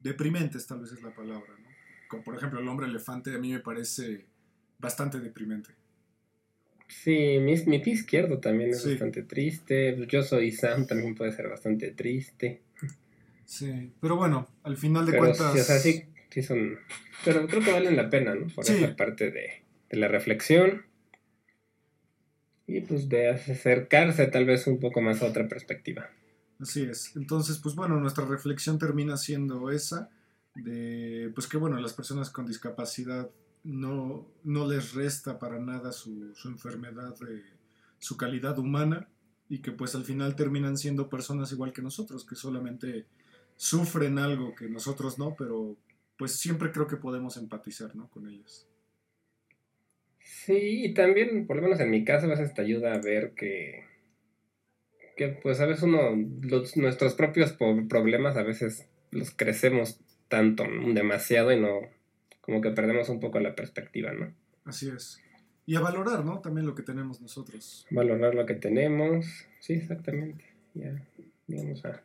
deprimentes, 0.00 0.66
tal 0.66 0.80
vez 0.80 0.90
es 0.92 1.02
la 1.02 1.14
palabra, 1.14 1.52
¿no? 1.62 1.68
Como 2.08 2.24
por 2.24 2.34
ejemplo 2.34 2.58
El 2.60 2.66
hombre 2.68 2.86
elefante 2.86 3.34
a 3.34 3.38
mí 3.38 3.52
me 3.52 3.60
parece 3.60 4.24
bastante 4.78 5.20
deprimente. 5.20 5.70
Sí, 6.86 7.38
mi, 7.40 7.54
mi 7.66 7.78
pie 7.80 7.92
izquierdo 7.92 8.38
también 8.38 8.70
es 8.70 8.80
Sí. 8.82 8.90
bastante 8.92 9.22
triste. 9.22 10.06
Yo 10.08 10.22
soy 10.22 10.50
Sam 10.50 10.86
también 10.86 11.14
puede 11.14 11.32
ser 11.32 11.48
bastante 11.48 11.90
triste. 11.90 12.62
Sí, 13.44 13.92
pero 14.00 14.16
bueno, 14.16 14.48
al 14.62 14.78
final 14.78 15.04
de 15.04 15.12
Pero 15.12 15.24
cuentas... 15.24 15.52
sí, 15.52 15.58
o 15.60 15.62
sea, 15.64 15.78
sí, 15.78 16.04
sí 16.30 16.42
son. 16.42 16.78
Pero 17.24 17.46
creo 17.46 17.60
que 17.62 17.72
valen 17.72 17.96
la 17.96 18.08
pena, 18.08 18.34
¿no? 18.34 18.46
Por 18.46 18.64
esa 18.64 18.96
parte 18.96 19.30
de, 19.30 19.62
de 19.90 19.96
la 19.98 20.08
reflexión. 20.08 20.84
Y 22.68 22.82
pues 22.82 23.08
de 23.08 23.30
acercarse 23.30 24.26
tal 24.26 24.44
vez 24.44 24.66
un 24.68 24.78
poco 24.78 25.00
más 25.00 25.22
a 25.22 25.26
otra 25.26 25.48
perspectiva. 25.48 26.08
Así 26.60 26.82
es. 26.82 27.16
Entonces, 27.16 27.58
pues 27.58 27.74
bueno, 27.74 27.98
nuestra 27.98 28.24
reflexión 28.24 28.78
termina 28.78 29.16
siendo 29.16 29.70
esa, 29.70 30.10
de 30.54 31.32
pues 31.34 31.48
que 31.48 31.56
bueno, 31.56 31.80
las 31.80 31.94
personas 31.94 32.30
con 32.30 32.46
discapacidad 32.46 33.30
no, 33.64 34.28
no 34.44 34.68
les 34.68 34.94
resta 34.94 35.38
para 35.38 35.58
nada 35.58 35.92
su, 35.92 36.34
su 36.34 36.48
enfermedad, 36.48 37.14
eh, 37.28 37.42
su 37.98 38.16
calidad 38.16 38.58
humana, 38.58 39.08
y 39.48 39.60
que 39.60 39.72
pues 39.72 39.94
al 39.94 40.04
final 40.04 40.36
terminan 40.36 40.76
siendo 40.76 41.08
personas 41.08 41.52
igual 41.52 41.72
que 41.72 41.82
nosotros, 41.82 42.24
que 42.24 42.36
solamente 42.36 43.06
sufren 43.56 44.18
algo 44.18 44.54
que 44.54 44.68
nosotros 44.68 45.18
no, 45.18 45.34
pero 45.36 45.76
pues 46.18 46.32
siempre 46.32 46.70
creo 46.70 46.86
que 46.86 46.96
podemos 46.96 47.36
empatizar, 47.36 47.94
¿no? 47.96 48.08
Con 48.08 48.28
ellas. 48.28 48.66
Sí, 50.30 50.84
y 50.84 50.94
también, 50.94 51.46
por 51.46 51.56
lo 51.56 51.62
menos 51.62 51.80
en 51.80 51.90
mi 51.90 52.04
caso, 52.04 52.26
a 52.26 52.30
veces 52.30 52.52
te 52.52 52.60
ayuda 52.60 52.92
a 52.92 52.98
ver 52.98 53.32
que, 53.34 53.84
que 55.16 55.28
pues 55.28 55.58
a 55.60 55.66
veces 55.66 55.84
uno, 55.84 56.10
los- 56.42 56.76
nuestros 56.76 57.14
propios 57.14 57.56
problemas 57.88 58.36
a 58.36 58.42
veces 58.42 58.86
los 59.10 59.30
crecemos 59.30 60.00
tanto, 60.28 60.66
¿no? 60.66 60.92
demasiado 60.92 61.50
y 61.50 61.58
no, 61.58 61.80
como 62.42 62.60
que 62.60 62.70
perdemos 62.70 63.08
un 63.08 63.20
poco 63.20 63.40
la 63.40 63.54
perspectiva, 63.54 64.12
¿no? 64.12 64.34
Así 64.64 64.90
es. 64.90 65.18
Y 65.64 65.76
a 65.76 65.80
valorar, 65.80 66.24
¿no? 66.24 66.40
También 66.40 66.66
lo 66.66 66.74
que 66.74 66.82
tenemos 66.82 67.20
nosotros. 67.22 67.86
Valorar 67.90 68.34
lo 68.34 68.44
que 68.44 68.54
tenemos, 68.54 69.26
sí, 69.60 69.74
exactamente, 69.74 70.44
ya, 70.74 71.02
digamos, 71.46 71.84
a 71.86 72.02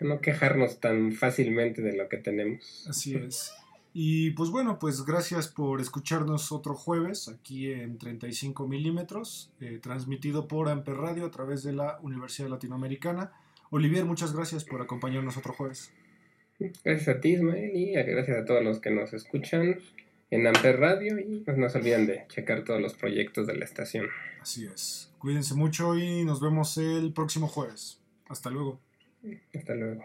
no 0.00 0.20
quejarnos 0.22 0.80
tan 0.80 1.12
fácilmente 1.12 1.82
de 1.82 1.94
lo 1.94 2.08
que 2.08 2.16
tenemos. 2.16 2.86
Así 2.88 3.14
es. 3.14 3.52
Y 4.00 4.30
pues 4.30 4.50
bueno, 4.50 4.78
pues 4.78 5.04
gracias 5.04 5.48
por 5.48 5.80
escucharnos 5.80 6.52
otro 6.52 6.76
jueves 6.76 7.26
aquí 7.26 7.72
en 7.72 7.98
35 7.98 8.68
milímetros, 8.68 9.50
eh, 9.60 9.80
transmitido 9.82 10.46
por 10.46 10.68
Amper 10.68 10.94
Radio 10.94 11.26
a 11.26 11.32
través 11.32 11.64
de 11.64 11.72
la 11.72 11.98
Universidad 12.00 12.48
Latinoamericana. 12.48 13.32
Olivier, 13.70 14.04
muchas 14.04 14.32
gracias 14.32 14.62
por 14.62 14.80
acompañarnos 14.80 15.36
otro 15.36 15.52
jueves. 15.52 15.92
Gracias 16.60 17.08
a 17.08 17.20
ti, 17.20 17.30
Ismael, 17.30 17.74
y 17.74 17.90
gracias 17.94 18.38
a 18.38 18.44
todos 18.44 18.62
los 18.62 18.78
que 18.78 18.92
nos 18.92 19.12
escuchan 19.12 19.80
en 20.30 20.46
Amper 20.46 20.78
Radio 20.78 21.18
y 21.18 21.40
pues 21.40 21.58
no 21.58 21.68
se 21.68 21.78
olviden 21.78 22.06
de 22.06 22.24
checar 22.28 22.62
todos 22.62 22.80
los 22.80 22.94
proyectos 22.94 23.48
de 23.48 23.56
la 23.56 23.64
estación. 23.64 24.06
Así 24.40 24.64
es. 24.66 25.12
Cuídense 25.18 25.56
mucho 25.56 25.98
y 25.98 26.24
nos 26.24 26.40
vemos 26.40 26.78
el 26.78 27.12
próximo 27.12 27.48
jueves. 27.48 27.98
Hasta 28.28 28.48
luego. 28.48 28.78
Hasta 29.52 29.74
luego. 29.74 30.04